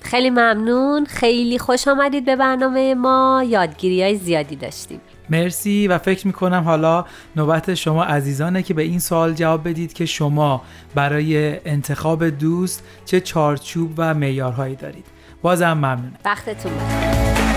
خیلی 0.00 0.30
ممنون. 0.30 1.04
خیلی 1.04 1.58
خوش 1.58 1.88
آمدید 1.88 2.24
به 2.24 2.36
برنامه 2.36 2.94
ما. 2.94 3.44
یادگیری 3.48 4.02
های 4.02 4.16
زیادی 4.16 4.56
داشتیم. 4.56 5.00
مرسی 5.30 5.88
و 5.88 5.98
فکر 5.98 6.26
می‌کنم 6.26 6.62
حالا 6.62 7.04
نوبت 7.36 7.74
شما 7.74 8.04
عزیزانه 8.04 8.62
که 8.62 8.74
به 8.74 8.82
این 8.82 8.98
سوال 8.98 9.32
جواب 9.32 9.68
بدید 9.68 9.92
که 9.92 10.06
شما 10.06 10.62
برای 10.94 11.60
انتخاب 11.64 12.28
دوست 12.28 12.84
چه 13.04 13.20
چارچوب 13.20 13.92
و 13.98 14.14
معیارهایی 14.14 14.76
دارید. 14.76 15.06
بازم 15.42 15.72
ممنون 15.72 16.12
وقتتون 16.24 16.72
بخیر. 16.72 17.49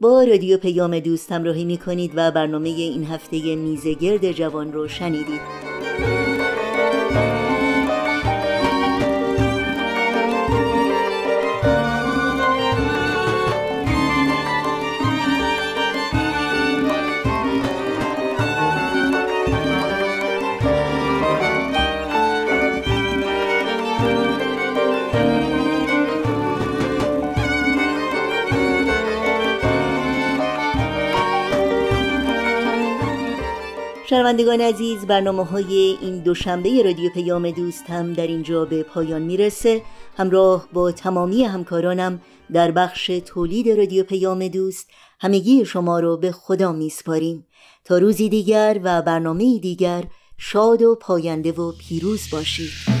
با 0.00 0.22
رادیو 0.22 0.58
پیام 0.58 0.98
دوست 0.98 1.32
همراهی 1.32 1.64
می 1.64 1.78
کنید 1.78 2.12
و 2.14 2.30
برنامه 2.30 2.68
این 2.68 3.04
هفته 3.04 3.54
میزگرد 3.54 4.32
جوان 4.32 4.72
رو 4.72 4.88
شنیدید. 4.88 5.65
شنوندگان 34.16 34.60
عزیز 34.60 35.06
برنامه 35.06 35.44
های 35.44 35.96
این 36.00 36.18
دوشنبه 36.18 36.82
رادیو 36.82 37.10
پیام 37.10 37.50
دوست 37.50 37.90
هم 37.90 38.12
در 38.12 38.26
اینجا 38.26 38.64
به 38.64 38.82
پایان 38.82 39.22
می‌رسه. 39.22 39.82
همراه 40.16 40.68
با 40.72 40.92
تمامی 40.92 41.44
همکارانم 41.44 42.20
در 42.52 42.70
بخش 42.70 43.06
تولید 43.06 43.68
رادیو 43.68 44.04
پیام 44.04 44.48
دوست 44.48 44.90
همگی 45.20 45.64
شما 45.64 46.00
رو 46.00 46.16
به 46.16 46.32
خدا 46.32 46.72
میسپاریم. 46.72 47.46
تا 47.84 47.98
روزی 47.98 48.28
دیگر 48.28 48.80
و 48.82 49.02
برنامه 49.02 49.58
دیگر 49.58 50.04
شاد 50.38 50.82
و 50.82 50.94
پاینده 50.94 51.52
و 51.52 51.72
پیروز 51.72 52.30
باشید. 52.32 52.95